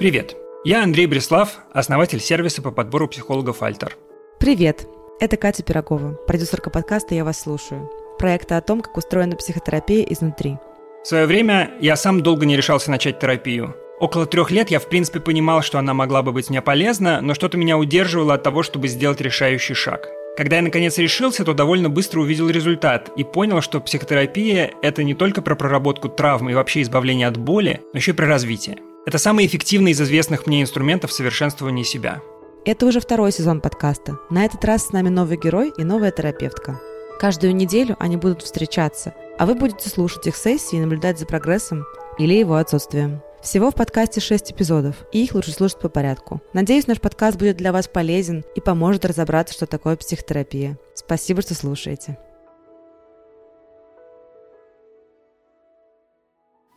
Привет! 0.00 0.34
Я 0.64 0.82
Андрей 0.82 1.04
Бреслав, 1.04 1.58
основатель 1.74 2.20
сервиса 2.20 2.62
по 2.62 2.70
подбору 2.70 3.06
психологов 3.06 3.62
«Альтер». 3.62 3.98
Привет! 4.38 4.86
Это 5.20 5.36
Катя 5.36 5.62
Пирогова, 5.62 6.14
продюсерка 6.26 6.70
подкаста 6.70 7.14
«Я 7.14 7.22
вас 7.22 7.42
слушаю», 7.42 7.86
проекта 8.18 8.56
о 8.56 8.62
том, 8.62 8.80
как 8.80 8.96
устроена 8.96 9.36
психотерапия 9.36 10.06
изнутри. 10.08 10.56
В 11.04 11.06
свое 11.06 11.26
время 11.26 11.72
я 11.82 11.96
сам 11.96 12.22
долго 12.22 12.46
не 12.46 12.56
решался 12.56 12.90
начать 12.90 13.18
терапию. 13.18 13.76
Около 13.98 14.24
трех 14.24 14.50
лет 14.50 14.70
я 14.70 14.80
в 14.80 14.88
принципе 14.88 15.20
понимал, 15.20 15.60
что 15.60 15.78
она 15.78 15.92
могла 15.92 16.22
бы 16.22 16.32
быть 16.32 16.48
мне 16.48 16.62
полезна, 16.62 17.20
но 17.20 17.34
что-то 17.34 17.58
меня 17.58 17.76
удерживало 17.76 18.32
от 18.32 18.42
того, 18.42 18.62
чтобы 18.62 18.88
сделать 18.88 19.20
решающий 19.20 19.74
шаг. 19.74 20.08
Когда 20.34 20.56
я 20.56 20.62
наконец 20.62 20.96
решился, 20.96 21.44
то 21.44 21.52
довольно 21.52 21.90
быстро 21.90 22.20
увидел 22.20 22.48
результат 22.48 23.10
и 23.18 23.22
понял, 23.22 23.60
что 23.60 23.80
психотерапия– 23.82 24.70
это 24.82 25.02
не 25.02 25.12
только 25.12 25.42
про 25.42 25.56
проработку 25.56 26.08
травмы 26.08 26.52
и 26.52 26.54
вообще 26.54 26.80
избавление 26.80 27.28
от 27.28 27.36
боли, 27.36 27.82
но 27.92 27.98
еще 27.98 28.12
и 28.12 28.14
про 28.14 28.26
развитие. 28.26 28.78
Это 29.10 29.18
самый 29.18 29.44
эффективный 29.44 29.90
из 29.90 30.00
известных 30.00 30.46
мне 30.46 30.62
инструментов 30.62 31.10
совершенствования 31.10 31.82
себя. 31.82 32.22
Это 32.64 32.86
уже 32.86 33.00
второй 33.00 33.32
сезон 33.32 33.60
подкаста. 33.60 34.20
На 34.30 34.44
этот 34.44 34.64
раз 34.64 34.86
с 34.86 34.92
нами 34.92 35.08
новый 35.08 35.36
герой 35.36 35.72
и 35.76 35.82
новая 35.82 36.12
терапевтка. 36.12 36.80
Каждую 37.18 37.56
неделю 37.56 37.96
они 37.98 38.16
будут 38.16 38.42
встречаться, 38.42 39.12
а 39.36 39.46
вы 39.46 39.56
будете 39.56 39.88
слушать 39.88 40.28
их 40.28 40.36
сессии 40.36 40.76
и 40.76 40.80
наблюдать 40.80 41.18
за 41.18 41.26
прогрессом 41.26 41.86
или 42.20 42.34
его 42.34 42.54
отсутствием. 42.54 43.20
Всего 43.42 43.72
в 43.72 43.74
подкасте 43.74 44.20
6 44.20 44.52
эпизодов, 44.52 44.94
и 45.10 45.24
их 45.24 45.34
лучше 45.34 45.50
слушать 45.50 45.80
по 45.80 45.88
порядку. 45.88 46.40
Надеюсь, 46.52 46.86
наш 46.86 47.00
подкаст 47.00 47.36
будет 47.36 47.56
для 47.56 47.72
вас 47.72 47.88
полезен 47.88 48.44
и 48.54 48.60
поможет 48.60 49.04
разобраться, 49.04 49.54
что 49.54 49.66
такое 49.66 49.96
психотерапия. 49.96 50.78
Спасибо, 50.94 51.42
что 51.42 51.56
слушаете. 51.56 52.16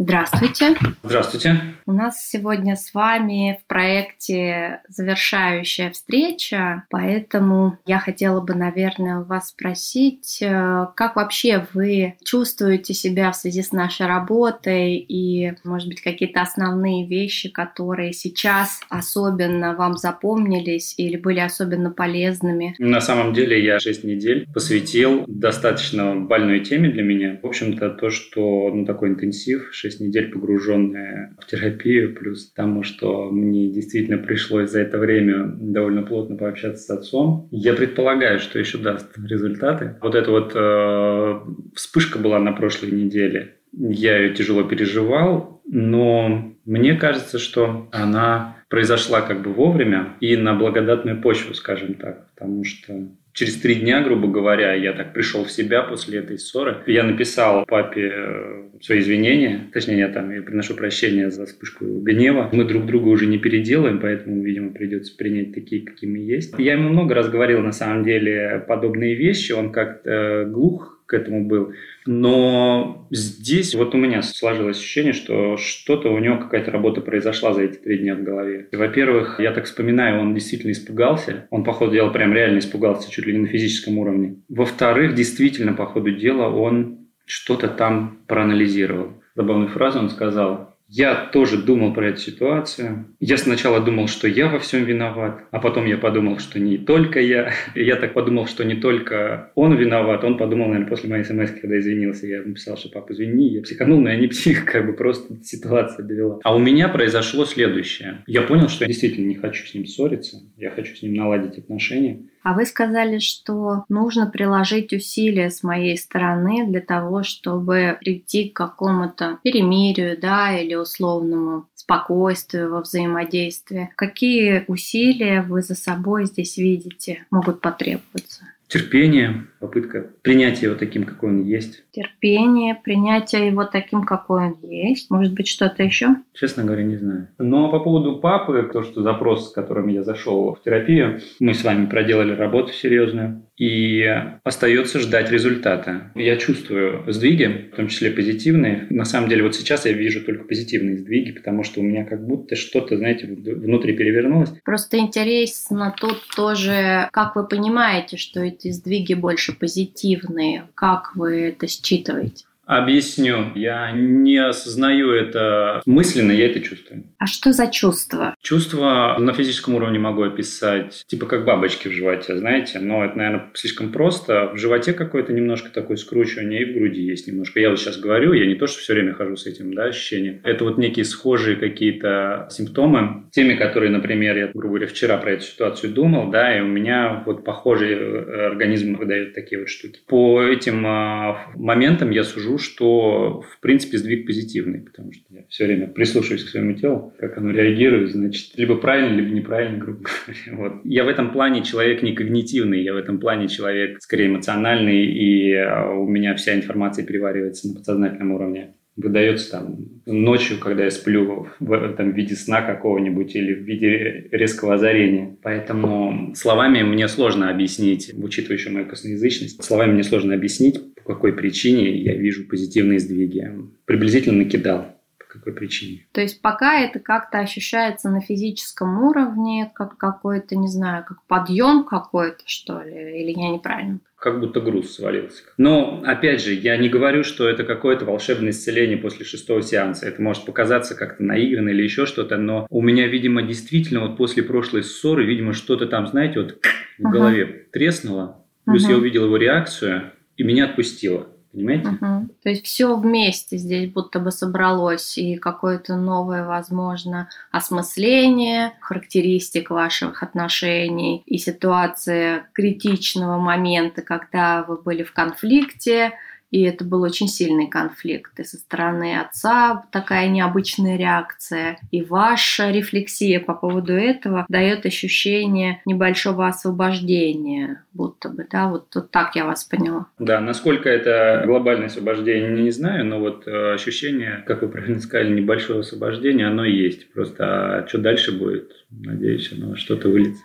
Здравствуйте. 0.03 0.75
Здравствуйте. 1.01 1.61
У 1.85 1.93
нас 1.93 2.27
сегодня 2.27 2.75
с 2.75 2.93
вами 2.93 3.57
в 3.63 3.67
проекте 3.67 4.81
завершающая 4.89 5.91
встреча, 5.91 6.83
поэтому 6.89 7.77
я 7.85 7.99
хотела 7.99 8.41
бы, 8.41 8.53
наверное, 8.53 9.19
у 9.19 9.23
вас 9.23 9.49
спросить, 9.49 10.39
э, 10.41 10.87
как 10.97 11.15
вообще 11.15 11.65
вы 11.73 12.15
чувствуете 12.25 12.93
себя 12.93 13.31
в 13.31 13.37
связи 13.37 13.61
с 13.63 13.71
нашей 13.71 14.05
работой 14.05 14.97
и, 14.97 15.53
может 15.63 15.87
быть, 15.87 16.01
какие-то 16.01 16.41
основные 16.41 17.07
вещи, 17.07 17.49
которые 17.49 18.11
сейчас 18.11 18.81
особенно 18.89 19.73
вам 19.73 19.95
запомнились 19.95 20.95
или 20.97 21.15
были 21.15 21.39
особенно 21.39 21.91
полезными? 21.91 22.75
На 22.77 22.99
самом 22.99 23.33
деле 23.33 23.63
я 23.63 23.79
6 23.79 24.03
недель 24.03 24.47
посвятил 24.53 25.23
достаточно 25.27 26.13
больной 26.13 26.59
теме 26.59 26.89
для 26.89 27.03
меня. 27.03 27.39
В 27.41 27.47
общем-то, 27.47 27.89
то, 27.91 28.09
что 28.09 28.69
ну, 28.73 28.85
такой 28.85 29.07
интенсив, 29.07 29.69
6 29.71 29.92
6 29.93 30.01
недель 30.01 30.31
погруженная 30.31 31.35
в 31.39 31.45
терапию, 31.45 32.15
плюс 32.15 32.51
тому, 32.51 32.83
что 32.83 33.29
мне 33.29 33.69
действительно 33.69 34.17
пришлось 34.17 34.71
за 34.71 34.81
это 34.81 34.97
время 34.97 35.45
довольно 35.59 36.03
плотно 36.03 36.35
пообщаться 36.35 36.83
с 36.83 36.89
отцом. 36.89 37.47
Я 37.51 37.73
предполагаю, 37.73 38.39
что 38.39 38.59
еще 38.59 38.77
даст 38.77 39.17
результаты. 39.17 39.95
Вот 40.01 40.15
эта 40.15 40.31
вот 40.31 40.51
э, 40.55 41.39
вспышка 41.75 42.19
была 42.19 42.39
на 42.39 42.51
прошлой 42.51 42.91
неделе. 42.91 43.55
Я 43.71 44.17
ее 44.17 44.33
тяжело 44.33 44.63
переживал, 44.63 45.61
но 45.65 46.53
мне 46.65 46.95
кажется, 46.95 47.39
что 47.39 47.89
она 47.91 48.57
произошла 48.69 49.21
как 49.21 49.41
бы 49.43 49.53
вовремя 49.53 50.15
и 50.19 50.35
на 50.35 50.55
благодатную 50.55 51.21
почву, 51.21 51.53
скажем 51.53 51.95
так, 51.95 52.31
потому 52.33 52.63
что 52.63 53.07
Через 53.33 53.55
три 53.55 53.75
дня, 53.75 54.01
грубо 54.03 54.27
говоря, 54.27 54.73
я 54.75 54.93
так 54.93 55.13
пришел 55.13 55.43
в 55.43 55.51
себя 55.51 55.81
после 55.81 56.19
этой 56.19 56.37
ссоры. 56.37 56.77
Я 56.85 57.03
написал 57.03 57.65
папе 57.65 58.11
э, 58.13 58.63
свои 58.79 58.99
извинения, 58.99 59.69
точнее, 59.73 59.97
я 59.97 60.09
там 60.09 60.31
я 60.31 60.43
приношу 60.43 60.75
прощения 60.75 61.31
за 61.31 61.47
вспышку 61.47 61.83
гнева. 62.01 62.49
Мы 62.53 62.63
друг 62.63 62.85
друга 62.85 63.07
уже 63.07 63.25
не 63.25 63.39
переделаем, 63.39 63.99
поэтому, 63.99 64.43
видимо, 64.43 64.71
придется 64.71 65.17
принять 65.17 65.53
такие, 65.55 65.81
какие 65.81 66.07
мы 66.07 66.19
есть. 66.19 66.53
Я 66.59 66.73
ему 66.73 66.89
много 66.89 67.15
раз 67.15 67.27
говорил, 67.27 67.61
на 67.61 67.71
самом 67.71 68.03
деле, 68.03 68.63
подобные 68.67 69.15
вещи. 69.15 69.51
Он 69.51 69.71
как-то 69.71 70.47
глух 70.47 71.01
к 71.07 71.13
этому 71.15 71.47
был. 71.47 71.73
Но 72.05 73.07
здесь 73.11 73.75
вот 73.75 73.95
у 73.95 73.97
меня 73.97 74.21
сложилось 74.21 74.77
ощущение, 74.77 75.13
что 75.13 75.57
что-то 75.57 76.09
у 76.09 76.19
него 76.19 76.37
какая-то 76.37 76.71
работа 76.71 77.01
произошла 77.01 77.53
за 77.53 77.63
эти 77.63 77.77
три 77.77 77.99
дня 77.99 78.15
в 78.15 78.23
голове. 78.23 78.67
Во-первых, 78.71 79.39
я 79.39 79.51
так 79.51 79.65
вспоминаю, 79.65 80.21
он 80.21 80.33
действительно 80.33 80.71
испугался. 80.71 81.47
Он, 81.49 81.63
по 81.63 81.73
ходу 81.73 81.93
дела, 81.93 82.09
прям 82.09 82.33
реально 82.33 82.59
испугался, 82.59 83.09
чуть 83.11 83.25
ли 83.25 83.33
не 83.33 83.39
на 83.39 83.47
физическом 83.47 83.97
уровне. 83.97 84.37
Во-вторых, 84.49 85.15
действительно, 85.15 85.73
по 85.73 85.85
ходу 85.85 86.11
дела, 86.11 86.49
он 86.49 87.07
что-то 87.25 87.67
там 87.67 88.19
проанализировал. 88.27 89.13
Забавную 89.35 89.69
фразу 89.69 89.99
он 89.99 90.09
сказал, 90.09 90.72
я 90.95 91.15
тоже 91.15 91.57
думал 91.57 91.91
про 91.91 92.09
эту 92.09 92.19
ситуацию. 92.19 93.07
Я 93.19 93.37
сначала 93.37 93.79
думал, 93.79 94.07
что 94.07 94.27
я 94.27 94.47
во 94.47 94.59
всем 94.59 94.83
виноват, 94.83 95.43
а 95.49 95.59
потом 95.59 95.87
я 95.87 95.97
подумал, 95.97 96.37
что 96.37 96.59
не 96.59 96.77
только 96.77 97.19
я. 97.19 97.51
Я 97.75 97.95
так 97.95 98.13
подумал, 98.13 98.45
что 98.45 98.63
не 98.63 98.75
только 98.75 99.51
он 99.55 99.75
виноват. 99.75 100.23
Он 100.23 100.37
подумал, 100.37 100.67
наверное, 100.67 100.87
после 100.87 101.09
моей 101.09 101.23
смс, 101.23 101.49
когда 101.59 101.79
извинился, 101.79 102.27
я 102.27 102.43
написал, 102.43 102.77
что 102.77 102.89
папа, 102.89 103.11
извини, 103.11 103.49
я 103.49 103.61
психанул, 103.61 103.99
но 103.99 104.09
я 104.09 104.17
не 104.17 104.27
псих, 104.27 104.65
как 104.71 104.85
бы 104.85 104.93
просто 104.93 105.35
ситуация 105.43 106.05
довела. 106.05 106.39
А 106.43 106.55
у 106.55 106.59
меня 106.59 106.89
произошло 106.89 107.45
следующее. 107.45 108.23
Я 108.27 108.43
понял, 108.43 108.69
что 108.69 108.83
я 108.83 108.87
действительно 108.87 109.25
не 109.25 109.35
хочу 109.35 109.65
с 109.65 109.73
ним 109.73 109.87
ссориться, 109.87 110.37
я 110.57 110.69
хочу 110.69 110.95
с 110.95 111.01
ним 111.01 111.15
наладить 111.15 111.57
отношения. 111.57 112.19
А 112.43 112.53
вы 112.53 112.65
сказали, 112.65 113.19
что 113.19 113.85
нужно 113.89 114.27
приложить 114.27 114.91
усилия 114.93 115.49
с 115.49 115.63
моей 115.63 115.97
стороны 115.97 116.67
для 116.67 116.81
того, 116.81 117.23
чтобы 117.23 117.97
прийти 117.99 118.49
к 118.49 118.55
какому-то 118.55 119.39
перемирию, 119.43 120.19
да, 120.19 120.57
или 120.57 120.75
условному 120.75 121.67
спокойствию 121.73 122.71
во 122.71 122.81
взаимодействии. 122.81 123.89
Какие 123.95 124.65
усилия 124.67 125.41
вы 125.41 125.61
за 125.61 125.75
собой 125.75 126.25
здесь 126.25 126.57
видите 126.57 127.25
могут 127.31 127.61
потребоваться? 127.61 128.52
Терпение, 128.73 129.45
попытка 129.59 130.07
принятия 130.23 130.65
его 130.65 130.75
таким, 130.75 131.03
какой 131.03 131.29
он 131.29 131.43
есть. 131.43 131.83
Терпение, 131.91 132.73
принятие 132.73 133.47
его 133.47 133.65
таким, 133.65 134.03
какой 134.03 134.47
он 134.47 134.57
есть. 134.63 135.11
Может 135.11 135.33
быть, 135.33 135.47
что-то 135.47 135.83
еще? 135.83 136.15
Честно 136.33 136.63
говоря, 136.63 136.83
не 136.83 136.97
знаю. 136.97 137.27
Но 137.37 137.69
по 137.69 137.79
поводу 137.79 138.17
папы, 138.17 138.67
то, 138.73 138.81
что 138.81 139.03
запрос, 139.03 139.49
с 139.49 139.53
которым 139.53 139.89
я 139.89 140.03
зашел 140.03 140.55
в 140.55 140.63
терапию, 140.63 141.19
мы 141.39 141.53
с 141.53 141.63
вами 141.63 141.85
проделали 141.85 142.31
работу 142.31 142.73
серьезную. 142.73 143.43
И 143.57 144.03
остается 144.43 144.99
ждать 144.99 145.29
результата. 145.31 146.11
Я 146.15 146.37
чувствую 146.37 147.11
сдвиги, 147.11 147.69
в 147.71 147.75
том 147.75 147.87
числе 147.87 148.11
позитивные. 148.11 148.87
На 148.89 149.05
самом 149.05 149.29
деле 149.29 149.43
вот 149.43 149.55
сейчас 149.55 149.85
я 149.85 149.93
вижу 149.93 150.21
только 150.21 150.43
позитивные 150.45 150.97
сдвиги, 150.97 151.31
потому 151.31 151.63
что 151.63 151.79
у 151.79 151.83
меня 151.83 152.05
как 152.05 152.25
будто 152.25 152.55
что-то, 152.55 152.97
знаете, 152.97 153.27
внутри 153.27 153.95
перевернулось. 153.95 154.49
Просто 154.63 154.97
интересно 154.97 155.93
тут 155.99 156.23
тоже, 156.35 157.09
как 157.11 157.35
вы 157.35 157.47
понимаете, 157.47 158.17
что 158.17 158.41
эти 158.41 158.71
сдвиги 158.71 159.13
больше 159.13 159.53
позитивные, 159.53 160.63
как 160.75 161.15
вы 161.15 161.49
это 161.49 161.67
считываете? 161.67 162.45
Объясню. 162.77 163.51
Я 163.53 163.91
не 163.91 164.37
осознаю 164.37 165.11
это 165.11 165.83
мысленно, 165.85 166.31
я 166.31 166.47
это 166.47 166.59
чувствую. 166.59 167.03
А 167.19 167.27
что 167.27 167.53
за 167.53 167.67
чувство? 167.67 168.33
Чувство 168.41 169.15
на 169.19 169.33
физическом 169.33 169.75
уровне 169.75 169.99
могу 169.99 170.23
описать, 170.23 171.03
типа 171.05 171.27
как 171.27 171.45
бабочки 171.45 171.87
в 171.87 171.91
животе, 171.91 172.35
знаете, 172.35 172.79
но 172.79 173.05
это, 173.05 173.15
наверное, 173.15 173.51
слишком 173.53 173.91
просто. 173.91 174.49
В 174.53 174.57
животе 174.57 174.93
какое-то 174.93 175.33
немножко 175.33 175.69
такое 175.69 175.97
скручивание, 175.97 176.63
и 176.63 176.65
в 176.65 176.73
груди 176.73 177.01
есть 177.01 177.27
немножко. 177.27 177.59
Я 177.59 177.69
вот 177.69 177.79
сейчас 177.79 177.97
говорю, 177.97 178.33
я 178.33 178.47
не 178.47 178.55
то, 178.55 178.65
что 178.65 178.79
все 178.79 178.93
время 178.93 179.13
хожу 179.13 179.35
с 179.35 179.45
этим, 179.45 179.73
да, 179.75 179.85
ощущением. 179.85 180.41
Это 180.43 180.63
вот 180.63 180.79
некие 180.79 181.05
схожие 181.05 181.57
какие-то 181.57 182.47
симптомы, 182.49 183.25
теми, 183.31 183.53
которые, 183.53 183.91
например, 183.91 184.35
я, 184.35 184.47
грубо 184.47 184.69
говоря, 184.69 184.87
вчера 184.87 185.17
про 185.17 185.33
эту 185.33 185.43
ситуацию 185.43 185.93
думал, 185.93 186.31
да, 186.31 186.57
и 186.57 186.61
у 186.61 186.67
меня 186.67 187.21
вот 187.27 187.43
похожий 187.43 187.93
э, 187.93 188.47
организм 188.47 188.95
выдает 188.95 189.35
такие 189.35 189.59
вот 189.59 189.69
штуки. 189.69 189.99
По 190.07 190.41
этим 190.41 190.83
а, 190.87 191.51
моментам 191.55 192.09
я 192.09 192.23
сужу 192.23 192.57
что, 192.63 193.41
в 193.41 193.59
принципе, 193.59 193.97
сдвиг 193.97 194.25
позитивный, 194.25 194.79
потому 194.79 195.11
что 195.13 195.23
я 195.29 195.43
все 195.49 195.65
время 195.65 195.87
прислушиваюсь 195.87 196.43
к 196.43 196.49
своему 196.49 196.73
телу, 196.73 197.13
как 197.19 197.37
оно 197.37 197.51
реагирует, 197.51 198.11
значит, 198.11 198.57
либо 198.57 198.75
правильно, 198.75 199.15
либо 199.15 199.29
неправильно, 199.29 199.77
грубо 199.77 200.01
говоря. 200.27 200.57
Вот. 200.57 200.81
Я 200.85 201.03
в 201.03 201.07
этом 201.07 201.31
плане 201.31 201.63
человек 201.63 202.01
не 202.01 202.13
когнитивный, 202.13 202.81
я 202.81 202.93
в 202.93 202.97
этом 202.97 203.19
плане 203.19 203.47
человек 203.47 204.01
скорее 204.01 204.27
эмоциональный, 204.27 205.05
и 205.05 205.53
а, 205.53 205.91
у 205.91 206.07
меня 206.07 206.35
вся 206.35 206.55
информация 206.55 207.05
переваривается 207.05 207.67
на 207.67 207.75
подсознательном 207.75 208.31
уровне 208.31 208.73
выдается 208.95 209.51
там 209.51 209.77
ночью, 210.05 210.59
когда 210.59 210.83
я 210.85 210.91
сплю 210.91 211.47
в 211.59 211.93
в 212.03 212.15
виде 212.15 212.35
сна 212.35 212.61
какого-нибудь 212.61 213.35
или 213.35 213.53
в 213.53 213.63
виде 213.63 214.27
резкого 214.31 214.75
озарения. 214.75 215.35
Поэтому 215.41 216.33
словами 216.35 216.83
мне 216.83 217.07
сложно 217.07 217.49
объяснить, 217.49 218.11
учитывая 218.15 218.57
еще 218.57 218.69
мою 218.69 218.85
косноязычность, 218.85 219.63
словами 219.63 219.93
мне 219.93 220.03
сложно 220.03 220.33
объяснить, 220.33 220.95
по 220.95 221.13
какой 221.13 221.33
причине 221.33 221.97
я 221.97 222.15
вижу 222.15 222.47
позитивные 222.47 222.99
сдвиги. 222.99 223.51
Приблизительно 223.85 224.43
накидал 224.43 224.93
какой 225.33 225.53
причине. 225.53 226.05
То 226.11 226.21
есть 226.21 226.41
пока 226.41 226.79
это 226.79 226.99
как-то 226.99 227.39
ощущается 227.39 228.09
на 228.09 228.21
физическом 228.21 229.03
уровне, 229.03 229.71
как 229.73 229.97
какой-то, 229.97 230.55
не 230.55 230.67
знаю, 230.67 231.03
как 231.05 231.23
подъем 231.23 231.85
какой-то, 231.85 232.43
что 232.45 232.81
ли, 232.83 233.21
или 233.21 233.31
я 233.31 233.49
неправильно? 233.49 233.99
Как 234.23 234.39
будто 234.39 234.61
груз 234.61 234.95
свалился. 234.95 235.43
Но, 235.57 236.01
опять 236.05 236.41
же, 236.41 236.53
я 236.53 236.77
не 236.77 236.87
говорю, 236.87 237.25
что 237.25 237.45
это 237.49 237.65
какое-то 237.65 238.05
волшебное 238.05 238.51
исцеление 238.51 238.95
после 238.95 239.25
шестого 239.25 239.61
сеанса. 239.61 240.05
Это 240.05 240.21
может 240.21 240.45
показаться 240.45 240.95
как-то 240.95 241.21
наигранно 241.25 241.67
или 241.67 241.83
еще 241.83 242.05
что-то, 242.05 242.37
но 242.37 242.65
у 242.69 242.81
меня, 242.81 243.05
видимо, 243.07 243.41
действительно 243.41 243.99
вот 243.99 244.15
после 244.15 244.41
прошлой 244.41 244.83
ссоры, 244.83 245.25
видимо, 245.25 245.51
что-то 245.51 245.87
там, 245.87 246.07
знаете, 246.07 246.39
вот 246.39 246.57
в 246.99 247.11
голове 247.11 247.67
треснуло. 247.73 248.45
Плюс 248.63 248.87
uh-huh. 248.87 248.91
я 248.91 248.97
увидел 248.97 249.25
его 249.25 249.35
реакцию, 249.35 250.13
и 250.37 250.43
меня 250.43 250.69
отпустило. 250.69 251.27
Понимаете? 251.53 251.89
Угу. 251.89 252.29
То 252.41 252.49
есть 252.49 252.65
все 252.65 252.97
вместе 252.97 253.57
здесь 253.57 253.91
будто 253.91 254.19
бы 254.19 254.31
собралось, 254.31 255.17
и 255.17 255.35
какое-то 255.35 255.95
новое, 255.95 256.45
возможно, 256.45 257.29
осмысление 257.51 258.73
характеристик 258.79 259.69
ваших 259.69 260.23
отношений, 260.23 261.21
и 261.27 261.37
ситуация 261.37 262.49
критичного 262.53 263.37
момента, 263.37 264.01
когда 264.01 264.63
вы 264.63 264.81
были 264.81 265.03
в 265.03 265.13
конфликте, 265.13 266.13
и 266.53 266.61
это 266.61 266.85
был 266.85 267.01
очень 267.01 267.27
сильный 267.27 267.65
конфликт. 267.65 268.39
И 268.39 268.43
со 268.43 268.57
стороны 268.57 269.19
отца 269.19 269.85
такая 269.91 270.29
необычная 270.29 270.97
реакция. 270.97 271.79
И 271.89 272.03
ваша 272.03 272.69
рефлексия 272.69 273.39
по 273.39 273.55
поводу 273.55 273.93
этого 273.93 274.45
дает 274.47 274.85
ощущение 274.85 275.81
небольшого 275.85 276.47
освобождения, 276.47 277.83
будто 277.91 278.29
бы, 278.29 278.45
да, 278.49 278.69
вот, 278.69 278.85
вот 278.93 279.09
так 279.09 279.35
я 279.35 279.45
вас 279.45 279.63
поняла. 279.63 280.05
Да, 280.19 280.39
насколько 280.39 280.89
это 280.89 281.41
глобальное 281.47 281.87
освобождение, 281.87 282.51
не 282.61 282.69
знаю, 282.69 283.03
но 283.03 283.19
вот 283.19 283.47
э, 283.47 283.73
ощущение, 283.73 284.43
как 284.45 284.61
вы 284.61 284.67
правильно 284.67 284.99
сказали, 284.99 285.33
небольшого 285.33 285.79
освобождения, 285.79 286.45
оно 286.45 286.65
есть. 286.65 287.11
Просто 287.13 287.45
а 287.79 287.87
что 287.87 287.97
дальше 287.97 288.31
будет? 288.31 288.85
Надеюсь, 288.91 289.51
оно 289.51 289.75
что-то 289.75 290.07
выльется. 290.07 290.43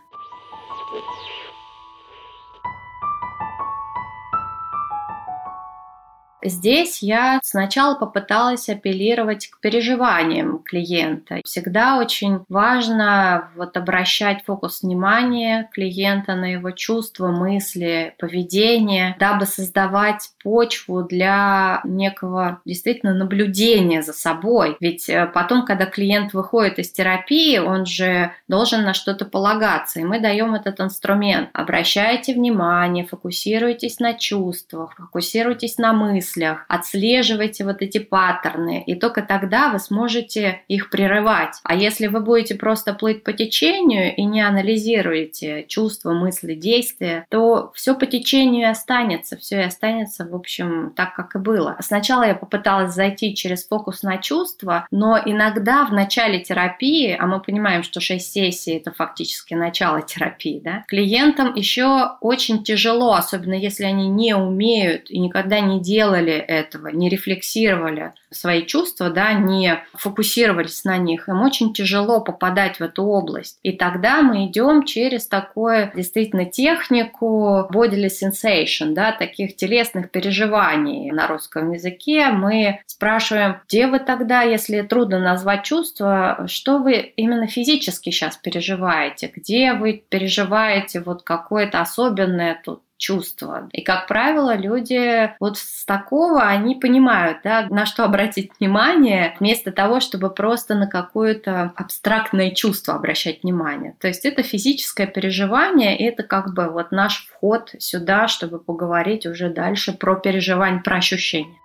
Здесь 6.42 7.02
я 7.02 7.40
сначала 7.42 7.96
попыталась 7.96 8.68
апеллировать 8.68 9.48
к 9.48 9.60
переживаниям 9.60 10.60
клиента. 10.60 11.40
Всегда 11.44 11.98
очень 11.98 12.40
важно 12.48 13.50
вот 13.56 13.76
обращать 13.76 14.44
фокус 14.44 14.82
внимания 14.82 15.68
клиента 15.72 16.36
на 16.36 16.52
его 16.52 16.70
чувства, 16.70 17.28
мысли, 17.28 18.14
поведение, 18.18 19.16
дабы 19.18 19.46
создавать 19.46 20.30
почву 20.42 21.02
для 21.02 21.80
некого 21.84 22.60
действительно 22.64 23.14
наблюдения 23.14 24.02
за 24.02 24.12
собой. 24.12 24.76
Ведь 24.80 25.08
э, 25.08 25.26
потом, 25.26 25.64
когда 25.64 25.86
клиент 25.86 26.34
выходит 26.34 26.78
из 26.78 26.92
терапии, 26.92 27.58
он 27.58 27.84
же 27.84 28.32
должен 28.46 28.84
на 28.84 28.94
что-то 28.94 29.24
полагаться, 29.24 30.00
и 30.00 30.04
мы 30.04 30.20
даем 30.20 30.54
этот 30.54 30.80
инструмент. 30.80 31.50
Обращайте 31.52 32.34
внимание, 32.34 33.06
фокусируйтесь 33.06 33.98
на 33.98 34.14
чувствах, 34.14 34.94
фокусируйтесь 34.96 35.78
на 35.78 35.92
мыслях, 35.92 36.27
мыслях, 36.28 36.64
отслеживайте 36.68 37.64
вот 37.64 37.82
эти 37.82 37.98
паттерны, 37.98 38.82
и 38.86 38.94
только 38.94 39.22
тогда 39.22 39.70
вы 39.70 39.78
сможете 39.78 40.62
их 40.68 40.90
прерывать. 40.90 41.56
А 41.64 41.74
если 41.74 42.06
вы 42.06 42.20
будете 42.20 42.54
просто 42.54 42.92
плыть 42.92 43.24
по 43.24 43.32
течению 43.32 44.14
и 44.14 44.24
не 44.24 44.40
анализируете 44.40 45.64
чувства, 45.68 46.12
мысли, 46.12 46.54
действия, 46.54 47.26
то 47.30 47.72
все 47.74 47.94
по 47.94 48.06
течению 48.06 48.62
и 48.62 48.70
останется, 48.70 49.36
все 49.36 49.60
и 49.60 49.64
останется, 49.64 50.26
в 50.26 50.34
общем, 50.34 50.92
так, 50.96 51.14
как 51.14 51.34
и 51.34 51.38
было. 51.38 51.76
Сначала 51.80 52.24
я 52.24 52.34
попыталась 52.34 52.94
зайти 52.94 53.34
через 53.34 53.66
фокус 53.66 54.02
на 54.02 54.18
чувства, 54.18 54.86
но 54.90 55.18
иногда 55.24 55.84
в 55.84 55.92
начале 55.92 56.40
терапии, 56.40 57.16
а 57.18 57.26
мы 57.26 57.40
понимаем, 57.40 57.82
что 57.82 58.00
6 58.00 58.32
сессий 58.32 58.76
это 58.76 58.92
фактически 58.92 59.54
начало 59.54 60.02
терапии, 60.02 60.60
да, 60.62 60.84
клиентам 60.88 61.54
еще 61.54 62.12
очень 62.20 62.62
тяжело, 62.64 63.14
особенно 63.14 63.54
если 63.54 63.84
они 63.84 64.08
не 64.08 64.34
умеют 64.34 65.10
и 65.10 65.18
никогда 65.18 65.60
не 65.60 65.80
делали 65.80 66.17
делали 66.18 66.32
этого, 66.32 66.88
не 66.88 67.08
рефлексировали 67.08 68.12
свои 68.30 68.64
чувства, 68.66 69.10
да, 69.10 69.32
не 69.32 69.82
фокусировались 69.94 70.84
на 70.84 70.98
них, 70.98 71.28
им 71.28 71.42
очень 71.42 71.72
тяжело 71.72 72.20
попадать 72.20 72.78
в 72.78 72.82
эту 72.82 73.04
область. 73.04 73.58
И 73.62 73.72
тогда 73.72 74.20
мы 74.22 74.46
идем 74.46 74.84
через 74.84 75.26
такое 75.26 75.92
действительно 75.94 76.44
технику 76.44 77.66
bodily 77.72 78.08
sensation, 78.08 78.92
да, 78.92 79.12
таких 79.12 79.56
телесных 79.56 80.10
переживаний 80.10 81.10
на 81.10 81.26
русском 81.26 81.72
языке. 81.72 82.28
Мы 82.28 82.80
спрашиваем, 82.86 83.60
где 83.66 83.86
вы 83.86 83.98
тогда, 83.98 84.42
если 84.42 84.82
трудно 84.82 85.18
назвать 85.18 85.64
чувства, 85.64 86.44
что 86.48 86.78
вы 86.78 87.12
именно 87.16 87.46
физически 87.46 88.10
сейчас 88.10 88.36
переживаете, 88.36 89.32
где 89.34 89.72
вы 89.72 90.02
переживаете 90.08 91.00
вот 91.00 91.22
какое-то 91.22 91.80
особенное 91.80 92.60
тут 92.62 92.82
чувства. 92.98 93.68
И, 93.72 93.82
как 93.82 94.06
правило, 94.06 94.54
люди 94.54 95.32
вот 95.40 95.56
с 95.56 95.84
такого, 95.86 96.42
они 96.42 96.74
понимают, 96.74 97.38
да, 97.44 97.66
на 97.70 97.86
что 97.86 98.04
обратить 98.04 98.50
внимание, 98.58 99.36
вместо 99.40 99.72
того, 99.72 100.00
чтобы 100.00 100.30
просто 100.30 100.74
на 100.74 100.86
какое-то 100.86 101.72
абстрактное 101.76 102.50
чувство 102.50 102.94
обращать 102.94 103.42
внимание. 103.42 103.96
То 104.00 104.08
есть 104.08 104.26
это 104.26 104.42
физическое 104.42 105.06
переживание, 105.06 105.96
и 105.96 106.04
это 106.04 106.22
как 106.24 106.52
бы 106.52 106.68
вот 106.68 106.92
наш 106.92 107.26
вход 107.28 107.70
сюда, 107.78 108.28
чтобы 108.28 108.58
поговорить 108.58 109.24
уже 109.26 109.48
дальше 109.48 109.92
про 109.92 110.16
переживание, 110.16 110.82
про 110.82 110.96
ощущения. 110.96 111.56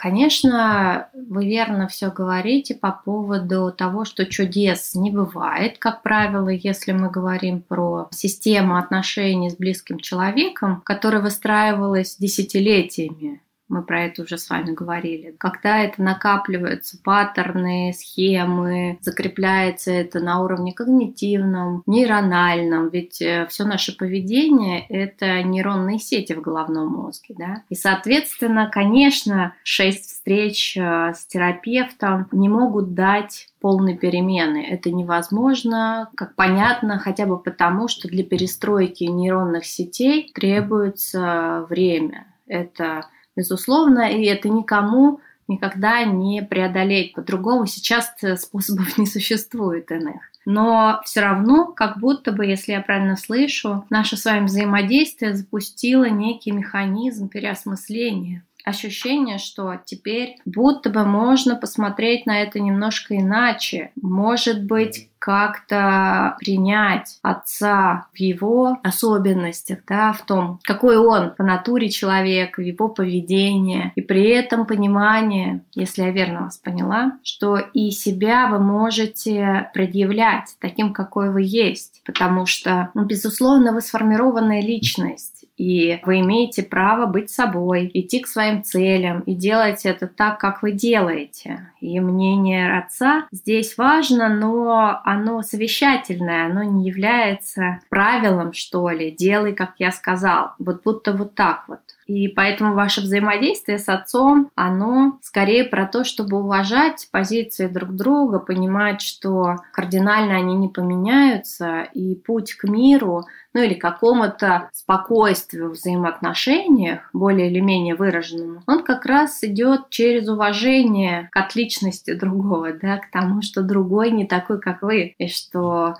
Конечно, 0.00 1.08
вы 1.12 1.48
верно 1.48 1.88
все 1.88 2.12
говорите 2.12 2.76
по 2.76 2.92
поводу 2.92 3.72
того, 3.76 4.04
что 4.04 4.26
чудес 4.26 4.94
не 4.94 5.10
бывает, 5.10 5.78
как 5.78 6.02
правило, 6.02 6.50
если 6.50 6.92
мы 6.92 7.10
говорим 7.10 7.60
про 7.62 8.06
систему 8.12 8.76
отношений 8.76 9.50
с 9.50 9.56
близким 9.56 9.98
человеком, 9.98 10.82
которая 10.84 11.20
выстраивалась 11.20 12.16
десятилетиями 12.16 13.42
мы 13.68 13.82
про 13.82 14.04
это 14.04 14.22
уже 14.22 14.38
с 14.38 14.48
вами 14.48 14.72
говорили. 14.72 15.34
Когда 15.38 15.78
это 15.78 16.02
накапливаются 16.02 16.98
паттерны, 17.02 17.92
схемы, 17.96 18.98
закрепляется 19.00 19.92
это 19.92 20.20
на 20.20 20.42
уровне 20.42 20.72
когнитивном, 20.72 21.82
нейрональном, 21.86 22.88
ведь 22.88 23.20
э, 23.20 23.46
все 23.48 23.64
наше 23.64 23.96
поведение— 23.96 24.86
это 24.88 25.42
нейронные 25.42 25.98
сети 25.98 26.32
в 26.32 26.40
головном 26.40 26.88
мозге, 26.88 27.34
да. 27.38 27.62
И, 27.68 27.74
соответственно, 27.74 28.70
конечно, 28.72 29.54
шесть 29.62 30.06
встреч 30.06 30.76
э, 30.76 31.12
с 31.14 31.26
терапевтом 31.26 32.28
не 32.32 32.48
могут 32.48 32.94
дать 32.94 33.48
полной 33.60 33.96
перемены. 33.96 34.64
Это 34.64 34.90
невозможно, 34.90 36.10
как 36.14 36.34
понятно, 36.36 36.98
хотя 36.98 37.26
бы 37.26 37.38
потому, 37.38 37.88
что 37.88 38.08
для 38.08 38.24
перестройки 38.24 39.04
нейронных 39.04 39.66
сетей 39.66 40.30
требуется 40.34 41.66
время. 41.68 42.26
Это 42.46 43.08
безусловно, 43.38 44.10
и 44.10 44.24
это 44.24 44.48
никому 44.48 45.20
никогда 45.46 46.04
не 46.04 46.42
преодолеть. 46.42 47.14
По-другому 47.14 47.66
сейчас 47.66 48.12
способов 48.36 48.98
не 48.98 49.06
существует 49.06 49.90
иных. 49.92 50.20
Но 50.44 51.00
все 51.04 51.20
равно, 51.20 51.66
как 51.66 51.98
будто 51.98 52.32
бы, 52.32 52.44
если 52.44 52.72
я 52.72 52.80
правильно 52.80 53.16
слышу, 53.16 53.84
наше 53.90 54.16
с 54.16 54.24
вами 54.24 54.46
взаимодействие 54.46 55.34
запустило 55.34 56.08
некий 56.08 56.50
механизм 56.50 57.28
переосмысления 57.28 58.42
ощущение, 58.68 59.38
что 59.38 59.74
теперь 59.84 60.36
будто 60.44 60.90
бы 60.90 61.04
можно 61.04 61.56
посмотреть 61.56 62.26
на 62.26 62.42
это 62.42 62.60
немножко 62.60 63.16
иначе. 63.16 63.90
Может 64.00 64.64
быть, 64.64 65.08
как-то 65.18 66.36
принять 66.38 67.18
отца 67.22 68.06
в 68.14 68.18
его 68.18 68.78
особенностях, 68.82 69.80
да, 69.86 70.12
в 70.12 70.22
том, 70.24 70.60
какой 70.62 70.96
он 70.96 71.34
по 71.34 71.42
натуре 71.42 71.88
человек, 71.88 72.58
в 72.58 72.60
его 72.60 72.88
поведении, 72.88 73.92
и 73.96 74.00
при 74.00 74.30
этом 74.30 74.66
понимание, 74.66 75.64
если 75.74 76.02
я 76.02 76.10
верно 76.10 76.42
вас 76.42 76.58
поняла, 76.58 77.18
что 77.22 77.58
и 77.58 77.90
себя 77.90 78.48
вы 78.48 78.60
можете 78.60 79.70
предъявлять 79.74 80.56
таким, 80.60 80.92
какой 80.92 81.30
вы 81.30 81.42
есть, 81.42 82.02
потому 82.06 82.46
что, 82.46 82.90
ну, 82.94 83.04
безусловно, 83.04 83.72
вы 83.72 83.80
сформированная 83.80 84.62
личность, 84.62 85.37
и 85.58 86.00
вы 86.04 86.20
имеете 86.20 86.62
право 86.62 87.06
быть 87.06 87.30
собой, 87.30 87.90
идти 87.92 88.20
к 88.20 88.28
своим 88.28 88.62
целям 88.62 89.20
и 89.22 89.34
делать 89.34 89.84
это 89.84 90.06
так, 90.06 90.38
как 90.38 90.62
вы 90.62 90.72
делаете. 90.72 91.72
И 91.80 91.98
мнение 91.98 92.78
отца 92.78 93.26
здесь 93.32 93.76
важно, 93.76 94.28
но 94.28 95.00
оно 95.04 95.42
совещательное, 95.42 96.46
оно 96.46 96.62
не 96.62 96.86
является 96.86 97.80
правилом, 97.90 98.52
что 98.52 98.88
ли. 98.90 99.10
Делай, 99.10 99.52
как 99.52 99.74
я 99.78 99.90
сказал. 99.90 100.52
Вот 100.58 100.82
будто 100.84 101.12
вот 101.12 101.34
так 101.34 101.64
вот. 101.66 101.80
И 102.08 102.26
поэтому 102.28 102.74
ваше 102.74 103.02
взаимодействие 103.02 103.78
с 103.78 103.86
отцом, 103.86 104.50
оно 104.54 105.18
скорее 105.22 105.64
про 105.64 105.86
то, 105.86 106.04
чтобы 106.04 106.38
уважать 106.38 107.06
позиции 107.12 107.66
друг 107.66 107.94
друга, 107.94 108.38
понимать, 108.38 109.02
что 109.02 109.56
кардинально 109.74 110.36
они 110.36 110.54
не 110.56 110.68
поменяются, 110.68 111.82
и 111.92 112.14
путь 112.14 112.54
к 112.54 112.64
миру, 112.64 113.26
ну 113.52 113.60
или 113.62 113.74
какому-то 113.74 114.70
спокойствию 114.72 115.68
в 115.68 115.72
взаимоотношениях, 115.72 117.10
более 117.12 117.50
или 117.50 117.60
менее 117.60 117.94
выраженному, 117.94 118.62
он 118.66 118.84
как 118.84 119.04
раз 119.04 119.44
идет 119.44 119.90
через 119.90 120.28
уважение 120.30 121.28
к 121.30 121.36
отличности 121.36 122.14
другого, 122.14 122.72
да, 122.72 122.96
к 122.96 123.10
тому, 123.10 123.42
что 123.42 123.62
другой 123.62 124.12
не 124.12 124.26
такой, 124.26 124.62
как 124.62 124.80
вы, 124.80 125.14
и 125.18 125.28
что 125.28 125.94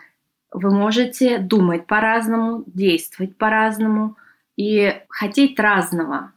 вы 0.53 0.71
можете 0.71 1.37
думать 1.37 1.87
по-разному, 1.87 2.65
действовать 2.67 3.37
по-разному, 3.37 4.17
и 4.59 4.93
хотеть 5.09 5.59
разного. 5.59 6.33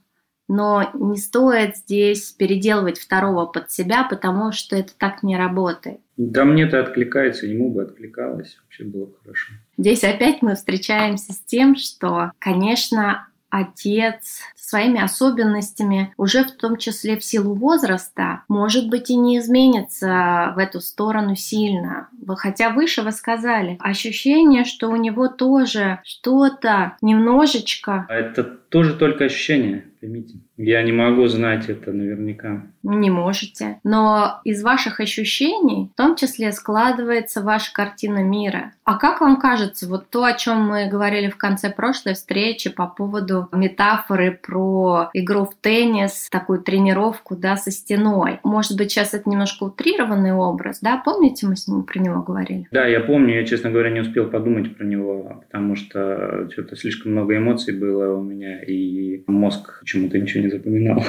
Но 0.47 0.91
не 0.93 1.17
стоит 1.17 1.77
здесь 1.77 2.31
переделывать 2.31 2.99
второго 2.99 3.45
под 3.45 3.71
себя, 3.71 4.03
потому 4.03 4.51
что 4.51 4.75
это 4.75 4.91
так 4.97 5.23
не 5.23 5.37
работает. 5.37 6.01
Да 6.17 6.45
мне-то 6.45 6.79
откликается, 6.79 7.47
ему 7.47 7.71
бы 7.71 7.83
откликалось, 7.83 8.57
вообще 8.61 8.83
было 8.83 9.05
бы 9.05 9.13
хорошо. 9.23 9.53
Здесь 9.77 10.03
опять 10.03 10.41
мы 10.41 10.55
встречаемся 10.55 11.33
с 11.33 11.39
тем, 11.39 11.75
что, 11.75 12.31
конечно, 12.37 13.27
отец 13.51 14.39
своими 14.55 15.01
особенностями, 15.01 16.13
уже 16.17 16.43
в 16.43 16.51
том 16.51 16.77
числе 16.77 17.17
в 17.17 17.24
силу 17.24 17.53
возраста, 17.53 18.43
может 18.48 18.89
быть 18.89 19.10
и 19.10 19.15
не 19.15 19.38
изменится 19.38 20.53
в 20.55 20.58
эту 20.58 20.79
сторону 20.81 21.36
сильно. 21.36 22.08
Хотя 22.38 22.70
выше 22.70 23.01
вы 23.01 23.12
сказали, 23.12 23.77
ощущение, 23.79 24.63
что 24.63 24.88
у 24.89 24.96
него 24.96 25.27
тоже 25.27 26.00
что-то 26.03 26.98
немножечко... 27.01 28.05
А 28.10 28.15
это 28.15 28.43
тоже 28.43 28.96
только 28.96 29.25
ощущение, 29.25 29.86
поймите. 30.00 30.39
Я 30.63 30.83
не 30.83 30.91
могу 30.91 31.27
знать 31.27 31.69
это 31.69 31.91
наверняка. 31.91 32.61
Не 32.83 33.09
можете. 33.09 33.79
Но 33.83 34.41
из 34.43 34.61
ваших 34.61 34.99
ощущений 34.99 35.89
в 35.93 35.97
том 35.97 36.15
числе 36.15 36.51
складывается 36.51 37.41
ваша 37.41 37.73
картина 37.73 38.23
мира. 38.23 38.73
А 38.83 38.97
как 38.97 39.21
вам 39.21 39.39
кажется, 39.39 39.87
вот 39.87 40.09
то, 40.11 40.23
о 40.23 40.33
чем 40.33 40.61
мы 40.61 40.87
говорили 40.87 41.29
в 41.29 41.37
конце 41.37 41.71
прошлой 41.71 42.13
встречи 42.13 42.69
по 42.69 42.85
поводу 42.85 43.49
метафоры 43.51 44.39
про 44.39 45.09
игру 45.13 45.45
в 45.45 45.55
теннис, 45.59 46.29
такую 46.29 46.59
тренировку, 46.59 47.35
да, 47.35 47.57
со 47.57 47.71
стеной. 47.71 48.39
Может 48.43 48.77
быть, 48.77 48.91
сейчас 48.91 49.15
это 49.15 49.27
немножко 49.29 49.63
утрированный 49.63 50.33
образ, 50.33 50.79
да? 50.81 51.01
Помните, 51.03 51.47
мы 51.47 51.55
с 51.55 51.67
ним 51.67 51.83
про 51.83 51.99
него 51.99 52.21
говорили? 52.21 52.67
Да, 52.71 52.85
я 52.85 52.99
помню. 52.99 53.35
Я, 53.35 53.45
честно 53.45 53.71
говоря, 53.71 53.89
не 53.89 54.01
успел 54.01 54.29
подумать 54.29 54.77
про 54.77 54.85
него, 54.85 55.43
потому 55.47 55.75
что 55.75 56.47
что-то 56.51 56.75
слишком 56.75 57.13
много 57.13 57.35
эмоций 57.35 57.75
было 57.75 58.15
у 58.15 58.21
меня, 58.21 58.61
и 58.61 59.23
мозг 59.25 59.79
почему-то 59.79 60.19
ничего 60.19 60.43
не 60.43 60.50
запоминал. 60.51 61.03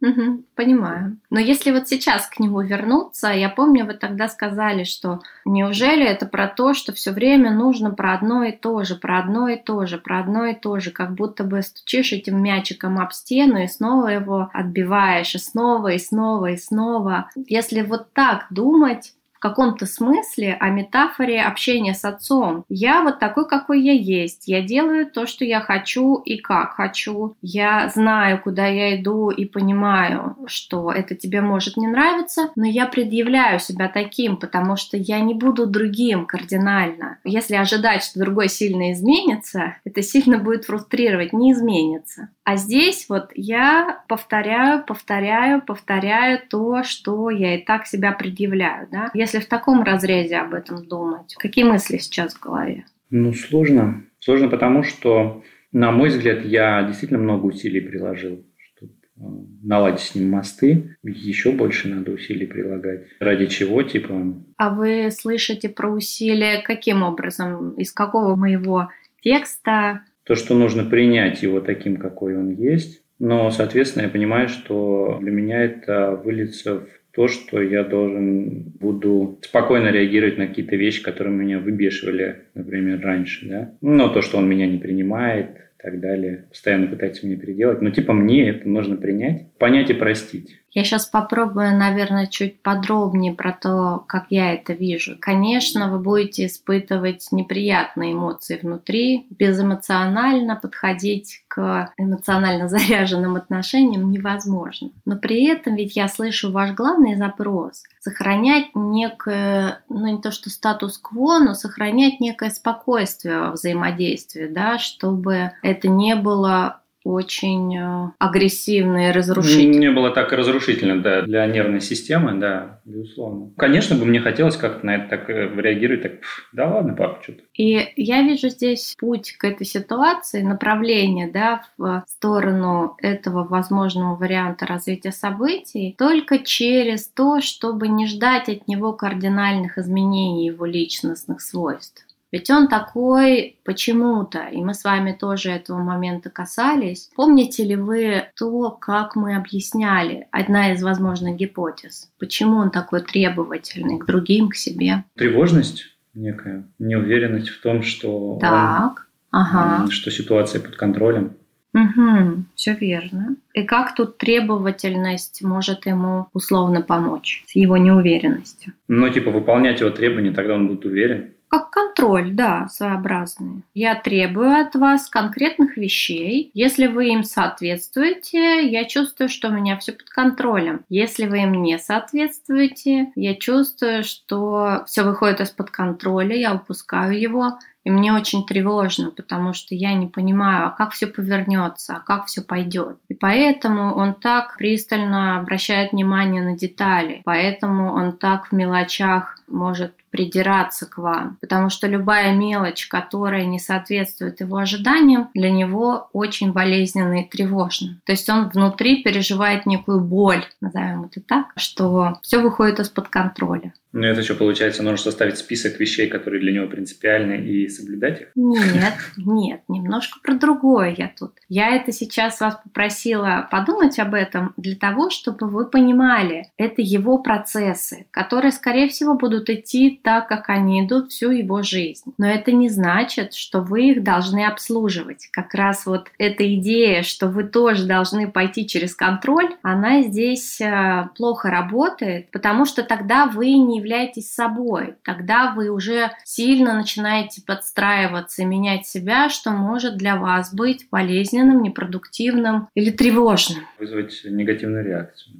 Угу, 0.00 0.44
понимаю. 0.54 1.18
Но 1.28 1.40
если 1.40 1.72
вот 1.72 1.88
сейчас 1.88 2.28
к 2.28 2.38
нему 2.38 2.60
вернуться, 2.60 3.30
я 3.30 3.48
помню, 3.48 3.84
вы 3.84 3.94
тогда 3.94 4.28
сказали, 4.28 4.84
что 4.84 5.20
неужели 5.44 6.06
это 6.06 6.24
про 6.26 6.46
то, 6.46 6.72
что 6.72 6.92
все 6.92 7.10
время 7.10 7.50
нужно 7.50 7.90
про 7.90 8.14
одно 8.14 8.44
и 8.44 8.52
то 8.52 8.84
же, 8.84 8.94
про 8.94 9.18
одно 9.18 9.48
и 9.48 9.56
то 9.56 9.86
же, 9.86 9.98
про 9.98 10.20
одно 10.20 10.46
и 10.46 10.54
то 10.54 10.78
же, 10.78 10.92
как 10.92 11.14
будто 11.14 11.42
бы 11.42 11.62
стучишь 11.62 12.12
этим 12.12 12.40
мячиком 12.40 13.00
об 13.00 13.12
стену 13.12 13.60
и 13.60 13.66
снова 13.66 14.06
его 14.06 14.50
отбиваешь, 14.52 15.34
и 15.34 15.38
снова, 15.38 15.88
и 15.88 15.98
снова, 15.98 16.52
и 16.52 16.56
снова. 16.56 17.30
Если 17.34 17.82
вот 17.82 18.12
так 18.12 18.46
думать, 18.50 19.14
в 19.38 19.40
каком-то 19.40 19.86
смысле 19.86 20.56
о 20.58 20.68
метафоре 20.70 21.40
общения 21.40 21.94
с 21.94 22.04
отцом. 22.04 22.64
Я 22.68 23.02
вот 23.02 23.20
такой, 23.20 23.48
какой 23.48 23.80
я 23.80 23.92
есть. 23.92 24.48
Я 24.48 24.62
делаю 24.62 25.06
то, 25.08 25.26
что 25.26 25.44
я 25.44 25.60
хочу 25.60 26.16
и 26.16 26.38
как 26.38 26.74
хочу. 26.74 27.36
Я 27.40 27.88
знаю, 27.88 28.42
куда 28.42 28.66
я 28.66 29.00
иду 29.00 29.30
и 29.30 29.44
понимаю, 29.44 30.36
что 30.46 30.90
это 30.90 31.14
тебе 31.14 31.40
может 31.40 31.76
не 31.76 31.86
нравиться, 31.86 32.50
но 32.56 32.66
я 32.66 32.86
предъявляю 32.86 33.60
себя 33.60 33.88
таким, 33.88 34.38
потому 34.38 34.74
что 34.76 34.96
я 34.96 35.20
не 35.20 35.34
буду 35.34 35.66
другим 35.66 36.26
кардинально. 36.26 37.18
Если 37.22 37.54
ожидать, 37.54 38.02
что 38.02 38.18
другой 38.18 38.48
сильно 38.48 38.92
изменится, 38.92 39.76
это 39.84 40.02
сильно 40.02 40.38
будет 40.38 40.64
фрустрировать, 40.64 41.32
не 41.32 41.52
изменится. 41.52 42.30
А 42.42 42.56
здесь 42.56 43.06
вот 43.08 43.30
я 43.34 44.02
повторяю, 44.08 44.82
повторяю, 44.82 45.62
повторяю 45.62 46.40
то, 46.48 46.82
что 46.82 47.30
я 47.30 47.56
и 47.56 47.62
так 47.62 47.86
себя 47.86 48.10
предъявляю. 48.12 48.88
Да? 48.90 49.10
Если 49.28 49.40
в 49.40 49.48
таком 49.50 49.82
разрезе 49.82 50.38
об 50.38 50.54
этом 50.54 50.86
думать, 50.86 51.34
какие 51.38 51.62
мысли 51.62 51.98
сейчас 51.98 52.32
в 52.32 52.40
голове? 52.40 52.86
Ну, 53.10 53.34
сложно. 53.34 54.04
Сложно 54.20 54.48
потому, 54.48 54.82
что, 54.82 55.42
на 55.70 55.92
мой 55.92 56.08
взгляд, 56.08 56.46
я 56.46 56.82
действительно 56.84 57.20
много 57.20 57.44
усилий 57.44 57.82
приложил, 57.82 58.42
чтобы 58.56 58.92
э, 58.92 59.20
наладить 59.62 60.00
с 60.00 60.14
ним 60.14 60.30
мосты. 60.30 60.96
Еще 61.02 61.52
больше 61.52 61.88
надо 61.88 62.12
усилий 62.12 62.46
прилагать. 62.46 63.04
Ради 63.20 63.44
чего, 63.48 63.82
типа... 63.82 64.42
А 64.56 64.74
вы 64.74 65.10
слышите 65.10 65.68
про 65.68 65.90
усилия 65.90 66.62
каким 66.62 67.02
образом? 67.02 67.74
Из 67.74 67.92
какого 67.92 68.34
моего 68.34 68.88
текста? 69.20 70.04
То, 70.24 70.36
что 70.36 70.54
нужно 70.54 70.86
принять 70.86 71.42
его 71.42 71.60
таким, 71.60 71.98
какой 71.98 72.34
он 72.34 72.54
есть. 72.54 73.02
Но, 73.18 73.50
соответственно, 73.50 74.04
я 74.04 74.08
понимаю, 74.08 74.48
что 74.48 75.18
для 75.20 75.32
меня 75.32 75.60
это 75.60 76.18
выльется 76.24 76.80
в 76.80 76.86
то, 77.18 77.26
что 77.26 77.60
я 77.60 77.82
должен 77.82 78.74
буду 78.78 79.40
спокойно 79.42 79.88
реагировать 79.88 80.38
на 80.38 80.46
какие-то 80.46 80.76
вещи, 80.76 81.02
которые 81.02 81.34
меня 81.34 81.58
выбешивали, 81.58 82.44
например, 82.54 83.00
раньше, 83.00 83.48
да. 83.48 83.72
Но 83.80 84.08
то, 84.08 84.22
что 84.22 84.38
он 84.38 84.48
меня 84.48 84.68
не 84.68 84.78
принимает, 84.78 85.48
и 85.48 85.82
так 85.82 85.98
далее, 85.98 86.44
постоянно 86.48 86.86
пытается 86.86 87.26
меня 87.26 87.36
переделать. 87.36 87.82
Но 87.82 87.90
типа 87.90 88.12
мне 88.12 88.50
это 88.50 88.68
нужно 88.68 88.94
принять, 88.94 89.50
понять 89.58 89.90
и 89.90 89.94
простить. 89.94 90.60
Я 90.78 90.84
сейчас 90.84 91.06
попробую, 91.06 91.76
наверное, 91.76 92.28
чуть 92.28 92.62
подробнее 92.62 93.34
про 93.34 93.50
то, 93.50 94.04
как 94.06 94.26
я 94.30 94.54
это 94.54 94.74
вижу. 94.74 95.16
Конечно, 95.18 95.90
вы 95.90 95.98
будете 95.98 96.46
испытывать 96.46 97.26
неприятные 97.32 98.12
эмоции 98.12 98.60
внутри, 98.62 99.26
безэмоционально 99.28 100.54
подходить 100.54 101.42
к 101.48 101.92
эмоционально 101.98 102.68
заряженным 102.68 103.34
отношениям 103.34 104.12
невозможно. 104.12 104.90
Но 105.04 105.16
при 105.16 105.46
этом 105.48 105.74
ведь 105.74 105.96
я 105.96 106.06
слышу 106.06 106.52
ваш 106.52 106.74
главный 106.74 107.16
запрос– 107.16 107.82
сохранять 108.00 108.68
некое, 108.76 109.82
ну 109.88 110.06
не 110.06 110.22
то 110.22 110.30
что 110.30 110.48
статус-кво, 110.48 111.40
но 111.40 111.54
сохранять 111.54 112.20
некое 112.20 112.50
спокойствие 112.50 113.40
во 113.40 113.50
взаимодействии, 113.50 114.46
да, 114.46 114.78
чтобы 114.78 115.50
это 115.62 115.88
не 115.88 116.14
было 116.14 116.82
очень 117.08 117.76
э, 117.76 118.10
агрессивно 118.18 119.08
и 119.08 119.12
разрушительно. 119.12 119.78
Не 119.78 119.90
было 119.90 120.10
так 120.10 120.30
разрушительно, 120.32 121.02
да, 121.02 121.22
для 121.22 121.46
нервной 121.46 121.80
системы, 121.80 122.34
да, 122.34 122.80
безусловно. 122.84 123.50
Конечно 123.56 123.96
бы 123.96 124.04
мне 124.04 124.20
хотелось 124.20 124.56
как-то 124.56 124.84
на 124.84 124.96
это 124.96 125.08
так 125.08 125.30
э, 125.30 125.50
реагировать, 125.56 126.02
так, 126.02 126.12
да 126.52 126.68
ладно, 126.68 126.94
папа, 126.94 127.22
что-то. 127.22 127.42
И 127.54 127.92
я 127.96 128.22
вижу 128.22 128.50
здесь 128.50 128.94
путь 128.98 129.32
к 129.32 129.44
этой 129.44 129.64
ситуации, 129.64 130.42
направление, 130.42 131.30
да, 131.30 131.62
в 131.78 132.04
сторону 132.06 132.96
этого 132.98 133.44
возможного 133.44 134.14
варианта 134.14 134.66
развития 134.66 135.12
событий, 135.12 135.94
только 135.96 136.38
через 136.38 137.08
то, 137.08 137.40
чтобы 137.40 137.88
не 137.88 138.06
ждать 138.06 138.48
от 138.50 138.68
него 138.68 138.92
кардинальных 138.92 139.78
изменений 139.78 140.46
его 140.46 140.66
личностных 140.66 141.40
свойств. 141.40 142.07
Ведь 142.30 142.50
он 142.50 142.68
такой 142.68 143.58
почему-то, 143.64 144.48
и 144.48 144.58
мы 144.58 144.74
с 144.74 144.84
вами 144.84 145.12
тоже 145.18 145.50
этого 145.50 145.78
момента 145.78 146.28
касались. 146.28 147.10
Помните 147.16 147.64
ли 147.64 147.76
вы 147.76 148.24
то, 148.36 148.70
как 148.70 149.16
мы 149.16 149.34
объясняли 149.34 150.26
одна 150.30 150.72
из 150.72 150.82
возможных 150.82 151.36
гипотез? 151.36 152.10
Почему 152.18 152.58
он 152.58 152.70
такой 152.70 153.00
требовательный 153.00 153.98
к 153.98 154.04
другим, 154.04 154.50
к 154.50 154.56
себе? 154.56 155.04
Тревожность 155.16 155.86
некая, 156.14 156.64
неуверенность 156.78 157.48
в 157.48 157.62
том, 157.62 157.82
что, 157.82 158.38
так, 158.40 159.08
он, 159.32 159.40
ага. 159.40 159.90
что 159.90 160.10
ситуация 160.10 160.60
под 160.60 160.76
контролем. 160.76 161.32
Угу, 161.74 162.44
все 162.54 162.74
верно. 162.74 163.36
И 163.52 163.62
как 163.62 163.94
тут 163.94 164.18
требовательность 164.18 165.42
может 165.42 165.86
ему 165.86 166.26
условно 166.32 166.82
помочь 166.82 167.44
с 167.46 167.54
его 167.54 167.76
неуверенностью? 167.76 168.72
Ну, 168.88 169.08
типа, 169.10 169.30
выполнять 169.30 169.80
его 169.80 169.90
требования, 169.90 170.32
тогда 170.32 170.54
он 170.54 170.66
будет 170.66 170.84
уверен. 170.84 171.32
Как 171.48 171.70
контроль, 171.70 172.32
да, 172.32 172.68
своеобразный. 172.68 173.62
Я 173.72 173.94
требую 173.94 174.60
от 174.60 174.74
вас 174.74 175.08
конкретных 175.08 175.78
вещей. 175.78 176.50
Если 176.52 176.88
вы 176.88 177.08
им 177.08 177.24
соответствуете, 177.24 178.68
я 178.68 178.84
чувствую, 178.84 179.30
что 179.30 179.48
у 179.48 179.52
меня 179.52 179.78
все 179.78 179.92
под 179.92 180.10
контролем. 180.10 180.84
Если 180.90 181.26
вы 181.26 181.44
им 181.44 181.52
не 181.62 181.78
соответствуете, 181.78 183.12
я 183.14 183.34
чувствую, 183.34 184.04
что 184.04 184.84
все 184.86 185.04
выходит 185.04 185.40
из-под 185.40 185.70
контроля, 185.70 186.36
я 186.36 186.54
упускаю 186.54 187.18
его, 187.18 187.58
и 187.84 187.90
мне 187.90 188.12
очень 188.12 188.44
тревожно, 188.44 189.10
потому 189.10 189.54
что 189.54 189.74
я 189.74 189.94
не 189.94 190.06
понимаю, 190.06 190.66
а 190.66 190.70
как 190.70 190.92
все 190.92 191.06
повернется, 191.06 191.96
а 191.96 192.00
как 192.00 192.26
все 192.26 192.42
пойдет. 192.42 192.98
И 193.08 193.14
поэтому 193.14 193.94
он 193.94 194.14
так 194.14 194.56
пристально 194.58 195.38
обращает 195.38 195.92
внимание 195.92 196.42
на 196.42 196.56
детали, 196.56 197.22
поэтому 197.24 197.92
он 197.94 198.12
так 198.12 198.48
в 198.48 198.52
мелочах 198.52 199.38
может 199.46 199.94
придираться 200.10 200.86
к 200.86 200.98
вам, 200.98 201.36
потому 201.40 201.70
что 201.70 201.86
любая 201.86 202.34
мелочь, 202.34 202.86
которая 202.88 203.44
не 203.44 203.58
соответствует 203.58 204.40
его 204.40 204.56
ожиданиям, 204.56 205.28
для 205.34 205.50
него 205.50 206.08
очень 206.12 206.52
болезненно 206.52 207.22
и 207.22 207.28
тревожно. 207.28 208.00
То 208.04 208.12
есть 208.12 208.28
он 208.28 208.48
внутри 208.48 209.02
переживает 209.02 209.66
некую 209.66 210.00
боль, 210.00 210.44
назовем 210.60 211.04
это 211.04 211.20
так, 211.20 211.52
что 211.56 212.18
все 212.22 212.40
выходит 212.40 212.80
из-под 212.80 213.08
контроля. 213.08 213.72
Ну, 213.92 214.02
это 214.02 214.22
что, 214.22 214.34
получается, 214.34 214.82
нужно 214.82 214.98
составить 214.98 215.38
список 215.38 215.80
вещей, 215.80 216.08
которые 216.08 216.40
для 216.40 216.52
него 216.52 216.66
принципиальны, 216.66 217.40
и 217.40 217.68
соблюдать 217.68 218.22
их? 218.22 218.28
Нет, 218.34 218.94
нет, 219.16 219.62
немножко 219.68 220.18
про 220.22 220.34
другое 220.34 220.94
я 220.96 221.10
тут. 221.18 221.32
Я 221.48 221.74
это 221.74 221.90
сейчас 221.92 222.40
вас 222.40 222.58
попросила 222.62 223.48
подумать 223.50 223.98
об 223.98 224.14
этом 224.14 224.52
для 224.56 224.76
того, 224.76 225.08
чтобы 225.08 225.48
вы 225.48 225.66
понимали, 225.66 226.50
это 226.58 226.82
его 226.82 227.18
процессы, 227.18 228.06
которые, 228.10 228.52
скорее 228.52 228.88
всего, 228.88 229.14
будут 229.14 229.48
идти 229.48 229.98
так, 230.02 230.28
как 230.28 230.50
они 230.50 230.86
идут 230.86 231.10
всю 231.10 231.30
его 231.30 231.62
жизнь. 231.62 232.12
Но 232.18 232.26
это 232.26 232.52
не 232.52 232.68
значит, 232.68 233.32
что 233.32 233.60
вы 233.62 233.92
их 233.92 234.02
должны 234.02 234.44
обслуживать. 234.44 235.28
Как 235.32 235.54
раз 235.54 235.86
вот 235.86 236.08
эта 236.18 236.54
идея, 236.56 237.02
что 237.02 237.28
вы 237.28 237.44
тоже 237.44 237.86
должны 237.86 238.30
пойти 238.30 238.66
через 238.66 238.94
контроль, 238.94 239.56
она 239.62 240.02
здесь 240.02 240.60
э, 240.60 241.08
плохо 241.16 241.50
работает, 241.50 242.30
потому 242.30 242.66
что 242.66 242.82
тогда 242.82 243.26
вы 243.26 243.52
не 243.52 243.77
являетесь 243.78 244.32
собой. 244.32 244.94
Тогда 245.02 245.52
вы 245.52 245.70
уже 245.70 246.10
сильно 246.24 246.74
начинаете 246.74 247.42
подстраиваться 247.42 248.42
и 248.42 248.44
менять 248.44 248.86
себя, 248.86 249.28
что 249.28 249.50
может 249.50 249.96
для 249.96 250.16
вас 250.16 250.54
быть 250.54 250.86
болезненным, 250.90 251.62
непродуктивным 251.62 252.68
или 252.74 252.90
тревожным. 252.90 253.66
Вызвать 253.78 254.20
негативную 254.24 254.84
реакцию. 254.84 255.36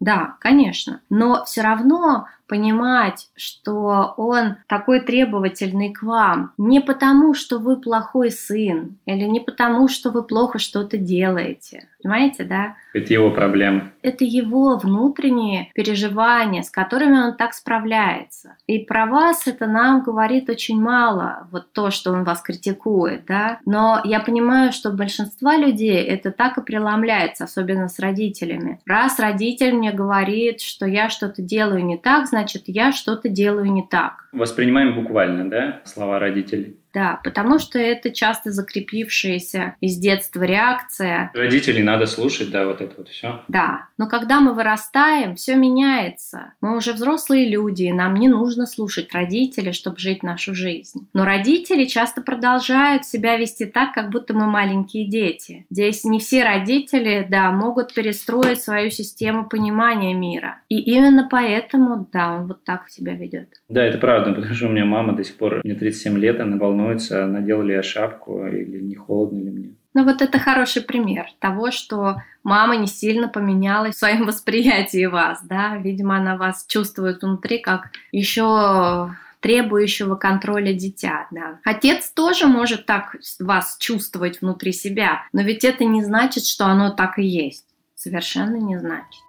Да, 0.00 0.36
конечно. 0.40 1.02
Но 1.10 1.44
все 1.44 1.60
равно 1.60 2.26
понимать, 2.50 3.30
что 3.36 4.12
он 4.16 4.56
такой 4.66 5.00
требовательный 5.00 5.92
к 5.92 6.02
вам 6.02 6.52
не 6.58 6.80
потому, 6.80 7.32
что 7.32 7.58
вы 7.58 7.80
плохой 7.80 8.32
сын, 8.32 8.98
или 9.06 9.24
не 9.24 9.38
потому, 9.38 9.86
что 9.86 10.10
вы 10.10 10.24
плохо 10.24 10.58
что-то 10.58 10.98
делаете. 10.98 11.86
Понимаете, 12.02 12.44
да? 12.44 12.76
Это 12.94 13.12
его 13.12 13.30
проблемы. 13.30 13.92
Это 14.02 14.24
его 14.24 14.78
внутренние 14.78 15.70
переживания, 15.74 16.62
с 16.62 16.70
которыми 16.70 17.18
он 17.18 17.36
так 17.36 17.52
справляется. 17.52 18.56
И 18.66 18.78
про 18.78 19.06
вас 19.06 19.46
это 19.46 19.66
нам 19.66 20.02
говорит 20.02 20.48
очень 20.48 20.80
мало, 20.80 21.46
вот 21.52 21.72
то, 21.72 21.90
что 21.90 22.12
он 22.12 22.24
вас 22.24 22.40
критикует, 22.40 23.26
да. 23.26 23.60
Но 23.64 24.00
я 24.04 24.20
понимаю, 24.20 24.72
что 24.72 24.90
большинство 24.90 25.52
людей 25.52 26.02
это 26.02 26.32
так 26.32 26.58
и 26.58 26.62
преломляется, 26.62 27.44
особенно 27.44 27.88
с 27.88 27.98
родителями. 27.98 28.80
Раз 28.86 29.20
родитель 29.20 29.74
мне 29.74 29.92
говорит, 29.92 30.62
что 30.62 30.86
я 30.86 31.10
что-то 31.10 31.42
делаю 31.42 31.84
не 31.84 31.98
так, 31.98 32.26
значит 32.26 32.39
значит, 32.40 32.62
я 32.66 32.92
что-то 32.92 33.28
делаю 33.28 33.70
не 33.70 33.86
так. 33.86 34.28
Воспринимаем 34.32 34.94
буквально, 34.94 35.50
да, 35.50 35.82
слова 35.84 36.18
родителей? 36.18 36.79
Да, 36.92 37.20
потому 37.22 37.58
что 37.58 37.78
это 37.78 38.10
часто 38.10 38.50
закрепившаяся 38.50 39.76
из 39.80 39.96
детства 39.96 40.42
реакция. 40.42 41.30
Родителей 41.34 41.82
надо 41.82 42.06
слушать, 42.06 42.50
да, 42.50 42.66
вот 42.66 42.80
это 42.80 42.94
вот 42.98 43.08
все. 43.08 43.42
Да, 43.48 43.88
но 43.96 44.08
когда 44.08 44.40
мы 44.40 44.54
вырастаем, 44.54 45.36
все 45.36 45.54
меняется. 45.54 46.54
Мы 46.60 46.76
уже 46.76 46.92
взрослые 46.92 47.48
люди, 47.48 47.84
и 47.84 47.92
нам 47.92 48.14
не 48.14 48.28
нужно 48.28 48.66
слушать 48.66 49.12
родителей, 49.12 49.72
чтобы 49.72 49.98
жить 49.98 50.22
нашу 50.22 50.54
жизнь. 50.54 51.08
Но 51.12 51.24
родители 51.24 51.84
часто 51.84 52.22
продолжают 52.22 53.04
себя 53.04 53.36
вести 53.36 53.66
так, 53.66 53.92
как 53.94 54.10
будто 54.10 54.34
мы 54.34 54.46
маленькие 54.46 55.06
дети. 55.08 55.66
Здесь 55.70 56.04
не 56.04 56.18
все 56.18 56.44
родители, 56.44 57.26
да, 57.28 57.50
могут 57.52 57.94
перестроить 57.94 58.60
свою 58.60 58.90
систему 58.90 59.48
понимания 59.48 60.14
мира. 60.14 60.60
И 60.68 60.78
именно 60.80 61.28
поэтому, 61.30 62.08
да, 62.12 62.32
он 62.32 62.48
вот 62.48 62.64
так 62.64 62.88
себя 62.88 63.14
ведет. 63.14 63.48
Да, 63.68 63.84
это 63.84 63.98
правда, 63.98 64.32
потому 64.32 64.54
что 64.54 64.66
у 64.66 64.70
меня 64.70 64.84
мама 64.84 65.14
до 65.14 65.22
сих 65.24 65.36
пор, 65.36 65.60
мне 65.62 65.74
37 65.74 66.18
лет, 66.18 66.40
она 66.40 66.56
волнуется 66.56 66.79
волнуется, 66.80 67.26
надел 67.26 67.62
ли 67.62 67.74
я 67.74 67.82
шапку 67.82 68.46
или 68.46 68.80
не 68.80 68.94
холодно 68.94 69.38
ли 69.38 69.50
мне. 69.50 69.70
Ну 69.92 70.04
вот 70.04 70.22
это 70.22 70.38
хороший 70.38 70.82
пример 70.82 71.26
того, 71.40 71.70
что 71.70 72.22
мама 72.44 72.76
не 72.76 72.86
сильно 72.86 73.28
поменялась 73.28 73.96
в 73.96 73.98
своем 73.98 74.26
восприятии 74.26 75.06
вас, 75.06 75.40
да, 75.42 75.76
видимо, 75.76 76.16
она 76.16 76.36
вас 76.36 76.64
чувствует 76.66 77.22
внутри 77.22 77.58
как 77.58 77.90
еще 78.12 79.10
требующего 79.40 80.16
контроля 80.16 80.74
дитя, 80.74 81.26
да. 81.30 81.60
Отец 81.64 82.10
тоже 82.10 82.46
может 82.46 82.86
так 82.86 83.16
вас 83.38 83.78
чувствовать 83.80 84.40
внутри 84.40 84.72
себя, 84.72 85.22
но 85.32 85.42
ведь 85.42 85.64
это 85.64 85.84
не 85.84 86.04
значит, 86.04 86.44
что 86.44 86.66
оно 86.66 86.90
так 86.90 87.18
и 87.18 87.24
есть. 87.24 87.64
Совершенно 87.94 88.56
не 88.56 88.78
значит. 88.78 89.22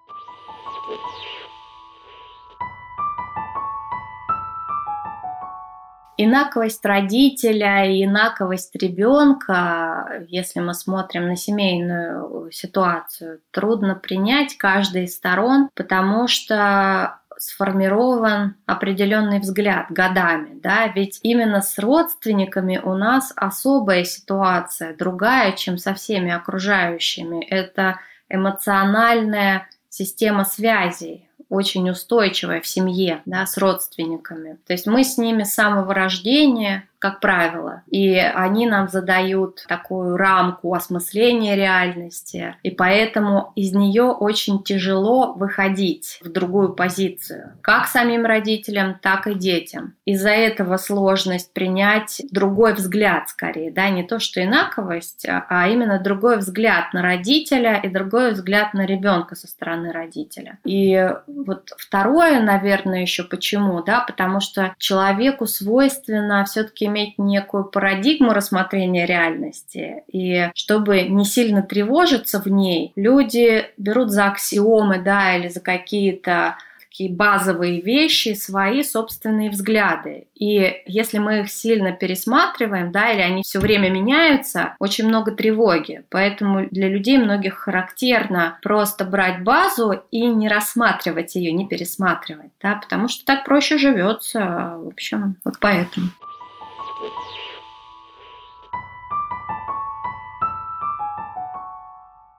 Инаковость 6.24 6.86
родителя 6.86 7.84
и 7.84 8.06
инаковость 8.06 8.76
ребенка, 8.76 10.24
если 10.28 10.60
мы 10.60 10.76
смотрим 10.76 11.26
на 11.26 11.36
семейную 11.36 12.52
ситуацию, 12.52 13.40
трудно 13.50 13.96
принять 13.96 14.56
каждой 14.56 15.06
из 15.06 15.16
сторон, 15.16 15.70
потому 15.74 16.28
что 16.28 17.18
сформирован 17.40 18.56
определенный 18.68 19.40
взгляд 19.40 19.88
годами, 19.90 20.60
да, 20.62 20.90
ведь 20.94 21.20
именно 21.24 21.64
с 21.64 21.80
родственниками 21.80 22.78
у 22.78 22.94
нас 22.94 23.34
особая 23.36 24.04
ситуация, 24.04 24.96
другая, 24.96 25.54
чем 25.54 25.80
со 25.80 25.96
всеми 25.96 26.32
окружающими. 26.32 27.44
Это 27.46 28.00
эмоциональная 28.30 29.68
система 29.90 30.46
связей, 30.46 31.31
очень 31.52 31.90
устойчивая 31.90 32.62
в 32.62 32.68
семье, 32.68 33.22
да, 33.26 33.46
с 33.46 33.58
родственниками. 33.58 34.58
То 34.66 34.74
есть 34.74 34.88
мы 34.88 35.04
с 35.04 35.18
ними 35.18 35.44
с 35.44 35.54
самого 35.54 35.94
рождения 35.94 36.88
как 37.02 37.20
правило. 37.20 37.82
И 37.90 38.16
они 38.16 38.68
нам 38.68 38.88
задают 38.88 39.66
такую 39.68 40.18
рамку 40.18 40.74
осмысления 40.74 41.56
реальности, 41.56 42.56
и 42.62 42.70
поэтому 42.70 43.54
из 43.56 43.74
нее 43.74 44.04
очень 44.04 44.64
тяжело 44.64 45.34
выходить 45.34 46.20
в 46.24 46.30
другую 46.30 46.74
позицию, 46.74 47.54
как 47.62 47.88
самим 47.88 48.26
родителям, 48.26 49.00
так 49.02 49.26
и 49.26 49.34
детям. 49.34 49.96
Из-за 50.06 50.30
этого 50.30 50.78
сложность 50.78 51.54
принять 51.54 52.22
другой 52.32 52.74
взгляд 52.76 53.30
скорее, 53.30 53.72
да, 53.72 53.90
не 53.90 54.04
то 54.04 54.20
что 54.20 54.44
инаковость, 54.44 55.26
а 55.28 55.68
именно 55.70 56.00
другой 56.00 56.38
взгляд 56.38 56.94
на 56.94 57.02
родителя 57.02 57.80
и 57.82 57.90
другой 57.90 58.34
взгляд 58.34 58.76
на 58.76 58.86
ребенка 58.86 59.36
со 59.36 59.48
стороны 59.48 59.92
родителя. 59.92 60.60
И 60.66 61.10
вот 61.26 61.72
второе, 61.78 62.42
наверное, 62.44 63.02
еще 63.02 63.24
почему, 63.24 63.82
да, 63.82 64.02
потому 64.02 64.40
что 64.40 64.76
человеку 64.78 65.48
свойственно 65.48 66.46
все-таки 66.46 66.91
иметь 66.92 67.18
некую 67.18 67.66
парадигму 67.66 68.34
рассмотрения 68.34 69.06
реальности. 69.06 70.04
И 70.12 70.50
чтобы 70.56 71.04
не 71.04 71.26
сильно 71.26 71.62
тревожиться 71.62 72.42
в 72.42 72.48
ней, 72.48 72.92
люди 72.96 73.66
берут 73.78 74.12
за 74.12 74.28
аксиомы, 74.28 75.00
да, 75.00 75.36
или 75.36 75.48
за 75.48 75.60
какие-то 75.60 76.58
такие 76.92 77.10
базовые 77.10 77.82
вещи, 77.82 78.34
свои 78.34 78.84
собственные 78.84 79.50
взгляды. 79.50 80.28
И 80.36 80.84
если 80.86 81.20
мы 81.20 81.40
их 81.40 81.50
сильно 81.50 81.94
пересматриваем, 81.94 82.92
да, 82.92 83.12
или 83.12 83.22
они 83.22 83.44
все 83.44 83.60
время 83.60 83.90
меняются, 83.90 84.76
очень 84.78 85.08
много 85.08 85.32
тревоги. 85.32 86.04
Поэтому 86.10 86.68
для 86.70 86.90
людей 86.90 87.18
многих 87.18 87.56
характерно 87.60 88.60
просто 88.62 89.06
брать 89.06 89.42
базу 89.44 90.04
и 90.12 90.28
не 90.28 90.50
рассматривать 90.50 91.36
ее, 91.36 91.54
не 91.54 91.66
пересматривать, 91.66 92.52
да, 92.62 92.76
потому 92.76 93.08
что 93.08 93.26
так 93.26 93.46
проще 93.46 93.78
живется. 93.78 94.76
В 94.78 94.88
общем, 94.90 95.38
вот 95.46 95.56
поэтому. 95.60 96.08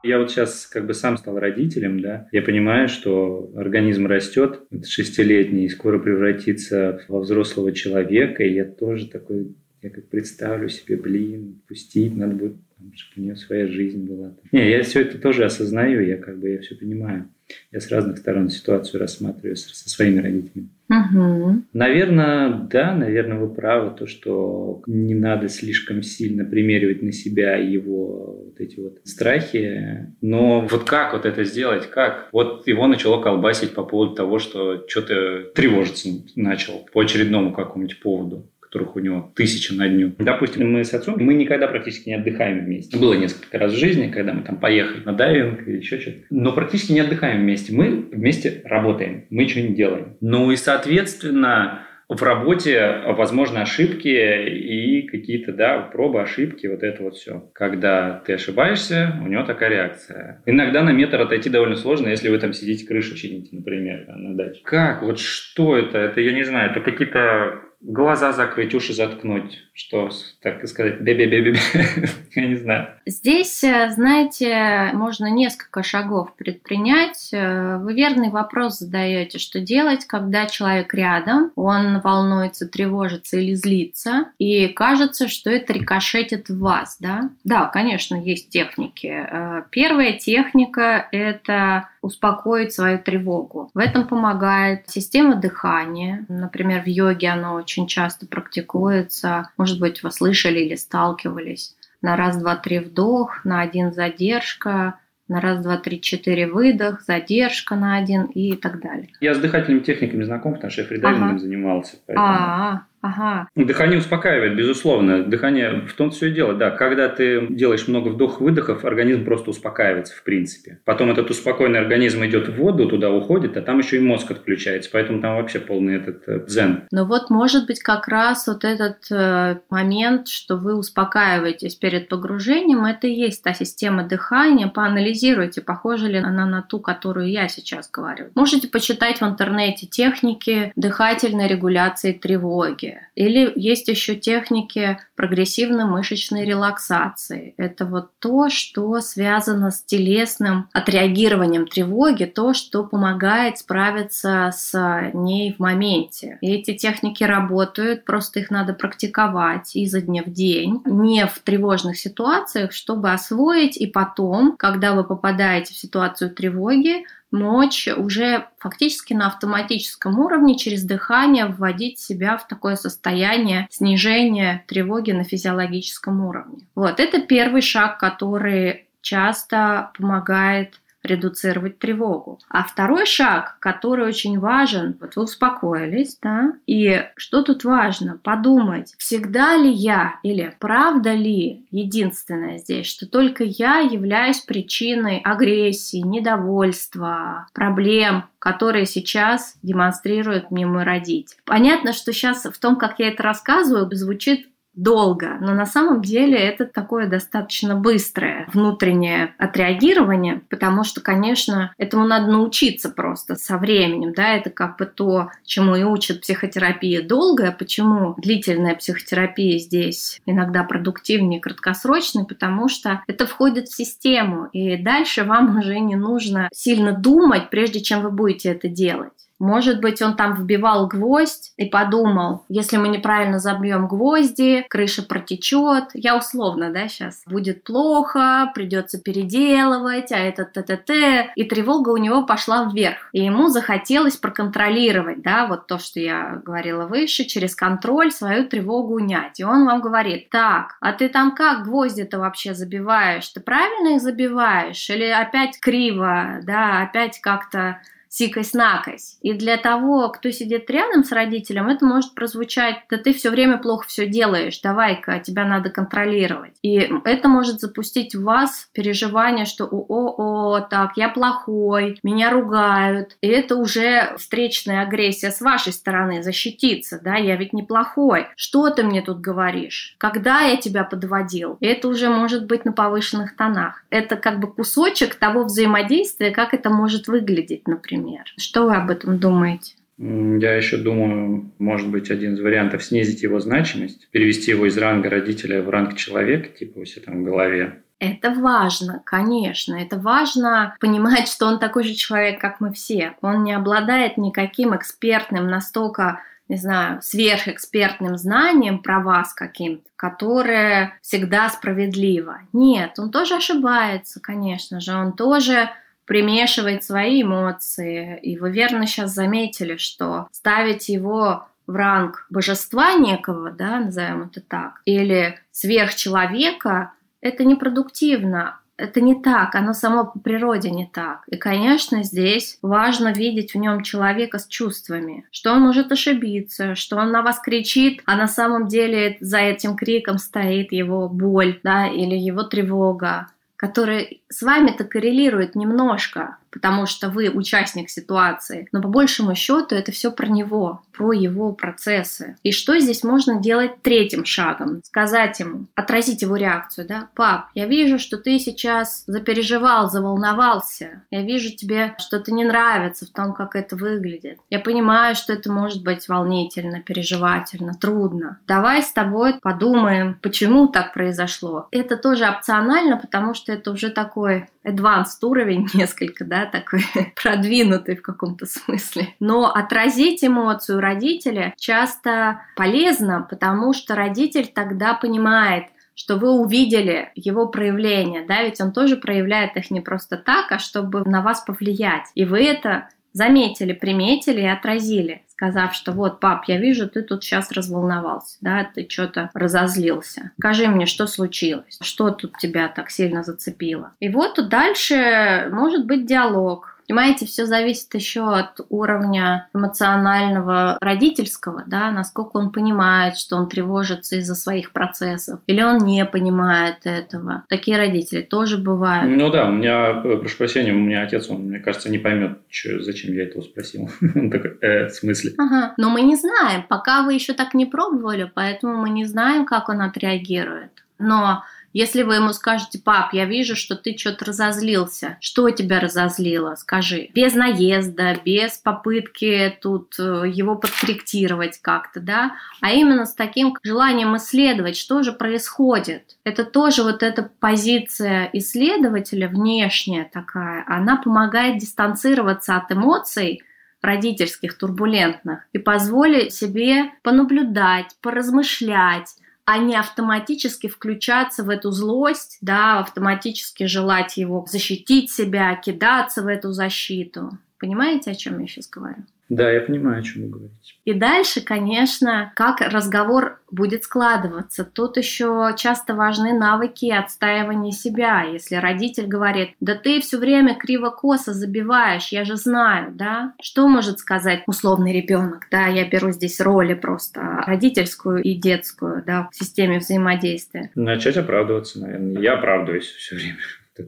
Я 0.03 0.19
вот 0.19 0.31
сейчас 0.31 0.67
как 0.67 0.87
бы 0.87 0.95
сам 0.95 1.17
стал 1.17 1.39
родителем, 1.39 2.01
да, 2.01 2.29
я 2.33 2.43
понимаю, 2.43 2.89
что 2.89 3.53
организм 3.57 4.07
растет, 4.07 4.61
шестилетний, 4.85 5.67
и 5.67 5.69
скоро 5.69 5.99
превратится 5.99 7.01
во 7.09 7.21
взрослого 7.21 7.73
человека, 7.73 8.43
и 8.43 8.53
я 8.53 8.65
тоже 8.65 9.09
такой, 9.09 9.55
я 9.81 9.91
как 9.91 10.09
представлю 10.09 10.69
себе, 10.69 10.97
блин, 10.97 11.61
пустить, 11.69 12.17
надо 12.17 12.35
будет, 12.35 12.57
чтобы 12.95 13.13
у 13.17 13.21
нее 13.21 13.37
своя 13.37 13.67
жизнь 13.69 14.05
была. 14.05 14.37
Не, 14.51 14.71
я 14.71 14.83
все 14.83 15.03
это 15.03 15.19
тоже 15.19 15.45
осознаю, 15.45 16.05
я 16.05 16.17
как 16.17 16.39
бы, 16.39 16.51
я 16.51 16.61
все 16.61 16.75
понимаю. 16.75 17.29
Я 17.71 17.81
с 17.81 17.91
разных 17.91 18.19
сторон 18.19 18.51
ситуацию 18.51 19.01
рассматриваю 19.01 19.57
со 19.57 19.89
своими 19.89 20.21
родителями. 20.21 20.69
Угу. 20.89 21.63
Наверное, 21.73 22.51
да, 22.71 22.95
наверное, 22.95 23.39
вы 23.39 23.55
правы, 23.55 23.97
то, 23.97 24.07
что 24.07 24.83
не 24.87 25.15
надо 25.15 25.49
слишком 25.49 26.03
сильно 26.03 26.45
примеривать 26.45 27.03
на 27.03 27.13
себя 27.13 27.57
его 27.57 28.45
вот 28.45 28.61
эти 28.61 28.79
вот 28.79 28.99
страхи. 29.05 30.13
Но 30.21 30.67
вот 30.71 30.85
как 30.85 31.15
вот 31.15 31.25
это 31.25 31.45
сделать? 31.45 31.89
Как? 31.89 32.29
Вот 32.33 32.67
его 32.67 32.87
начало 32.87 33.23
колбасить 33.23 33.73
по 33.73 33.85
поводу 33.85 34.15
того, 34.15 34.39
что 34.39 34.85
что-то 34.87 35.45
тревожиться 35.55 36.11
начал 36.37 36.87
по 36.93 37.01
очередному 37.01 37.53
какому-нибудь 37.53 38.01
поводу 38.01 38.52
которых 38.73 38.97
у 38.97 39.01
него 39.01 39.31
тысяча 39.37 39.75
на 39.75 39.87
дню. 39.87 40.15
Допустим, 40.19 40.73
мы 40.73 40.83
с 40.85 40.95
отцом, 40.95 41.17
мы 41.19 41.35
никогда 41.35 41.69
практически 41.69 42.09
не 42.09 42.15
отдыхаем 42.15 42.65
вместе. 42.65 42.97
Было 42.99 43.13
несколько 43.15 43.59
раз 43.59 43.75
в 43.75 43.77
жизни, 43.79 44.11
когда 44.11 44.33
мы 44.33 44.43
там 44.43 44.57
поехали 44.57 45.05
на 45.05 45.13
дайвинг 45.13 45.69
или 45.69 45.77
еще 45.77 46.01
что-то. 46.01 46.19
Но 46.31 46.53
практически 46.53 46.93
не 46.93 47.01
отдыхаем 47.01 47.43
вместе. 47.43 47.75
Мы 47.75 48.07
вместе 48.11 48.63
работаем, 48.65 49.27
мы 49.29 49.47
что-нибудь 49.47 49.77
делаем. 49.77 50.17
Ну 50.23 50.51
и, 50.51 50.57
соответственно, 50.57 51.87
в 52.09 52.23
работе 52.23 53.03
возможны 53.09 53.59
ошибки 53.59 54.09
и 54.09 55.03
какие-то, 55.03 55.53
да, 55.53 55.79
пробы, 55.79 56.23
ошибки, 56.23 56.67
вот 56.67 56.83
это 56.83 57.03
вот 57.03 57.17
все. 57.17 57.51
Когда 57.55 58.23
ты 58.27 58.35
ошибаешься, 58.35 59.19
у 59.23 59.29
него 59.29 59.45
такая 59.45 59.69
реакция. 59.71 60.43
Иногда 60.47 60.83
на 60.83 60.93
метр 60.93 61.21
отойти 61.21 61.51
довольно 61.51 61.77
сложно, 61.77 62.09
если 62.09 62.31
вы 62.31 62.39
там 62.39 62.53
сидите 62.53 62.87
крышу 62.87 63.17
чините, 63.17 63.55
например, 63.55 64.07
на 64.09 64.35
даче. 64.35 64.61
Как? 64.65 65.03
Вот 65.03 65.19
что 65.19 65.77
это? 65.77 65.99
Это, 65.99 66.21
я 66.21 66.33
не 66.33 66.43
знаю, 66.43 66.71
это 66.71 66.81
какие-то 66.81 67.61
глаза 67.83 68.33
закрыть, 68.33 68.75
уши 68.75 68.95
заткнуть, 68.95 69.59
что, 69.75 70.11
так 70.41 70.67
сказать, 70.69 71.01
бе-бе-бе-бе, 71.01 71.59
я 72.37 72.47
не 72.47 72.57
знаю. 72.57 72.89
Здесь, 73.07 73.63
э, 73.65 73.91
знаете, 73.91 74.91
можно 74.95 75.31
несколько 75.31 75.83
шагов 75.83 76.35
предпринять. 76.37 77.31
Э, 77.33 77.79
вы 77.79 77.95
верный 77.95 78.31
вопрос 78.31 78.79
задаете, 78.79 79.39
что 79.39 79.61
делать, 79.61 80.07
когда 80.07 80.47
человек 80.47 80.95
рядом, 80.95 81.51
он 81.57 82.01
волнуется, 82.01 82.69
тревожится 82.69 83.39
или 83.39 83.55
злится, 83.55 84.27
и 84.39 84.69
кажется, 84.69 85.29
что 85.29 85.51
это 85.51 85.73
рикошетит 85.73 86.49
в 86.49 86.61
вас, 86.61 86.97
да? 87.01 87.31
Да, 87.45 87.67
конечно, 87.67 88.15
есть 88.15 88.51
техники. 88.51 89.07
Э, 89.07 89.65
первая 89.71 90.13
техника– 90.13 91.09
это 91.13 91.89
успокоить 92.03 92.73
свою 92.73 92.99
тревогу. 92.99 93.71
В 93.75 93.79
этом 93.79 94.07
помогает 94.07 94.89
система 94.89 95.37
дыхания. 95.37 96.27
Например, 96.29 96.83
в 96.83 96.89
йоге 96.89 97.29
она 97.29 97.55
очень 97.55 97.72
часто 97.87 98.27
практикуется. 98.27 99.51
Может 99.57 99.81
быть, 99.81 100.03
вы 100.03 100.11
слышали 100.11 100.61
или 100.61 100.75
сталкивались. 100.75 101.77
На 102.01 102.17
раз, 102.17 102.37
два, 102.37 102.57
три 102.57 102.79
вдох, 102.81 103.45
на 103.45 103.61
один 103.61 103.93
задержка, 103.93 104.99
на 105.29 105.41
раз, 105.41 105.63
два, 105.63 105.77
три, 105.77 106.01
четыре 106.01 106.47
выдох, 106.47 107.03
задержка 107.03 107.75
на 107.75 107.97
один 107.97 108.25
и 108.25 108.55
так 108.57 108.81
далее. 108.81 109.09
Я 109.21 109.35
с 109.35 109.39
дыхательными 109.39 109.83
техниками 109.83 110.25
знаком, 110.25 110.55
потому 110.55 110.71
что 110.71 110.83
я 110.83 110.89
фридайвингом 110.89 111.31
ага. 111.31 111.39
занимался. 111.39 111.97
Поэтому... 112.07 112.27
А, 112.27 112.83
Ага. 113.03 113.49
Ну, 113.57 113.67
дыхание 113.67 113.99
успокаивает, 113.99 114.57
безусловно. 114.57 115.25
Дыхание 115.25 115.83
в 115.87 115.93
том 115.95 116.13
все 116.13 116.29
и 116.29 116.33
дело, 116.33 116.55
да. 116.55 116.71
Когда 116.71 117.09
ты 117.09 117.49
делаешь 117.51 117.89
много 117.89 118.09
вдох-выдохов, 118.09 118.85
организм 118.85 119.25
просто 119.25 119.51
успокаивается, 119.51 120.15
в 120.15 120.23
принципе. 120.23 120.79
Потом 120.85 121.11
этот 121.11 121.29
успокоенный 121.29 121.81
организм 121.81 122.25
идет 122.25 122.49
в 122.49 122.55
воду, 122.55 122.89
туда 122.89 123.11
уходит, 123.11 123.57
а 123.57 123.63
там 123.63 123.81
еще 123.81 123.97
и 123.97 124.01
мозг 124.01 124.31
отключается. 124.31 124.89
Поэтому 124.93 125.21
там 125.21 125.37
вообще 125.37 125.59
полный 125.59 125.97
этот 125.97 126.29
э, 126.29 126.47
дзен. 126.47 126.85
Но 126.93 127.05
вот 127.05 127.29
может 127.29 127.67
быть 127.67 127.83
как 127.83 128.07
раз 128.07 128.47
вот 128.47 128.65
этот 128.65 129.11
э, 129.11 129.59
момент, 129.69 130.29
что 130.29 130.57
вы 130.57 130.77
успокаиваетесь 130.77 131.75
перед 131.75 132.09
погружением, 132.09 132.85
это 132.85 133.09
и 133.09 133.13
есть 133.13 133.43
та 133.43 133.53
система 133.53 134.05
дыхания. 134.05 134.69
Поанализируйте, 134.69 135.61
похожа 135.61 136.07
ли 136.07 136.19
она 136.19 136.47
на 136.47 136.63
ту, 136.63 136.79
которую 136.79 137.29
я 137.29 137.49
сейчас 137.49 137.91
говорю. 137.91 138.27
Можете 138.37 138.69
почитать 138.69 139.21
в 139.21 139.25
интернете 139.25 139.87
техники 139.89 140.73
дыхательной 140.77 141.49
регуляции 141.49 142.13
тревоги 142.13 142.92
или 143.15 143.53
есть 143.57 143.89
еще 143.89 144.15
техники 144.15 144.99
прогрессивной 145.17 145.85
мышечной 145.85 146.45
релаксации. 146.45 147.55
Это 147.57 147.87
вот 147.87 148.11
то, 148.19 148.49
что 148.49 149.01
связано 149.01 149.71
с 149.71 149.83
телесным 149.83 150.69
отреагированием 150.73 151.67
тревоги, 151.67 152.25
то, 152.25 152.55
что 152.55 152.85
помогает 152.85 153.59
справиться 153.59 154.51
с 154.55 155.11
ней 155.15 155.53
в 155.53 155.59
моменте. 155.59 156.39
И 156.41 156.53
эти 156.53 156.75
техники 156.75 157.25
работают, 157.25 158.05
просто 158.05 158.41
их 158.41 158.51
надо 158.51 158.75
практиковать 158.75 159.77
изо 159.77 160.01
дня 160.01 160.23
в 160.25 160.31
день, 160.31 160.83
не 160.85 161.27
в 161.27 161.39
тревожных 161.41 161.99
ситуациях, 161.99 162.73
чтобы 162.73 163.13
освоить 163.13 163.77
и 163.77 163.87
потом, 163.87 164.57
когда 164.57 164.95
вы 164.95 165.05
попадаете 165.05 165.75
в 165.75 165.77
ситуацию 165.77 166.31
тревоги, 166.31 167.05
мочь 167.33 167.89
уже 167.89 168.47
фактически 168.59 169.15
на 169.15 169.27
автоматическом 169.27 170.19
уровне 170.19 170.57
через 170.57 170.85
дыхание 170.85 171.47
вводить 171.47 171.99
себя 171.99 172.37
в 172.37 172.47
такое 172.47 172.77
состояние 172.77 173.67
снижения 173.71 174.65
тревоги 174.69 175.13
на 175.13 175.25
физиологическом 175.25 176.25
уровне. 176.25 176.67
Вот 176.75 177.01
это 177.01 177.21
первый 177.23 177.63
шаг, 177.63 177.99
который 177.99 178.87
часто 179.01 179.91
помогает 179.99 180.81
редуцировать 181.03 181.79
тревогу. 181.79 182.39
А 182.49 182.65
второй 182.65 183.07
шаг, 183.07 183.57
который 183.61 184.07
очень 184.07 184.39
важен, 184.39 184.97
вот 185.01 185.17
вы 185.17 185.25
успокоились, 185.25 186.19
да, 186.23 186.53
и 186.67 187.05
что 187.17 187.43
тут 187.43 187.65
важно? 187.65 188.19
Подумать, 188.23 188.95
всегда 188.99 189.57
ли 189.57 189.71
я 189.71 190.17
или 190.23 190.55
правда 190.59 191.15
ли 191.15 191.67
единственное 191.71 192.59
здесь, 192.59 192.87
что 192.87 193.09
только 193.09 193.45
я 193.45 193.79
являюсь 193.79 194.41
причиной 194.41 195.21
агрессии, 195.25 195.99
недовольства, 195.99 197.49
проблем, 197.53 198.25
которые 198.39 198.87
сейчас 198.87 199.57
демонстрирует 199.63 200.51
мне 200.51 200.67
мой 200.67 200.83
родитель. 200.83 201.37
Понятно, 201.45 201.93
что 201.93 202.13
сейчас 202.13 202.45
в 202.45 202.59
том, 202.59 202.77
как 202.77 202.99
я 202.99 203.09
это 203.09 203.23
рассказываю, 203.23 203.89
звучит 203.95 204.49
долго, 204.75 205.37
но 205.41 205.55
на 205.55 205.67
самом 205.67 206.03
деле 206.03 206.39
это 206.39 206.65
такое 206.65 207.07
достаточно 207.07 207.75
быстрое 207.75 208.47
внутреннее 208.53 209.35
отреагирование, 209.39 210.43
потому 210.49 210.85
что, 210.85 211.01
конечно, 211.01 211.75
этому 211.77 212.07
надо 212.07 212.31
научиться 212.31 212.91
просто 212.91 213.37
со 213.37 213.59
временем, 213.59 214.13
да, 214.15 214.35
это 214.35 214.51
как 214.51 214.79
бы 214.79 214.87
то, 214.87 215.31
чему 215.45 215.77
и 215.77 215.83
учат 215.83 216.23
психотерапия 216.23 217.03
долгая, 217.03 217.53
почему 217.53 218.15
длительная 218.17 218.75
психотерапия 218.75 219.59
здесь 219.59 220.21
иногда 220.27 220.65
продуктивнее 220.65 221.41
краткосрочной, 221.41 222.25
потому 222.25 222.69
что 222.69 223.03
это 223.07 223.27
входит 223.27 223.69
в 223.69 223.77
систему, 223.77 224.49
и 224.53 224.77
дальше 224.77 225.25
вам 225.25 225.59
уже 225.59 225.79
не 225.81 225.97
нужно 225.97 226.49
сильно 226.53 226.93
думать, 226.93 227.51
прежде 227.51 227.81
чем 227.81 228.03
вы 228.03 228.11
будете 228.11 228.51
это 228.51 228.69
делать. 228.69 229.13
Может 229.43 229.81
быть, 229.81 230.01
он 230.01 230.15
там 230.15 230.35
вбивал 230.35 230.87
гвоздь 230.87 231.53
и 231.57 231.65
подумал, 231.65 232.45
если 232.49 232.77
мы 232.77 232.87
неправильно 232.87 233.41
забьем 233.41 233.89
гвозди, 233.89 234.65
крыша 234.71 235.03
протечет. 235.03 235.87
Я 235.95 236.17
условно, 236.17 236.71
да, 236.73 236.87
сейчас. 236.87 237.25
Будет 237.27 237.65
плохо, 237.65 238.53
придется 238.55 239.03
переделывать, 239.03 240.13
а 240.13 240.17
это 240.17 240.45
т-т-т. 240.45 241.33
И 241.35 241.43
тревога 241.43 241.89
у 241.89 241.97
него 241.97 242.23
пошла 242.23 242.71
вверх. 242.73 243.09
И 243.11 243.25
ему 243.25 243.49
захотелось 243.49 244.17
проконтролировать, 244.17 245.23
да, 245.23 245.49
вот 245.49 245.67
то, 245.67 245.81
что 245.81 245.99
я 245.99 246.41
говорила 246.45 246.87
выше, 246.87 247.25
через 247.25 247.57
контроль 247.57 248.13
свою 248.13 248.47
тревогу 248.47 248.95
унять. 248.95 249.41
И 249.41 249.45
он 249.45 249.67
вам 249.67 249.81
говорит, 249.81 250.31
так, 250.31 250.77
а 250.81 250.93
ты 250.93 251.09
там 251.09 251.35
как 251.35 251.65
гвозди-то 251.65 252.21
вообще 252.21 252.55
забиваешь? 252.55 253.29
Ты 253.31 253.41
правильно 253.41 253.97
их 253.97 254.03
забиваешь? 254.03 254.89
Или 254.89 255.07
опять 255.07 255.59
криво, 255.59 256.39
да, 256.45 256.83
опять 256.83 257.21
как-то 257.21 257.81
сикость-накость. 258.13 259.19
И 259.23 259.33
для 259.33 259.57
того, 259.57 260.11
кто 260.11 260.31
сидит 260.31 260.69
рядом 260.69 261.03
с 261.03 261.13
родителем, 261.13 261.69
это 261.69 261.87
может 261.87 262.15
прозвучать, 262.15 262.85
да 262.91 262.99
ты 262.99 263.15
все 263.15 263.31
время 263.31 263.57
плохо 263.57 263.89
все 263.89 264.07
делаешь, 264.07 264.61
давай-ка, 264.61 265.19
тебя 265.21 265.47
надо 265.47 265.71
контролировать. 265.71 266.53
И 266.61 266.91
это 267.05 267.29
может 267.29 267.61
запустить 267.61 268.15
в 268.15 268.23
вас 268.23 268.69
переживание, 268.75 269.47
что 269.47 269.65
о-о-о, 269.65 270.61
так, 270.61 270.93
я 270.97 271.09
плохой, 271.09 271.99
меня 272.03 272.31
ругают. 272.31 273.17
И 273.23 273.29
это 273.29 273.57
уже 273.57 274.15
встречная 274.19 274.83
агрессия 274.83 275.31
с 275.31 275.41
вашей 275.41 275.73
стороны, 275.73 276.23
защититься, 276.23 277.01
да, 277.03 277.17
я 277.17 277.37
ведь 277.37 277.55
неплохой. 277.55 278.27
Что 278.37 278.69
ты 278.69 278.83
мне 278.83 279.01
тут 279.01 279.21
говоришь? 279.21 279.95
Когда 279.97 280.43
я 280.43 280.59
тебя 280.59 280.85
подводил? 280.85 281.57
И 281.61 281.67
это 281.67 281.89
уже 281.89 282.11
может 282.11 282.47
быть 282.47 282.67
на 282.67 282.73
повышенных 282.73 283.37
тонах. 283.37 283.83
Это 283.89 284.17
как 284.17 284.39
бы 284.39 284.53
кусочек 284.53 285.15
того 285.15 285.45
взаимодействия, 285.45 286.31
как 286.31 286.53
это 286.53 286.69
может 286.69 287.09
выглядеть, 287.09 287.67
например. 288.03 288.25
Что 288.37 288.67
вы 288.67 288.77
об 288.77 288.91
этом 288.91 289.19
думаете? 289.19 289.75
Я 289.99 290.55
еще 290.55 290.79
думаю, 290.79 291.53
может 291.59 291.89
быть, 291.89 292.11
один 292.11 292.35
из 292.35 292.41
вариантов 292.41 292.83
снизить 292.83 293.23
его 293.23 293.39
значимость, 293.41 294.09
перевести 294.11 294.51
его 294.51 294.67
из 294.67 294.77
ранга 294.77 295.11
родителя 295.11 295.63
в 295.63 295.71
ранг 295.71 295.97
человека, 295.97 296.49
типа 296.49 296.81
у 296.81 296.85
себя 296.85 297.03
там 297.07 297.23
в 297.23 297.25
голове. 297.25 297.83
Это 297.99 298.31
важно, 298.31 299.01
конечно. 299.05 299.77
Это 299.77 299.97
важно 299.97 300.75
понимать, 300.81 301.29
что 301.29 301.47
он 301.47 301.61
такой 301.61 301.85
же 301.85 301.95
человек, 301.95 302.41
как 302.41 302.61
мы 302.61 302.73
все. 302.73 303.15
Он 303.21 303.45
не 303.45 303.53
обладает 303.53 304.17
никаким 304.17 304.75
экспертным, 304.75 305.47
настолько 305.47 306.21
не 306.49 306.59
знаю, 306.59 307.01
сверхэкспертным 307.01 308.19
знанием 308.19 308.83
про 308.83 309.01
вас 309.01 309.33
каким-то, 309.33 309.89
которое 309.97 310.99
всегда 311.01 311.49
справедливо. 311.49 312.41
Нет, 312.53 312.99
он 312.99 313.11
тоже 313.11 313.37
ошибается, 313.37 314.21
конечно 314.21 314.79
же, 314.79 314.95
он 314.95 315.15
тоже 315.15 315.71
примешивает 316.05 316.85
свои 316.85 317.23
эмоции. 317.23 318.19
И 318.23 318.39
вы 318.39 318.51
верно 318.51 318.87
сейчас 318.87 319.13
заметили, 319.13 319.77
что 319.77 320.29
ставить 320.33 320.89
его 320.89 321.47
в 321.67 321.75
ранг 321.75 322.27
божества 322.31 322.95
некого, 322.95 323.51
да, 323.51 323.81
назовем 323.81 324.23
это 324.23 324.41
так, 324.41 324.81
или 324.85 325.39
сверхчеловека, 325.53 326.93
это 327.21 327.45
непродуктивно 327.45 328.59
это 328.83 329.01
не 329.01 329.15
так, 329.15 329.55
оно 329.55 329.75
само 329.75 330.07
по 330.07 330.19
природе 330.19 330.71
не 330.71 330.87
так. 330.87 331.23
И, 331.29 331.37
конечно, 331.37 332.03
здесь 332.03 332.59
важно 332.63 333.13
видеть 333.13 333.55
в 333.55 333.59
нем 333.59 333.83
человека 333.83 334.39
с 334.39 334.47
чувствами, 334.47 335.25
что 335.31 335.53
он 335.53 335.61
может 335.61 335.93
ошибиться, 335.93 336.75
что 336.75 336.97
он 336.97 337.13
на 337.13 337.23
вас 337.23 337.39
кричит, 337.41 338.03
а 338.07 338.17
на 338.17 338.27
самом 338.27 338.67
деле 338.67 339.19
за 339.21 339.39
этим 339.39 339.77
криком 339.77 340.19
стоит 340.19 340.73
его 340.73 341.09
боль, 341.09 341.61
да, 341.63 341.87
или 341.87 342.17
его 342.17 342.43
тревога, 342.43 343.29
которая 343.63 344.09
с 344.29 344.43
вами-то 344.43 344.83
коррелирует 344.83 345.55
немножко, 345.55 346.39
потому 346.53 346.87
что 346.87 347.09
вы 347.09 347.31
участник 347.31 347.91
ситуации. 347.91 348.69
Но 348.73 348.81
по 348.81 348.89
большему 348.89 349.35
счету 349.35 349.75
это 349.75 349.91
все 349.91 350.13
про 350.13 350.27
него, 350.27 350.83
про 350.93 351.13
его 351.13 351.53
процессы. 351.53 352.37
И 352.43 352.53
что 352.53 352.79
здесь 352.79 353.03
можно 353.03 353.41
делать 353.41 353.83
третьим 353.83 354.25
шагом? 354.25 354.83
Сказать 354.85 355.41
ему, 355.41 355.67
отразить 355.75 356.23
его 356.23 356.37
реакцию, 356.37 356.87
да? 356.87 357.09
Пап, 357.15 357.47
я 357.55 357.67
вижу, 357.67 357.99
что 357.99 358.19
ты 358.19 358.39
сейчас 358.39 359.05
запереживал, 359.07 359.91
заволновался. 359.91 361.03
Я 361.11 361.23
вижу 361.23 361.55
тебе 361.57 361.95
что-то 361.99 362.33
не 362.33 362.45
нравится 362.45 363.07
в 363.07 363.11
том, 363.11 363.33
как 363.33 363.57
это 363.57 363.77
выглядит. 363.77 364.39
Я 364.51 364.61
понимаю, 364.61 365.15
что 365.15 365.33
это 365.33 365.51
может 365.51 365.83
быть 365.83 366.09
волнительно, 366.09 366.81
переживательно, 366.81 367.75
трудно. 367.75 368.39
Давай 368.47 368.83
с 368.83 368.93
тобой 368.93 369.35
подумаем, 369.41 370.19
почему 370.21 370.69
так 370.69 370.93
произошло. 370.93 371.69
Это 371.71 371.97
тоже 371.97 372.27
опционально, 372.27 372.97
потому 372.97 373.35
что 373.35 373.53
это 373.53 373.71
уже 373.71 373.91
такой 373.91 374.49
advanced 374.65 375.23
уровень 375.23 375.69
несколько, 375.75 376.25
да, 376.25 376.42
такой 376.47 376.85
продвинутый 377.23 377.97
в 377.97 378.03
каком-то 378.03 378.47
смысле. 378.47 379.15
Но 379.21 379.47
отразить 379.47 380.25
эмоцию 380.25 380.81
родителя 380.81 381.55
часто 381.57 382.43
полезно, 382.57 383.27
потому 383.29 383.73
что 383.73 383.95
родитель 383.95 384.47
тогда 384.47 384.95
понимает, 384.95 385.65
что 385.95 386.17
вы 386.17 386.31
увидели 386.31 387.13
его 387.15 387.47
проявление, 387.47 388.25
да, 388.27 388.43
ведь 388.43 388.61
он 388.61 388.73
тоже 388.73 388.97
проявляет 388.97 389.57
их 389.57 389.71
не 389.71 389.81
просто 389.81 390.17
так, 390.17 390.51
а 390.51 390.59
чтобы 390.59 391.05
на 391.05 391.21
вас 391.21 391.43
повлиять. 391.43 392.07
И 392.15 392.25
вы 392.25 392.45
это 392.45 392.89
заметили, 393.13 393.73
приметили 393.73 394.41
и 394.41 394.47
отразили, 394.47 395.23
сказав, 395.29 395.75
что 395.75 395.93
вот, 395.93 396.21
пап, 396.21 396.45
я 396.47 396.59
вижу, 396.59 396.89
ты 396.89 397.03
тут 397.03 397.25
сейчас 397.25 397.51
разволновался, 397.53 398.37
да, 398.41 398.69
ты 398.75 398.87
что-то 398.89 399.31
разозлился. 399.35 400.31
Скажи 400.39 400.69
мне, 400.69 400.87
что 400.87 401.07
случилось? 401.07 401.79
Что 401.81 402.11
тут 402.11 402.39
тебя 402.39 402.69
так 402.69 402.91
сильно 402.91 403.23
зацепило? 403.23 403.93
И 404.01 404.09
вот 404.09 404.39
дальше 404.49 405.49
может 405.51 405.87
быть 405.87 406.07
диалог, 406.07 406.72
Понимаете, 406.89 407.27
все 407.27 407.47
зависит 407.47 407.95
еще 407.95 408.23
от 408.35 408.61
уровня 408.69 409.49
эмоционального 409.55 410.79
родительского, 410.81 411.65
да, 411.67 411.91
насколько 411.91 412.37
он 412.37 412.51
понимает, 412.51 413.17
что 413.17 413.37
он 413.37 413.49
тревожится 413.49 414.17
из-за 414.17 414.35
своих 414.35 414.73
процессов, 414.73 415.41
или 415.47 415.63
он 415.63 415.79
не 415.79 416.05
понимает 416.05 416.79
этого. 416.85 417.45
Такие 417.49 417.77
родители 417.77 418.23
тоже 418.23 418.59
бывают. 418.59 419.11
Ну 419.17 419.31
да, 419.31 419.49
у 419.49 419.53
меня, 419.53 419.95
прошу 419.95 420.37
прощения, 420.37 420.73
у 420.73 420.79
меня 420.79 421.03
отец, 421.03 421.29
он, 421.31 421.43
мне 421.43 421.59
кажется, 421.59 421.91
не 421.91 421.99
поймет, 421.99 422.39
что, 422.49 422.83
зачем 422.83 423.13
я 423.15 423.25
этого 423.25 423.43
спросил. 423.43 423.89
Он 424.15 424.31
такой, 424.31 424.59
э, 424.61 424.89
в 424.89 424.91
смысле? 424.91 425.33
Ага, 425.39 425.75
но 425.77 425.91
мы 425.91 426.03
не 426.03 426.17
знаем, 426.17 426.65
пока 426.69 427.03
вы 427.03 427.15
еще 427.15 427.33
так 427.33 427.55
не 427.55 427.67
пробовали, 427.67 428.31
поэтому 428.33 428.77
мы 428.77 428.91
не 428.91 429.05
знаем, 429.05 429.47
как 429.47 429.69
он 429.69 429.81
отреагирует. 429.81 430.85
Но 430.99 431.43
если 431.73 432.03
вы 432.03 432.17
ему 432.17 432.33
скажете, 432.33 432.79
пап, 432.79 433.13
я 433.13 433.25
вижу, 433.25 433.57
что 433.57 433.77
ты 433.77 433.97
что-то 433.97 434.27
разозлился. 434.27 435.17
Что 435.21 435.51
тебя 435.51 435.81
разозлило? 435.81 436.55
Скажи. 436.57 437.09
Без 437.15 437.35
наезда, 437.35 438.17
без 438.25 438.59
попытки 438.59 439.57
тут 439.61 439.95
э, 439.99 440.25
его 440.27 440.57
подкорректировать 440.57 441.59
как-то, 441.63 442.01
да? 442.01 442.37
А 442.61 442.73
именно 442.73 443.07
с 443.07 443.15
таким 443.15 443.57
желанием 443.63 444.17
исследовать, 444.17 444.77
что 444.77 445.03
же 445.03 445.13
происходит. 445.13 446.17
Это 446.25 446.45
тоже 446.45 446.83
вот 446.83 447.03
эта 447.03 447.31
позиция 447.41 448.29
исследователя 448.33 449.29
внешняя 449.29 450.05
такая, 450.05 450.65
она 450.67 450.97
помогает 450.97 451.59
дистанцироваться 451.59 452.57
от 452.57 452.71
эмоций, 452.71 453.43
родительских 453.83 454.57
турбулентных 454.57 455.41
и 455.53 455.59
позволить 455.59 456.33
себе 456.33 456.93
понаблюдать, 457.03 457.97
поразмышлять, 458.01 459.17
а 459.45 459.59
не 459.59 459.77
автоматически 459.77 460.69
включаться 460.69 461.43
в 461.43 461.51
эту 461.51 461.71
злость, 461.73 462.39
да, 462.41 462.79
автоматически 462.79 463.67
желать 463.67 464.17
его 464.17 464.45
защитить 464.49 465.11
себя, 465.11 465.55
кидаться 465.57 466.23
в 466.23 466.29
эту 466.29 466.53
защиту. 466.53 467.39
Понимаете, 467.59 468.13
о 468.13 468.15
чем 468.15 468.39
я 468.41 468.47
сейчас 468.47 468.69
говорю? 468.69 469.05
Да, 469.33 469.51
я 469.51 469.63
понимаю, 469.63 470.01
о 470.01 470.03
чем 470.03 470.25
вы 470.25 470.29
говорите. 470.29 470.75
И 470.85 470.93
дальше, 470.93 471.41
конечно, 471.41 472.31
как 472.37 472.61
разговор 472.61 473.41
будет 473.51 473.85
складываться. 473.85 474.63
Тут 474.63 474.99
еще 474.99 475.55
часто 475.57 475.95
важны 475.95 476.35
навыки 476.35 476.91
отстаивания 476.91 477.73
себя. 477.73 478.25
Если 478.25 478.57
родитель 478.57 479.07
говорит, 479.07 479.55
да 479.59 479.75
ты 479.75 480.03
все 480.03 480.19
время 480.19 480.55
криво-косо 480.55 481.33
забиваешь, 481.33 482.09
я 482.09 482.27
же 482.27 482.37
знаю, 482.37 482.93
да? 482.93 483.33
Что 483.41 483.69
может 483.69 484.01
сказать 484.01 484.43
условный 484.47 484.93
ребенок? 484.93 485.47
Да, 485.51 485.67
я 485.67 485.89
беру 485.89 486.11
здесь 486.11 486.39
роли 486.39 486.75
просто 486.75 487.43
родительскую 487.47 488.23
и 488.23 488.35
детскую, 488.35 489.03
да, 489.03 489.31
в 489.33 489.35
системе 489.35 489.79
взаимодействия. 489.79 490.71
Начать 490.75 491.17
оправдываться, 491.17 491.81
наверное. 491.81 492.21
Я 492.21 492.35
оправдываюсь 492.35 492.85
все 492.85 493.17
время 493.17 493.39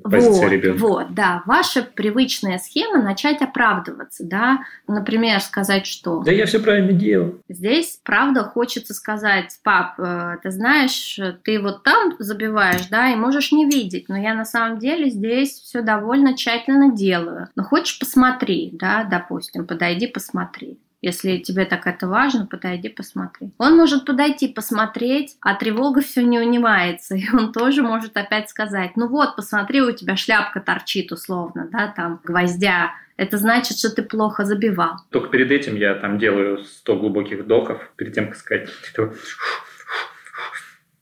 позиция 0.03 0.45
вот, 0.45 0.53
ребенка. 0.53 0.79
Вот, 0.79 1.15
да. 1.15 1.43
Ваша 1.47 1.83
привычная 1.83 2.59
схема 2.59 3.03
начать 3.03 3.43
оправдываться, 3.43 4.25
да. 4.25 4.61
Например, 4.87 5.41
сказать, 5.41 5.87
что... 5.87 6.23
Да 6.23 6.33
я 6.33 6.47
все 6.47 6.61
правильно 6.61 6.93
делал. 6.93 7.41
Здесь, 7.49 8.01
правда, 8.03 8.45
хочется 8.45 8.95
сказать, 8.95 9.59
пап, 9.63 9.99
э, 9.99 10.39
ты 10.43 10.51
знаешь, 10.51 11.19
ты 11.43 11.61
вот 11.61 11.83
там 11.83 12.15
забиваешь, 12.19 12.87
да, 12.87 13.11
и 13.11 13.17
можешь 13.17 13.53
не 13.53 13.67
видеть, 13.67 14.09
но 14.09 14.17
я 14.17 14.35
на 14.35 14.45
самом 14.45 14.79
деле 14.79 15.11
здесь 15.11 15.53
все 15.53 15.83
довольно 15.83 16.37
тщательно 16.37 16.95
делаю. 16.95 17.49
Но 17.55 17.63
хочешь, 17.63 17.99
посмотри, 17.99 18.71
да, 18.73 19.05
допустим, 19.05 19.67
подойди, 19.67 20.07
посмотри. 20.07 20.79
Если 21.05 21.37
тебе 21.37 21.67
так 21.67 21.87
это 21.87 22.09
важно, 22.09 22.47
подойди, 22.47 22.89
посмотри. 22.89 23.51
Он 23.59 23.77
может 23.77 24.07
подойти, 24.07 24.49
посмотреть, 24.49 25.37
а 25.43 25.55
тревога 25.55 26.01
все 26.01 26.23
не 26.23 26.39
унимается. 26.39 27.15
И 27.15 27.29
он 27.31 27.53
тоже 27.53 27.83
может 27.83 28.17
опять 28.17 28.49
сказать, 28.49 28.93
ну 28.97 29.07
вот, 29.09 29.37
посмотри, 29.37 29.83
у 29.83 29.93
тебя 29.93 30.17
шляпка 30.17 30.61
торчит 30.61 31.13
условно, 31.13 31.69
да, 31.71 31.93
там, 31.95 32.21
гвоздя. 32.25 32.95
Это 33.19 33.37
значит, 33.37 33.77
что 33.77 33.91
ты 33.91 34.03
плохо 34.03 34.47
забивал. 34.47 34.95
Только 35.11 35.29
перед 35.29 35.51
этим 35.51 35.77
я 35.77 35.95
там 35.95 36.19
делаю 36.19 36.65
100 36.65 36.97
глубоких 36.97 37.41
вдохов, 37.41 37.87
перед 37.97 38.15
тем, 38.15 38.29
как 38.29 38.37
сказать, 38.37 38.71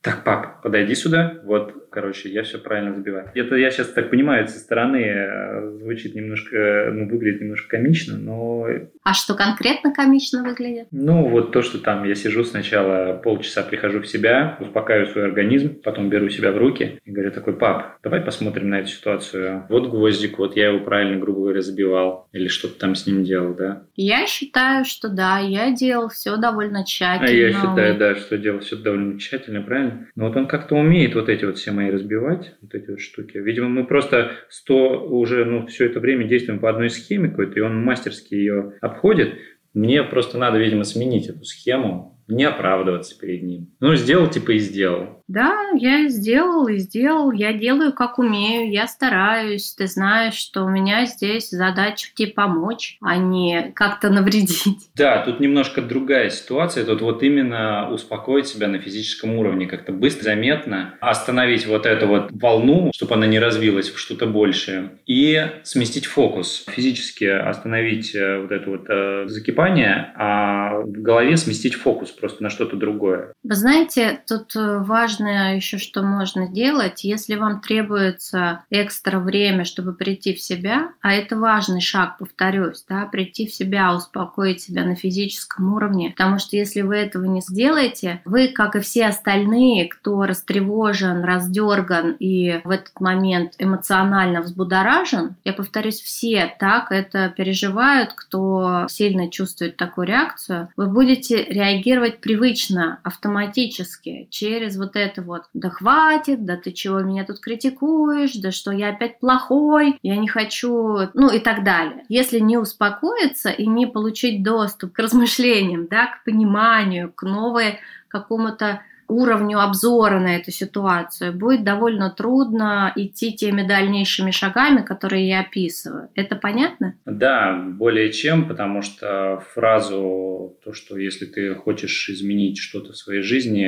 так, 0.00 0.24
пап, 0.24 0.62
подойди 0.62 0.96
сюда, 0.96 1.38
вот 1.44 1.81
короче, 1.92 2.28
я 2.30 2.42
все 2.42 2.58
правильно 2.58 2.94
забиваю. 2.94 3.30
Это 3.34 3.56
я 3.56 3.70
сейчас 3.70 3.88
так 3.88 4.10
понимаю, 4.10 4.48
со 4.48 4.58
стороны 4.58 4.96
э, 4.96 5.78
звучит 5.80 6.14
немножко, 6.14 6.90
ну, 6.92 7.08
выглядит 7.08 7.40
немножко 7.42 7.68
комично, 7.68 8.16
но... 8.16 8.66
А 9.02 9.14
что 9.14 9.34
конкретно 9.34 9.92
комично 9.92 10.42
выглядит? 10.42 10.88
Ну, 10.90 11.28
вот 11.28 11.52
то, 11.52 11.62
что 11.62 11.78
там 11.78 12.04
я 12.04 12.14
сижу 12.14 12.44
сначала 12.44 13.14
полчаса, 13.14 13.62
прихожу 13.62 14.00
в 14.00 14.06
себя, 14.06 14.56
успокаиваю 14.60 15.06
свой 15.06 15.24
организм, 15.24 15.80
потом 15.82 16.08
беру 16.08 16.28
себя 16.28 16.52
в 16.52 16.58
руки 16.58 17.00
и 17.04 17.10
говорю 17.10 17.30
такой, 17.30 17.54
пап, 17.54 17.98
давай 18.02 18.20
посмотрим 18.20 18.70
на 18.70 18.80
эту 18.80 18.88
ситуацию. 18.88 19.66
Вот 19.68 19.88
гвоздик, 19.88 20.38
вот 20.38 20.56
я 20.56 20.68
его 20.68 20.80
правильно, 20.80 21.18
грубо 21.18 21.40
говоря, 21.40 21.60
забивал 21.60 22.28
или 22.32 22.48
что-то 22.48 22.78
там 22.78 22.94
с 22.94 23.06
ним 23.06 23.24
делал, 23.24 23.54
да? 23.54 23.82
Я 23.96 24.26
считаю, 24.26 24.84
что 24.84 25.08
да, 25.08 25.38
я 25.38 25.70
делал 25.72 26.08
все 26.08 26.36
довольно 26.36 26.84
тщательно. 26.84 27.28
А 27.28 27.32
я 27.32 27.52
считаю, 27.52 27.98
да, 27.98 28.14
что 28.14 28.38
делал 28.38 28.60
все 28.60 28.76
довольно 28.76 29.18
тщательно, 29.18 29.60
правильно? 29.62 30.06
Но 30.14 30.28
вот 30.28 30.36
он 30.36 30.46
как-то 30.46 30.74
умеет 30.74 31.14
вот 31.14 31.28
эти 31.28 31.44
вот 31.44 31.58
все 31.58 31.72
мои 31.72 31.81
разбивать, 31.90 32.54
вот 32.60 32.74
эти 32.74 32.90
вот 32.90 33.00
штуки. 33.00 33.38
Видимо, 33.38 33.68
мы 33.68 33.86
просто 33.86 34.32
сто 34.48 35.04
уже, 35.06 35.44
ну, 35.44 35.66
все 35.66 35.86
это 35.86 36.00
время 36.00 36.26
действуем 36.26 36.60
по 36.60 36.70
одной 36.70 36.90
схеме 36.90 37.30
какой-то, 37.30 37.58
и 37.58 37.62
он 37.62 37.82
мастерски 37.82 38.34
ее 38.34 38.74
обходит. 38.80 39.34
Мне 39.74 40.02
просто 40.02 40.38
надо, 40.38 40.58
видимо, 40.58 40.84
сменить 40.84 41.28
эту 41.28 41.44
схему, 41.44 42.20
не 42.28 42.44
оправдываться 42.44 43.18
перед 43.18 43.42
ним. 43.42 43.74
Ну, 43.80 43.94
сделал, 43.96 44.28
типа, 44.28 44.52
и 44.52 44.58
сделал. 44.58 45.21
Да, 45.28 45.70
я 45.74 46.08
сделал 46.08 46.68
и 46.68 46.78
сделал. 46.78 47.32
Я 47.32 47.52
делаю, 47.52 47.92
как 47.92 48.18
умею. 48.18 48.70
Я 48.70 48.86
стараюсь. 48.86 49.74
Ты 49.74 49.86
знаешь, 49.86 50.34
что 50.34 50.64
у 50.64 50.68
меня 50.68 51.06
здесь 51.06 51.50
задача 51.50 52.08
тебе 52.14 52.32
помочь, 52.32 52.98
а 53.00 53.16
не 53.16 53.72
как-то 53.74 54.10
навредить. 54.10 54.90
Да, 54.94 55.22
тут 55.24 55.40
немножко 55.40 55.80
другая 55.80 56.30
ситуация. 56.30 56.84
Тут 56.84 57.00
вот 57.00 57.22
именно 57.22 57.90
успокоить 57.90 58.46
себя 58.46 58.68
на 58.68 58.78
физическом 58.78 59.36
уровне, 59.36 59.66
как-то 59.66 59.92
быстро, 59.92 60.24
заметно 60.24 60.94
остановить 61.00 61.66
вот 61.66 61.86
эту 61.86 62.06
вот 62.06 62.30
волну, 62.32 62.90
чтобы 62.94 63.14
она 63.14 63.26
не 63.26 63.38
развилась 63.38 63.90
в 63.90 63.98
что-то 63.98 64.26
большее, 64.26 64.90
и 65.06 65.40
сместить 65.62 66.06
фокус. 66.06 66.64
Физически 66.68 67.24
остановить 67.24 68.14
э, 68.14 68.40
вот 68.40 68.52
это 68.52 68.70
вот 68.70 68.84
э, 68.88 69.24
закипание, 69.28 70.12
а 70.16 70.80
в 70.80 70.90
голове 70.90 71.36
сместить 71.36 71.74
фокус 71.74 72.10
просто 72.10 72.42
на 72.42 72.50
что-то 72.50 72.76
другое. 72.76 73.32
Вы 73.42 73.54
знаете, 73.54 74.22
тут 74.26 74.54
э, 74.56 74.78
важно 74.78 75.11
важное 75.12 75.56
еще, 75.56 75.78
что 75.78 76.02
можно 76.02 76.48
делать, 76.48 77.04
если 77.04 77.34
вам 77.34 77.60
требуется 77.60 78.64
экстра 78.70 79.18
время, 79.18 79.64
чтобы 79.64 79.92
прийти 79.92 80.34
в 80.34 80.40
себя, 80.40 80.92
а 81.02 81.12
это 81.12 81.36
важный 81.36 81.80
шаг, 81.82 82.16
повторюсь, 82.18 82.84
да, 82.88 83.04
прийти 83.06 83.46
в 83.46 83.54
себя, 83.54 83.94
успокоить 83.94 84.62
себя 84.62 84.84
на 84.84 84.94
физическом 84.94 85.74
уровне, 85.74 86.10
потому 86.16 86.38
что 86.38 86.56
если 86.56 86.80
вы 86.80 86.96
этого 86.96 87.24
не 87.24 87.42
сделаете, 87.42 88.22
вы, 88.24 88.48
как 88.48 88.74
и 88.76 88.80
все 88.80 89.06
остальные, 89.06 89.88
кто 89.88 90.24
растревожен, 90.24 91.24
раздерган 91.24 92.16
и 92.18 92.60
в 92.64 92.70
этот 92.70 92.98
момент 93.00 93.54
эмоционально 93.58 94.40
взбудоражен, 94.40 95.36
я 95.44 95.52
повторюсь, 95.52 96.00
все 96.00 96.54
так 96.58 96.90
это 96.90 97.32
переживают, 97.36 98.14
кто 98.14 98.86
сильно 98.88 99.30
чувствует 99.30 99.76
такую 99.76 100.06
реакцию, 100.06 100.70
вы 100.76 100.86
будете 100.86 101.44
реагировать 101.44 102.20
привычно, 102.20 103.00
автоматически, 103.02 104.26
через 104.30 104.76
вот 104.76 104.96
это 105.02 105.22
вот 105.22 105.44
«да 105.54 105.70
хватит», 105.70 106.44
«да 106.44 106.56
ты 106.56 106.72
чего 106.72 107.00
меня 107.00 107.24
тут 107.24 107.40
критикуешь», 107.40 108.34
«да 108.34 108.50
что 108.50 108.72
я 108.72 108.90
опять 108.90 109.20
плохой», 109.20 109.98
«я 110.02 110.16
не 110.16 110.28
хочу», 110.28 111.08
ну 111.14 111.30
и 111.30 111.38
так 111.38 111.64
далее. 111.64 112.04
Если 112.08 112.38
не 112.38 112.58
успокоиться 112.58 113.50
и 113.50 113.66
не 113.66 113.86
получить 113.86 114.42
доступ 114.42 114.92
к 114.92 114.98
размышлениям, 114.98 115.86
да, 115.88 116.06
к 116.06 116.24
пониманию, 116.24 117.12
к 117.12 117.22
новой 117.22 117.78
какому-то 118.08 118.82
уровню 119.12 119.60
обзора 119.60 120.18
на 120.18 120.36
эту 120.36 120.50
ситуацию, 120.50 121.32
будет 121.32 121.64
довольно 121.64 122.10
трудно 122.10 122.92
идти 122.96 123.32
теми 123.32 123.62
дальнейшими 123.66 124.30
шагами, 124.30 124.82
которые 124.82 125.28
я 125.28 125.40
описываю. 125.40 126.08
Это 126.14 126.36
понятно? 126.36 126.94
Да, 127.04 127.54
более 127.54 128.12
чем, 128.12 128.48
потому 128.48 128.82
что 128.82 129.42
фразу 129.54 130.56
то, 130.64 130.72
что 130.72 130.96
если 130.96 131.26
ты 131.26 131.54
хочешь 131.54 132.08
изменить 132.08 132.58
что-то 132.58 132.92
в 132.92 132.96
своей 132.96 133.22
жизни, 133.22 133.66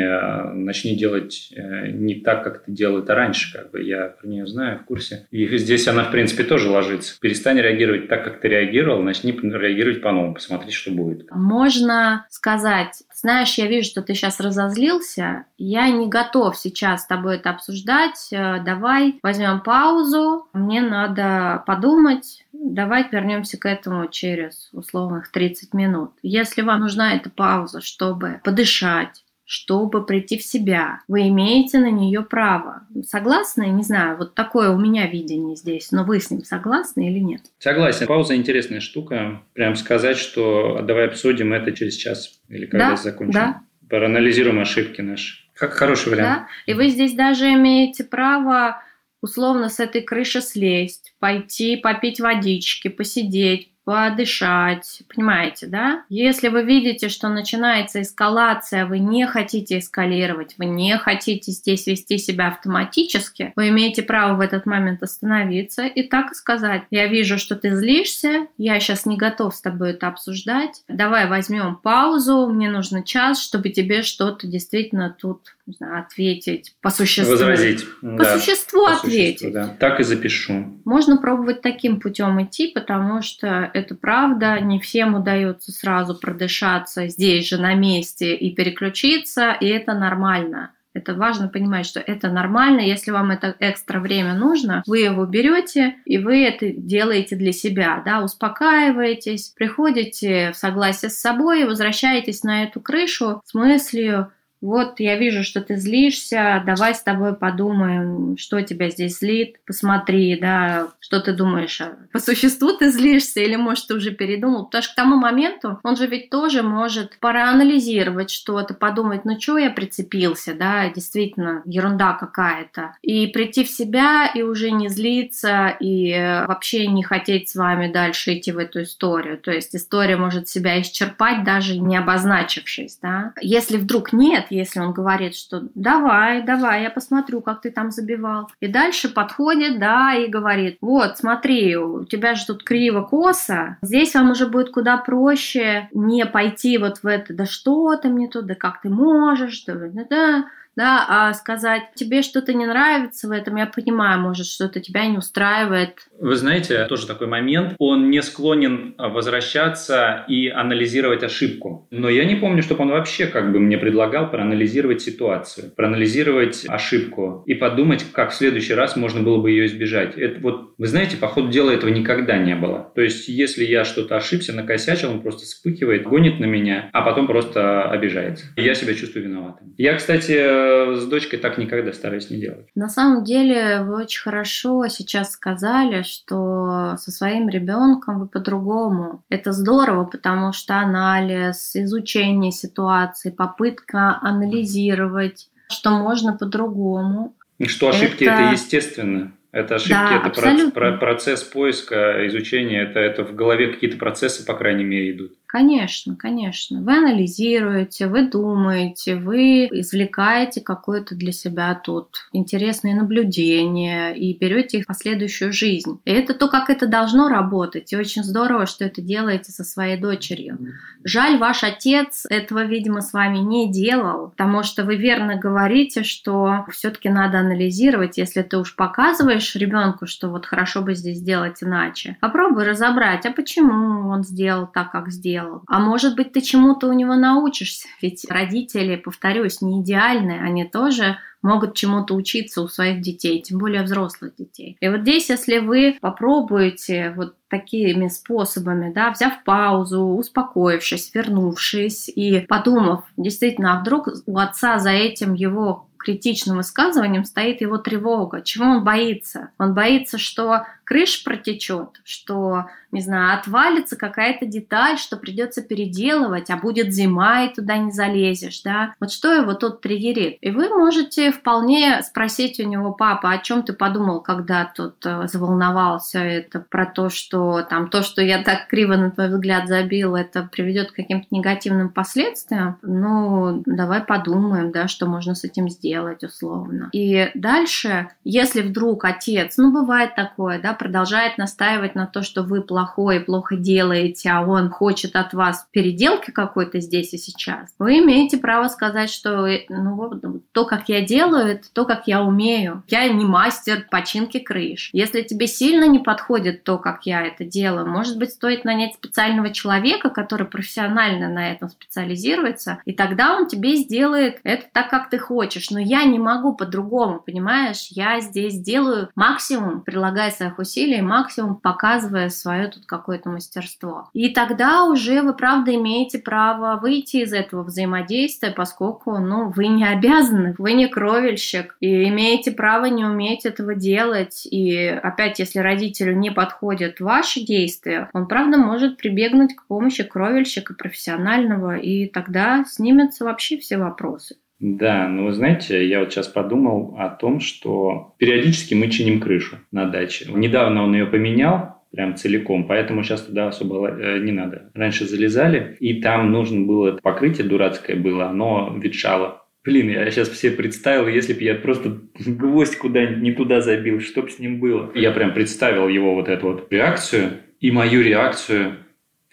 начни 0.55 0.97
делать 0.97 1.53
э, 1.55 1.89
не 1.89 2.17
так, 2.17 2.45
как 2.45 2.65
ты 2.65 2.73
делал 2.73 2.99
это 2.99 3.15
раньше, 3.15 3.53
как 3.53 3.71
бы 3.71 3.83
я 3.83 4.09
про 4.09 4.27
нее 4.27 4.47
знаю, 4.47 4.79
в 4.79 4.85
курсе. 4.85 5.27
И 5.31 5.57
здесь 5.59 5.89
она, 5.89 6.05
в 6.05 6.11
принципе, 6.11 6.45
тоже 6.45 6.71
ложится. 6.71 7.19
Перестань 7.21 7.61
реагировать 7.61 8.09
так, 8.09 8.25
как 8.25 8.41
ты 8.41 8.49
реагировал, 8.49 9.03
начни 9.03 9.33
реагировать 9.33 10.03
по-новому, 10.03 10.35
посмотри, 10.35 10.71
что 10.71 10.91
будет. 10.91 11.29
Можно 11.31 12.27
сказать, 12.31 13.03
знаешь, 13.15 13.55
я 13.55 13.67
вижу, 13.67 13.89
что 13.89 14.03
ты 14.03 14.15
сейчас 14.15 14.41
разозлился, 14.41 15.34
я 15.59 15.91
не 15.91 16.09
готов 16.09 16.57
сейчас 16.57 17.03
с 17.03 17.07
тобой 17.07 17.37
это 17.37 17.51
обсуждать, 17.51 18.29
э, 18.33 18.63
давай 18.65 19.19
возьмем 19.23 19.61
паузу, 19.61 20.49
мне 20.53 20.81
надо 20.81 21.63
подумать, 21.67 22.45
давай 22.53 23.07
вернемся 23.11 23.59
к 23.59 23.67
этому 23.67 24.09
через 24.09 24.69
условных 24.73 25.31
30 25.31 25.75
минут. 25.75 26.13
Если 26.23 26.63
вам 26.63 26.81
нужна 26.81 27.15
эта 27.15 27.31
пауза, 27.31 27.81
чтобы 27.81 28.41
подышать, 28.45 29.25
чтобы 29.47 30.05
прийти 30.05 30.39
в 30.39 30.43
себя. 30.43 31.01
Вы 31.07 31.29
имеете 31.29 31.79
на 31.79 31.91
нее 31.91 32.23
право. 32.23 32.87
Согласны? 33.07 33.65
Не 33.65 33.83
знаю, 33.83 34.17
вот 34.17 34.35
такое 34.35 34.71
у 34.71 34.79
меня 34.79 35.07
видение 35.07 35.55
здесь, 35.57 35.93
но 35.93 36.05
вы 36.05 36.21
с 36.21 36.31
ним 36.31 36.45
согласны 36.45 37.11
или 37.11 37.19
нет? 37.19 37.43
Согласен. 37.59 38.07
Пауза 38.07 38.37
интересная 38.37 38.81
штука. 38.81 39.43
Прям 39.53 39.77
сказать, 39.77 40.17
что 40.17 40.81
давай 40.83 41.07
обсудим 41.07 41.53
это 41.53 41.73
через 41.73 41.95
час 41.97 42.41
или 42.49 42.67
когда 42.67 42.91
да, 42.91 42.97
закончим. 42.97 43.33
Да. 43.33 43.61
Проанализируем 43.89 44.61
ошибки 44.61 45.01
наши. 45.01 45.37
Как 45.55 45.73
хороший 45.75 46.11
вариант. 46.11 46.43
Да? 46.43 46.49
И 46.67 46.75
вы 46.75 46.89
здесь 46.89 47.15
даже 47.15 47.53
имеете 47.53 48.05
право 48.05 48.83
условно 49.21 49.69
с 49.69 49.81
этой 49.81 50.03
крыши 50.03 50.41
слезть, 50.41 51.15
пойти 51.19 51.77
попить 51.77 52.21
водички, 52.21 52.89
посидеть, 52.89 53.73
подышать, 53.85 55.03
понимаете, 55.15 55.67
да? 55.67 56.05
Если 56.09 56.49
вы 56.49 56.63
видите, 56.63 57.09
что 57.09 57.29
начинается 57.29 58.03
эскалация, 58.03 58.87
вы 58.87 58.99
не 58.99 59.27
хотите 59.27 59.79
эскалировать, 59.79 60.55
вы 60.59 60.67
не 60.67 60.97
хотите 60.99 61.53
здесь 61.53 61.87
вести 61.87 62.19
себя 62.19 62.49
автоматически, 62.49 63.53
вы 63.57 63.69
имеете 63.69 64.03
право 64.03 64.37
в 64.37 64.41
этот 64.41 64.67
момент 64.67 65.03
остановиться 65.03 65.87
и 65.87 66.03
так 66.03 66.35
сказать, 66.35 66.83
я 66.91 67.07
вижу, 67.07 67.39
что 67.39 67.57
ты 67.57 67.75
злишься, 67.75 68.47
я 68.59 68.81
сейчас 68.81 69.07
не 69.07 69.17
готов 69.17 69.55
с 69.55 69.61
тобой 69.61 69.91
это 69.91 70.09
обсуждать, 70.09 70.83
давай 70.89 71.29
возьмем 71.29 71.77
паузу, 71.77 72.47
мне 72.47 72.71
нужно 72.71 73.03
час, 73.03 73.43
чтобы 73.43 73.69
тебе 73.69 74.03
что-то 74.03 74.47
действительно 74.47 75.11
тут 75.11 75.54
не 75.67 75.75
знаю, 75.75 76.01
ответить 76.01 76.75
по 76.83 76.91
существу. 76.91 77.33
Возразить. 77.33 77.85
По 78.01 78.25
да, 78.25 78.39
существу 78.39 78.85
по 78.85 78.93
ответить. 78.93 79.39
Существу, 79.39 79.53
да. 79.53 79.77
Так 79.79 80.01
и 80.01 80.05
запишу. 80.05 80.81
Можно 80.85 81.17
пробовать 81.17 81.63
таким 81.63 82.01
путем 82.01 82.43
идти, 82.43 82.69
потому 82.69 83.23
что 83.23 83.71
это 83.73 83.95
правда, 83.95 84.61
не 84.61 84.79
всем 84.79 85.15
удается 85.15 85.73
сразу 85.73 86.15
продышаться 86.15 87.09
здесь 87.09 87.49
же 87.49 87.59
на 87.59 87.75
месте 87.75 88.35
и 88.35 88.55
переключиться, 88.55 89.57
и 89.59 89.67
это 89.67 89.95
нормально. 89.95 90.73
Это 90.93 91.15
важно 91.15 91.49
понимать, 91.49 91.87
что 91.87 91.99
это 91.99 92.31
нормально. 92.31 92.81
Если 92.81 93.11
вам 93.11 93.33
это 93.33 93.57
экстра 93.59 93.99
время 93.99 94.35
нужно, 94.35 94.85
вы 94.87 95.01
его 95.01 95.27
берете 95.27 95.97
и 96.05 96.19
вы 96.19 96.45
это 96.45 96.71
делаете 96.71 97.35
для 97.35 97.53
себя, 97.53 98.01
да, 98.05 98.23
успокаиваетесь, 98.23 99.49
приходите 99.57 100.53
в 100.53 100.57
согласие 100.57 101.11
с 101.11 101.19
собой 101.19 101.63
и 101.63 101.65
возвращаетесь 101.65 102.45
на 102.45 102.63
эту 102.63 102.81
крышу 102.81 103.43
с 103.45 103.55
мыслью, 103.55 104.31
вот 104.65 104.99
я 104.99 105.17
вижу, 105.17 105.45
что 105.45 105.61
ты 105.61 105.77
злишься, 105.77 106.63
давай 106.65 106.95
с 106.95 107.03
тобой 107.03 107.37
подумаем, 107.37 108.37
что 108.39 108.63
тебя 108.63 108.89
здесь 108.89 109.19
злит, 109.19 109.57
посмотри, 109.67 110.39
да, 110.41 110.89
что 111.01 111.21
ты 111.21 111.35
думаешь, 111.35 111.81
а 111.83 111.97
по 112.13 112.19
существу 112.19 112.73
ты 112.73 112.91
злишься 112.91 113.41
или, 113.41 113.57
может, 113.57 113.89
ты 113.89 113.95
уже 113.95 114.11
передумал, 114.11 114.65
потому 114.65 114.83
что 114.83 114.93
к 114.93 114.97
тому 114.97 115.17
моменту 115.17 115.79
он 115.83 115.97
же 115.97 116.07
ведь 116.07 116.31
тоже 116.31 116.63
может 116.63 117.19
проанализировать 117.19 118.31
что-то, 118.31 118.73
подумать, 118.75 119.25
ну 119.25 119.39
что 119.39 119.59
я 119.59 119.71
прицепился, 119.71 120.55
да, 120.55 120.89
действительно, 120.89 121.63
ерунда 121.67 122.15
какая-то, 122.15 122.97
и 123.03 123.27
прийти 123.27 123.65
в 123.65 123.69
себя 123.69 124.31
и 124.35 124.43
уже 124.43 124.71
не 124.71 124.89
злиться, 124.89 125.77
и 125.79 126.13
вообще 126.47 126.87
не 126.87 127.03
хотеть 127.03 127.51
с 127.51 127.55
вами 127.55 127.93
дальше 127.93 128.39
идти 128.39 128.51
в 128.51 128.59
эту 128.59 128.83
историю, 128.83 129.39
то 129.39 129.51
есть 129.51 129.77
история 129.77 130.17
может 130.17 130.49
себя 130.49 130.81
исчерпать, 130.81 131.45
даже 131.45 131.79
не 131.79 131.99
обозначившись, 131.99 132.99
да. 133.03 133.33
Если 133.43 133.77
вдруг 133.77 134.15
нет, 134.15 134.47
если 134.55 134.81
он 134.81 134.93
говорит, 134.93 135.35
что 135.35 135.69
давай, 135.75 136.43
давай, 136.43 136.83
я 136.83 136.91
посмотрю, 136.91 137.41
как 137.41 137.61
ты 137.61 137.71
там 137.71 137.91
забивал. 137.91 138.51
И 138.61 138.67
дальше 138.67 139.09
подходит, 139.09 139.79
да, 139.79 140.15
и 140.15 140.29
говорит, 140.29 140.79
вот, 140.81 141.19
смотри, 141.19 141.77
у 141.77 142.05
тебя 142.05 142.35
же 142.35 142.47
тут 142.47 142.65
криво-косо, 142.65 143.79
здесь 143.83 144.15
вам 144.15 144.31
уже 144.31 144.47
будет 144.47 144.71
куда 144.71 144.97
проще 144.97 145.89
не 145.93 146.27
пойти 146.27 146.79
вот 146.79 146.99
в 147.03 147.07
это, 147.07 147.35
да 147.35 147.47
что 147.47 147.97
ты 147.97 148.09
мне 148.09 148.29
тут, 148.29 148.47
да 148.47 148.55
как 148.55 148.81
ты 148.81 148.89
можешь, 148.89 149.65
да, 149.65 149.75
да, 149.75 150.05
да 150.09 150.45
да, 150.77 151.05
а 151.09 151.35
сказать, 151.35 151.83
тебе 151.95 152.23
что-то 152.23 152.53
не 152.53 152.67
нравится 152.67 153.29
в 153.29 153.31
этом, 153.31 153.57
я 153.57 153.67
понимаю, 153.67 154.21
может, 154.21 154.47
что-то 154.47 154.81
тебя 154.81 155.07
не 155.07 155.19
устраивает. 155.19 156.07
Вы 156.19 156.35
знаете, 156.37 156.87
тоже 156.87 157.07
такой 157.07 157.27
момент, 157.27 157.75
он 157.79 158.11
не 158.11 158.23
склонен 158.23 158.95
возвращаться 158.99 160.25
и 160.29 160.49
анализировать 160.49 161.23
ошибку. 161.23 161.87
Но 161.91 162.09
я 162.09 162.25
не 162.25 162.37
помню, 162.37 162.63
чтобы 162.63 162.83
он 162.83 162.91
вообще 162.91 163.27
как 163.27 163.53
бы 163.53 163.61
мне 163.61 163.79
предлагал 163.79 164.31
проанализировать 164.31 165.03
ситуацию, 165.03 165.73
проанализировать 165.75 166.65
ошибку 166.69 167.43
и 167.47 167.55
подумать, 167.55 168.05
как 168.13 168.31
в 168.31 168.35
следующий 168.35 168.75
раз 168.75 168.97
можно 168.97 169.23
было 169.23 169.41
бы 169.41 169.51
ее 169.51 169.67
избежать. 169.67 170.17
Это 170.17 170.41
вот, 170.41 170.75
вы 170.79 170.87
знаете, 170.87 171.17
по 171.17 171.29
ходу 171.29 171.51
дела 171.51 171.71
этого 171.71 171.91
никогда 171.91 172.39
не 172.39 172.55
было. 172.57 172.93
То 172.95 173.03
есть, 173.03 173.29
если 173.29 173.65
я 173.65 173.85
что-то 173.85 174.17
ошибся, 174.17 174.53
накосячил, 174.53 175.11
он 175.11 175.23
просто 175.23 175.45
вспыхивает, 175.45 176.05
гонит 176.05 176.41
на 176.41 176.47
меня, 176.47 176.91
а 176.93 177.03
потом 177.03 177.27
просто 177.27 177.83
обижается. 177.85 178.47
Я 178.57 178.75
себя 178.75 178.95
чувствую 178.95 179.25
виноватым. 179.25 179.75
Я, 179.77 179.95
кстати, 179.95 180.64
с 180.97 181.07
дочкой 181.07 181.39
так 181.39 181.59
никогда 181.59 181.93
стараюсь 181.93 182.31
не 182.31 182.39
делать. 182.39 182.67
На 182.75 182.89
самом 182.89 183.25
деле, 183.25 183.83
вы 183.83 184.03
очень 184.03 184.23
хорошо 184.23 184.87
сейчас 184.89 185.33
сказали, 185.33 186.03
что 186.03 186.97
со 186.99 187.11
своим 187.11 187.49
ребенком 187.49 188.21
вы 188.21 188.29
по-другому. 188.29 189.23
Это 189.29 189.53
здорово, 189.53 190.05
потому 190.05 190.53
что 190.53 190.77
анализ, 190.77 191.75
изучение 191.75 192.53
ситуации, 192.53 193.31
попытка 193.31 194.19
анализировать, 194.21 195.49
что 195.71 195.91
можно 195.91 196.37
по-другому. 196.37 197.35
Что 197.67 197.89
ошибки 197.89 198.25
это, 198.25 198.43
это 198.43 198.53
естественно. 198.53 199.33
Это 199.53 199.77
ошибки, 199.77 199.93
да, 199.93 200.17
это 200.17 200.27
абсолютно. 200.27 200.93
процесс 200.99 201.45
поиска, 201.45 202.27
изучения, 202.27 202.83
это, 202.83 202.99
это 202.99 203.23
в 203.23 203.37
голове 203.37 203.69
какие-то 203.69 203.97
процессы, 203.97 204.45
по 204.45 204.55
крайней 204.55 204.83
мере, 204.83 205.13
идут. 205.13 205.35
Конечно, 205.55 206.17
конечно. 206.17 206.83
Вы 206.83 206.97
анализируете, 206.99 208.09
вы 208.09 208.29
думаете, 208.29 209.15
вы 209.15 209.69
извлекаете 209.71 210.61
какое-то 210.61 211.15
для 211.15 211.31
себя 211.31 211.73
тут 211.77 212.27
интересное 212.33 212.97
наблюдение 212.97 214.19
и 214.19 214.37
берете 214.37 214.79
их 214.79 214.85
в 214.85 214.89
последующую 214.89 215.53
жизнь. 215.53 216.01
И 216.05 216.11
это 216.11 216.35
то, 216.35 216.49
как 216.49 216.71
это 216.71 216.89
должно 216.89 217.29
работать. 217.29 217.93
И 217.93 217.97
очень 217.97 218.25
здорово, 218.25 218.67
что 218.67 218.85
это 218.85 219.01
делаете 219.01 219.53
со 219.53 219.63
своей 219.63 219.97
дочерью. 219.97 220.59
Жаль, 221.05 221.39
ваш 221.39 221.63
отец 221.63 222.27
этого, 222.29 222.65
видимо, 222.65 223.01
с 223.01 223.13
вами 223.13 223.39
не 223.39 223.71
делал, 223.71 224.31
потому 224.31 224.65
что 224.65 224.83
вы 224.83 224.97
верно 224.97 225.37
говорите, 225.37 226.03
что 226.03 226.67
все-таки 226.73 227.09
надо 227.09 227.39
анализировать, 227.39 228.19
если 228.19 228.43
ты 228.43 228.59
уж 228.59 228.75
показываешь 228.75 229.55
ребенку, 229.55 230.09
что 230.09 230.31
вот 230.31 230.47
хорошо 230.47 230.83
бы 230.83 230.97
здесь 230.97 231.19
сделать 231.19 231.63
иначе. 231.63 232.17
Попробуй 232.21 232.65
разобрать, 232.65 233.25
а 233.25 233.31
почему 233.31 234.09
он 234.09 234.25
сделал 234.25 234.67
так, 234.67 234.91
как 234.91 235.13
сделал 235.13 235.44
сделал. 235.45 235.63
А 235.67 235.79
может 235.79 236.17
быть, 236.17 236.33
ты 236.33 236.41
чему-то 236.41 236.89
у 236.89 236.93
него 236.93 237.15
научишься. 237.15 237.89
Ведь 238.01 238.27
родители, 238.29 238.97
повторюсь, 238.97 239.61
не 239.61 239.83
идеальные, 239.83 240.41
они 240.41 240.65
тоже 240.65 241.19
могут 241.43 241.75
чему-то 241.75 242.15
учиться 242.15 242.63
у 242.63 242.69
своих 242.69 243.03
детей, 243.03 243.43
тем 243.43 243.59
более 243.59 243.83
взрослых 243.83 244.35
детей. 244.37 244.79
И 244.81 244.89
вот 244.89 245.03
здесь, 245.03 245.29
если 245.29 245.59
вы 245.59 245.99
попробуете 246.01 247.13
вот 247.17 247.35
такими 247.49 248.09
способами, 248.09 248.93
да, 248.93 249.11
взяв 249.11 249.45
паузу, 249.45 250.01
успокоившись, 250.05 251.15
вернувшись 251.15 252.09
и 252.09 252.41
подумав, 252.41 253.05
действительно, 253.19 253.77
а 253.77 253.81
вдруг 253.81 254.09
у 254.27 254.39
отца 254.39 254.79
за 254.79 254.91
этим 254.91 255.35
его 255.35 255.87
критичным 256.05 256.59
высказыванием 256.59 257.25
стоит 257.25 257.61
его 257.61 257.79
тревога. 257.79 258.43
Чего 258.43 258.67
он 258.67 258.85
боится? 258.85 259.51
Он 259.59 259.75
боится, 259.75 260.19
что 260.19 260.67
крыша 260.85 261.25
протечет, 261.25 262.01
что, 262.05 262.67
не 262.95 263.01
знаю, 263.01 263.39
отвалится 263.39 263.97
какая-то 263.97 264.47
деталь, 264.47 264.99
что 264.99 265.17
придется 265.17 265.63
переделывать, 265.63 266.51
а 266.51 266.57
будет 266.57 266.93
зима, 266.93 267.45
и 267.45 267.55
туда 267.55 267.77
не 267.77 267.91
залезешь, 267.91 268.63
да. 268.63 268.95
Вот 269.01 269.11
что 269.11 269.33
его 269.33 269.55
тут 269.55 269.81
триггерит? 269.81 270.39
И 270.41 270.51
вы 270.51 270.69
можете 270.69 271.33
вполне 271.33 272.03
спросить 272.03 272.61
у 272.61 272.69
него, 272.69 272.93
папа, 272.93 273.31
о 273.31 273.39
чем 273.39 273.63
ты 273.63 273.73
подумал, 273.73 274.21
когда 274.21 274.65
тут 274.65 275.05
э, 275.05 275.27
заволновался 275.27 276.21
это 276.21 276.61
про 276.61 276.87
то, 276.87 277.11
что 277.11 277.63
там 277.63 277.89
то, 277.89 278.03
что 278.03 278.23
я 278.23 278.43
так 278.43 278.69
криво 278.69 278.97
на 278.97 279.11
твой 279.11 279.29
взгляд 279.29 279.69
забил, 279.69 280.15
это 280.15 280.49
приведет 280.51 280.93
к 280.93 280.97
каким-то 280.97 281.27
негативным 281.31 281.89
последствиям? 281.89 282.79
Ну, 282.83 283.63
давай 283.67 284.03
подумаем, 284.03 284.71
да, 284.71 284.89
что 284.89 285.07
можно 285.07 285.35
с 285.35 285.45
этим 285.45 285.69
сделать 285.69 286.23
условно. 286.23 286.91
И 286.93 287.31
дальше, 287.35 288.09
если 288.23 288.63
вдруг 288.63 289.05
отец, 289.05 289.57
ну, 289.57 289.73
бывает 289.73 290.15
такое, 290.15 290.61
да, 290.61 290.73
продолжает 290.73 291.39
настаивать 291.39 291.95
на 291.95 292.07
то, 292.07 292.23
что 292.23 292.43
вы 292.43 292.63
плохой, 292.63 292.84
плохо 293.21 293.57
делаете, 293.57 294.31
а 294.31 294.43
он 294.43 294.71
хочет 294.71 295.17
от 295.17 295.35
вас 295.35 295.67
переделки 295.71 296.31
какой-то 296.31 296.81
здесь 296.81 297.13
и 297.15 297.19
сейчас, 297.19 297.75
вы 297.79 297.99
имеете 297.99 298.39
право 298.39 298.69
сказать, 298.69 299.11
что 299.11 299.47
ну, 299.69 300.43
то, 300.53 300.65
как 300.65 300.89
я 300.89 301.01
делаю, 301.01 301.47
это 301.47 301.73
то, 301.73 301.85
как 301.85 302.07
я 302.07 302.23
умею. 302.23 302.83
Я 302.89 303.09
не 303.09 303.25
мастер 303.25 303.87
починки 303.91 304.39
крыш. 304.39 304.91
Если 304.93 305.23
тебе 305.23 305.47
сильно 305.47 305.85
не 305.85 305.99
подходит 305.99 306.65
то, 306.65 306.79
как 306.79 307.07
я 307.07 307.23
это 307.27 307.45
делаю, 307.45 307.87
может 307.87 308.19
быть, 308.19 308.33
стоит 308.33 308.65
нанять 308.65 308.95
специального 308.95 309.51
человека, 309.51 310.11
который 310.11 310.47
профессионально 310.47 311.29
на 311.29 311.51
этом 311.51 311.69
специализируется, 311.69 312.81
и 312.85 312.93
тогда 312.93 313.37
он 313.37 313.47
тебе 313.47 313.77
сделает 313.77 314.41
это 314.45 314.67
так, 314.73 314.91
как 314.91 315.11
ты 315.11 315.19
хочешь. 315.19 315.71
Но 315.71 315.79
я 315.79 316.05
не 316.05 316.19
могу 316.19 316.55
по-другому, 316.55 317.21
понимаешь? 317.21 317.89
Я 317.91 318.21
здесь 318.21 318.61
делаю 318.61 319.09
максимум, 319.15 319.83
прилагая 319.83 320.31
своих 320.31 320.59
усилий, 320.59 321.03
максимум 321.03 321.57
показывая 321.57 322.29
свое 322.29 322.69
тут 322.75 322.87
какое-то 322.87 323.31
мастерство. 323.31 324.09
И 324.13 324.31
тогда 324.31 324.85
уже 324.85 325.23
вы, 325.23 325.35
правда, 325.35 325.75
имеете 325.75 326.19
право 326.19 326.79
выйти 326.81 327.19
из 327.19 327.33
этого 327.33 327.63
взаимодействия, 327.63 328.51
поскольку, 328.51 329.19
ну, 329.19 329.51
вы 329.51 329.69
не 329.69 329.85
обязаны, 329.85 330.55
вы 330.59 330.73
не 330.73 330.89
кровельщик, 330.89 331.77
и 331.81 332.09
имеете 332.09 332.53
право 332.53 332.87
не 332.87 333.05
уметь 333.05 333.47
этого 333.47 333.75
делать. 333.75 334.47
И 334.51 334.87
опять, 334.87 335.39
если 335.39 335.61
родителю 335.61 336.15
не 336.17 336.31
подходят 336.31 337.01
ваши 337.01 337.41
действия, 337.41 338.11
он, 338.13 338.27
правда, 338.27 338.59
может 338.59 338.97
прибегнуть 338.97 339.55
к 339.55 339.67
помощи 339.67 340.03
кровельщика 340.03 340.75
профессионального, 340.75 341.77
и 341.77 342.07
тогда 342.07 342.65
снимется 342.67 343.25
вообще 343.25 343.59
все 343.59 343.79
вопросы. 343.79 344.37
Да, 344.61 345.09
ну 345.09 345.27
вы 345.27 345.33
знаете, 345.33 345.87
я 345.87 346.01
вот 346.01 346.13
сейчас 346.13 346.29
подумал 346.29 346.95
о 346.99 347.11
том, 347.11 347.41
что 347.41 348.15
периодически 348.19 348.75
мы 348.75 348.89
чиним 348.89 349.21
крышу 349.21 349.59
на 349.73 349.87
даче. 349.87 350.27
Недавно 350.33 350.85
он 350.85 350.95
ее 350.95 351.07
поменял, 351.07 351.83
прям 351.95 352.17
целиком, 352.17 352.67
поэтому 352.67 353.03
сейчас 353.03 353.23
туда 353.23 353.49
особо 353.49 353.89
э, 353.89 354.19
не 354.19 354.33
надо. 354.33 354.71
Раньше 354.75 355.07
залезали, 355.07 355.77
и 355.81 356.01
там 356.01 356.33
нужно 356.33 356.67
было 356.67 356.99
покрытие 357.03 357.47
дурацкое 357.47 357.97
было, 357.97 358.27
оно 358.27 358.77
ветшало. 358.81 359.45
Блин, 359.65 359.89
я 359.89 360.11
сейчас 360.11 360.29
все 360.29 360.51
представил, 360.51 361.09
если 361.09 361.33
бы 361.33 361.43
я 361.43 361.55
просто 361.55 362.01
гвоздь 362.27 362.77
куда-нибудь 362.77 363.23
не 363.23 363.33
туда 363.33 363.63
забил, 363.63 364.01
что 364.01 364.23
бы 364.23 364.31
с 364.31 364.39
ним 364.39 364.61
было. 364.61 364.91
Я 364.95 365.11
прям 365.11 365.33
представил 365.33 365.89
его 365.89 366.15
вот 366.15 366.29
эту 366.29 366.49
вот 366.49 366.71
реакцию 366.71 367.31
и 367.61 367.71
мою 367.71 368.03
реакцию 368.03 368.77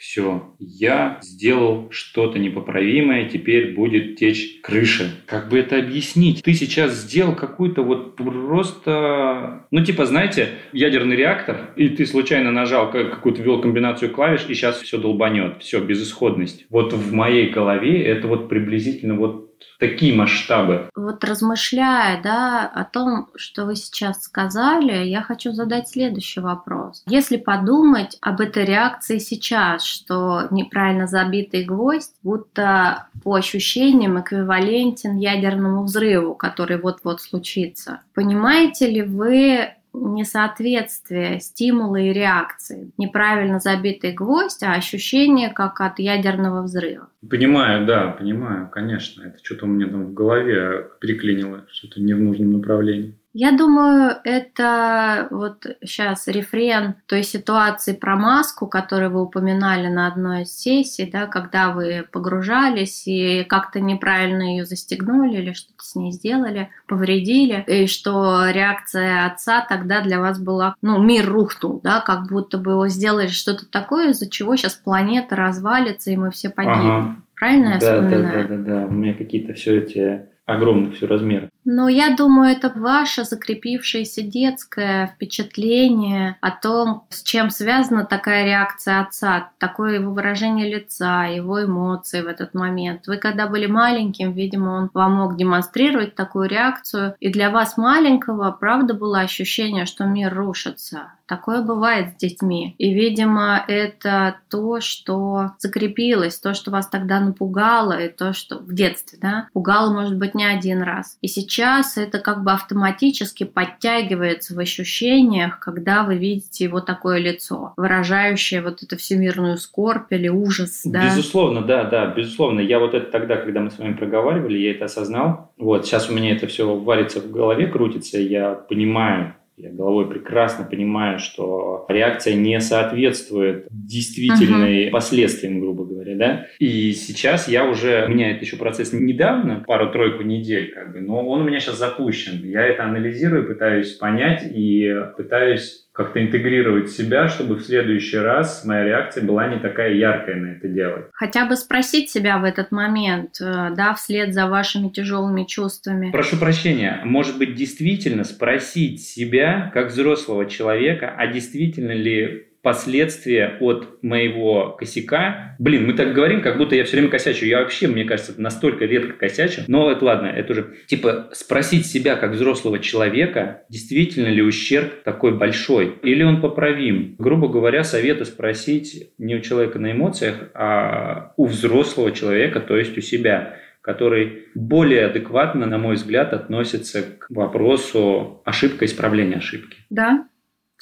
все, 0.02 0.56
я 0.58 1.20
сделал 1.22 1.90
что-то 1.92 2.40
непоправимое, 2.40 3.30
теперь 3.30 3.76
будет 3.76 4.16
течь 4.16 4.60
крыша. 4.64 5.12
Как 5.28 5.48
бы 5.48 5.60
это 5.60 5.78
объяснить? 5.78 6.42
Ты 6.42 6.54
сейчас 6.54 6.94
сделал 7.04 7.36
какую-то 7.36 7.84
вот 7.84 8.16
просто... 8.16 9.68
Ну, 9.70 9.86
типа, 9.86 10.08
знаете, 10.08 10.50
ядерный 10.74 11.16
реактор, 11.16 11.70
и 11.76 11.90
ты 11.90 12.08
случайно 12.08 12.52
нажал 12.52 12.90
какую-то, 12.90 13.44
ввел 13.44 13.62
комбинацию 13.62 14.12
клавиш, 14.12 14.48
и 14.50 14.56
сейчас 14.56 14.82
все 14.82 14.98
долбанет. 14.98 15.62
Все, 15.62 15.80
безысходность. 15.80 16.66
Вот 16.72 16.94
в 16.94 17.14
моей 17.14 17.50
голове 17.50 18.04
это 18.04 18.28
вот 18.28 18.50
приблизительно 18.50 19.14
вот 19.14 19.51
такие 19.80 20.14
масштабы. 20.14 20.90
Вот 20.96 21.24
размышляя 21.24 22.22
да, 22.22 22.68
о 22.68 22.86
том, 22.86 23.30
что 23.36 23.66
вы 23.66 23.76
сейчас 23.76 24.24
сказали, 24.24 25.08
я 25.08 25.22
хочу 25.22 25.54
задать 25.54 25.90
следующий 25.90 26.40
вопрос. 26.40 27.04
Если 27.08 27.38
подумать 27.38 28.18
об 28.22 28.42
этой 28.42 28.64
реакции 28.64 29.18
сейчас, 29.18 29.84
что 29.84 30.48
неправильно 30.52 31.08
забитый 31.08 31.64
гвоздь, 31.66 32.14
будто 32.22 33.08
по 33.24 33.36
ощущениям 33.36 34.20
эквивалентен 34.20 35.18
ядерному 35.18 35.84
взрыву, 35.84 36.36
который 36.36 36.80
вот-вот 36.80 37.22
случится. 37.22 38.02
Понимаете 38.14 38.88
ли 38.88 39.02
вы 39.02 39.74
несоответствие 39.94 41.40
стимула 41.40 41.98
и 41.98 42.14
реакции. 42.14 42.92
Неправильно 42.98 43.60
забитый 43.60 44.14
гвоздь, 44.14 44.64
а 44.64 44.74
ощущение 44.74 45.50
как 45.50 45.82
от 45.82 46.00
ядерного 46.00 46.64
взрыва. 46.64 47.10
Понимаю, 47.30 47.86
да, 47.86 48.08
понимаю, 48.10 48.70
конечно. 48.70 49.24
Это 49.24 49.38
что-то 49.44 49.66
у 49.66 49.70
меня 49.70 49.88
там 49.88 50.06
в 50.06 50.14
голове 50.14 50.88
переклинило, 51.00 51.66
что-то 51.72 52.02
не 52.02 52.14
в 52.14 52.20
нужном 52.20 52.54
направлении. 52.54 53.16
Я 53.34 53.56
думаю, 53.58 54.18
это 54.26 55.28
вот 55.32 55.66
сейчас 55.84 56.28
рефрен 56.28 56.96
той 57.08 57.24
ситуации 57.24 57.94
про 57.94 58.18
маску, 58.18 58.68
которую 58.68 59.12
вы 59.12 59.22
упоминали 59.24 59.88
на 59.88 60.08
одной 60.08 60.44
из 60.44 60.58
сессий, 60.58 61.10
да, 61.10 61.28
когда 61.28 61.72
вы 61.72 62.06
погружались 62.12 63.08
и 63.08 63.46
как-то 63.46 63.80
неправильно 63.80 64.42
ее 64.42 64.66
застегнули 64.66 65.38
или 65.38 65.54
что-то 65.54 65.82
с 65.82 65.96
ней 65.96 66.12
сделали, 66.12 66.70
повредили, 66.88 67.64
и 67.68 67.88
что 67.88 68.50
реакция 68.50 69.26
отца 69.26 69.66
тогда 69.68 70.02
для 70.02 70.20
вас 70.20 70.38
была, 70.38 70.76
ну, 70.82 71.02
мир 71.02 71.30
рухнул, 71.30 71.80
да, 71.82 72.02
как 72.02 72.28
будто 72.28 72.58
бы 72.58 72.78
вы 72.78 72.90
сделали 72.90 73.28
что-то 73.28 73.66
такое, 73.66 74.10
из-за 74.10 74.30
чего 74.30 74.58
сейчас 74.58 74.74
планета 74.74 75.38
развалится, 75.38 76.12
и 76.12 76.18
мы 76.18 76.32
все 76.32 76.50
погибнем. 76.50 76.92
Ага. 76.92 77.16
Правильно 77.40 77.70
я 77.70 77.80
да, 77.80 77.96
вспоминаю? 77.96 78.48
Да, 78.48 78.56
да, 78.56 78.64
да, 78.64 78.80
да. 78.82 78.86
У 78.88 78.92
меня 78.92 79.14
какие-то 79.14 79.54
все 79.54 79.78
эти 79.78 80.26
огромных 80.46 80.96
все 80.96 81.08
размеров. 81.08 81.50
Но 81.64 81.90
я 81.90 82.16
думаю, 82.16 82.52
это 82.52 82.72
ваше 82.76 83.24
закрепившееся 83.24 84.24
детское 84.24 85.08
впечатление 85.08 86.38
о 86.42 86.50
том, 86.50 87.06
с 87.10 87.22
чем 87.22 87.52
связана 87.52 88.04
такая 88.04 88.46
реакция 88.46 89.02
отца, 89.02 89.52
такое 89.60 90.00
его 90.00 90.12
выражение 90.12 90.68
лица, 90.74 91.26
его 91.26 91.64
эмоции 91.64 92.22
в 92.22 92.28
этот 92.28 92.56
момент. 92.56 93.06
Вы 93.06 93.18
когда 93.18 93.48
были 93.48 93.68
маленьким, 93.68 94.32
видимо, 94.32 94.70
он 94.72 94.90
вам 94.94 95.14
мог 95.14 95.38
демонстрировать 95.38 96.16
такую 96.16 96.50
реакцию, 96.50 97.16
и 97.20 97.32
для 97.32 97.52
вас 97.52 97.78
маленького, 97.78 98.52
правда, 98.52 98.96
было 98.96 99.20
ощущение, 99.20 99.86
что 99.86 100.06
мир 100.06 100.34
рушится. 100.34 101.14
Такое 101.28 101.62
бывает 101.62 102.14
с 102.14 102.16
детьми. 102.18 102.76
И, 102.78 102.94
видимо, 102.94 103.64
это 103.70 104.36
то, 104.50 104.82
что 104.82 105.52
закрепилось, 105.60 106.38
то, 106.38 106.54
что 106.54 106.72
вас 106.72 106.88
тогда 106.90 107.22
напугало, 107.22 107.94
и 107.94 108.10
то, 108.10 108.34
что 108.34 108.58
в 108.58 108.74
детстве, 108.74 109.18
да, 109.22 109.48
пугало, 109.54 109.94
может 109.94 110.18
быть, 110.18 110.36
не 110.36 110.44
один 110.44 110.82
раз. 110.82 111.18
И 111.22 111.28
сейчас 111.28 111.51
это 111.60 112.20
как 112.20 112.44
бы 112.44 112.52
автоматически 112.52 113.44
подтягивается 113.44 114.56
в 114.56 114.60
ощущениях, 114.60 115.60
когда 115.60 116.04
вы 116.04 116.18
видите 116.18 116.66
его 116.66 116.82
такое 116.82 117.20
лицо, 117.20 117.74
выражающее 117.78 118.62
вот 118.62 118.84
эту 118.84 118.98
всемирную 118.98 119.58
скорбь 119.58 120.12
или 120.12 120.30
ужас, 120.30 120.82
да? 120.86 121.06
Безусловно, 121.06 121.62
да, 121.62 121.84
да, 121.84 122.08
безусловно. 122.08 122.60
Я 122.60 122.80
вот 122.80 122.94
это 122.94 123.12
тогда, 123.12 123.38
когда 123.38 123.62
мы 123.62 123.72
с 123.72 123.78
вами 123.78 123.94
проговаривали, 123.94 124.58
я 124.58 124.72
это 124.72 124.86
осознал. 124.86 125.52
Вот, 125.58 125.86
сейчас 125.86 126.10
у 126.10 126.14
меня 126.14 126.34
это 126.34 126.48
все 126.48 126.76
варится 126.76 127.20
в 127.20 127.32
голове, 127.32 127.68
крутится, 127.68 128.20
я 128.20 128.54
понимаю, 128.54 129.36
я 129.58 129.70
головой 129.72 130.10
прекрасно 130.10 130.66
понимаю, 130.66 131.20
что 131.20 131.86
реакция 131.90 132.36
не 132.36 132.60
соответствует 132.62 133.68
действительной 133.70 134.88
uh-huh. 134.88 134.92
последствиям, 134.92 135.60
грубо 135.60 135.86
говоря, 135.86 136.16
да. 136.16 136.48
И 136.60 136.94
сейчас 136.94 137.48
я 137.48 137.66
уже, 137.66 138.06
у 138.08 138.10
меня 138.10 138.32
это 138.32 138.44
еще 138.44 138.58
процесс 138.58 138.92
недавно, 138.94 139.64
пару-тройку 139.68 140.24
недель, 140.24 140.72
как 140.74 140.94
бы, 140.94 141.02
но 141.02 141.26
он 141.28 141.42
у 141.42 141.44
меня 141.44 141.60
сейчас 141.60 141.78
запущен. 141.78 142.44
Я 142.44 142.66
это 142.66 142.86
анализирую, 142.86 143.48
пытаюсь 143.48 143.94
понять 143.94 144.44
и 144.52 144.94
пытаюсь 145.18 145.88
как-то 145.94 146.24
интегрировать 146.24 146.90
себя, 146.90 147.28
чтобы 147.28 147.56
в 147.56 147.62
следующий 147.62 148.18
раз 148.18 148.64
моя 148.66 148.84
реакция 148.86 149.24
была 149.24 149.48
не 149.48 149.60
такая 149.60 149.94
яркая 149.94 150.36
на 150.36 150.48
это 150.54 150.68
дело. 150.68 151.10
Хотя 151.14 151.46
бы 151.46 151.56
спросить 151.56 152.10
себя 152.10 152.38
в 152.38 152.44
этот 152.46 152.72
момент, 152.72 153.42
э, 153.42 153.72
да, 153.76 153.94
вслед 153.94 154.34
за 154.34 154.48
вашими 154.48 154.90
тяжелыми 154.90 155.44
чувствами. 155.44 156.12
Прошу 156.12 156.38
прощения, 156.38 157.02
может 157.04 157.38
быть, 157.38 157.56
действительно 157.56 158.24
спросить 158.24 159.02
себя, 159.02 159.70
как 159.74 159.88
взрослого 159.88 160.46
человека, 160.46 161.14
а 161.18 161.28
действительно 161.28 161.92
ли 161.92 162.51
последствия 162.62 163.58
от 163.60 164.04
моего 164.04 164.76
косяка. 164.78 165.56
Блин, 165.58 165.88
мы 165.88 165.94
так 165.94 166.14
говорим, 166.14 166.42
как 166.42 166.58
будто 166.58 166.76
я 166.76 166.84
все 166.84 166.98
время 166.98 167.10
косячу. 167.10 167.46
Я 167.46 167.60
вообще, 167.60 167.88
мне 167.88 168.06
кажется, 168.06 168.34
настолько 168.38 168.86
редко 168.86 169.14
косячу. 169.14 169.62
Но 169.68 169.92
это 169.92 170.06
ладно, 170.06 170.28
это 170.28 170.54
уже 170.54 170.68
типа 170.88 171.30
спросить 171.34 171.88
себя, 171.88 172.16
как 172.16 172.32
взрослого 172.32 172.80
человека, 172.80 173.64
действительно 173.70 174.28
ли 174.28 174.42
ущерб 174.42 175.04
такой 175.04 175.36
большой, 175.36 175.96
или 176.04 176.24
он 176.24 176.42
поправим. 176.42 177.16
Грубо 177.18 177.48
говоря, 177.48 177.84
советую 177.84 178.26
спросить 178.26 179.12
не 179.18 179.36
у 179.36 179.40
человека 179.40 179.80
на 179.80 179.92
эмоциях, 179.92 180.52
а 180.54 181.34
у 181.38 181.46
взрослого 181.46 182.12
человека, 182.12 182.60
то 182.60 182.78
есть 182.78 182.98
у 182.98 183.02
себя 183.02 183.58
который 183.82 184.46
более 184.54 185.08
адекватно, 185.08 185.66
на 185.66 185.80
мой 185.80 185.96
взгляд, 185.96 186.34
относится 186.34 187.02
к 187.02 187.26
вопросу 187.30 188.42
ошибка, 188.46 188.86
исправления 188.86 189.38
ошибки. 189.38 189.78
Да, 189.90 190.28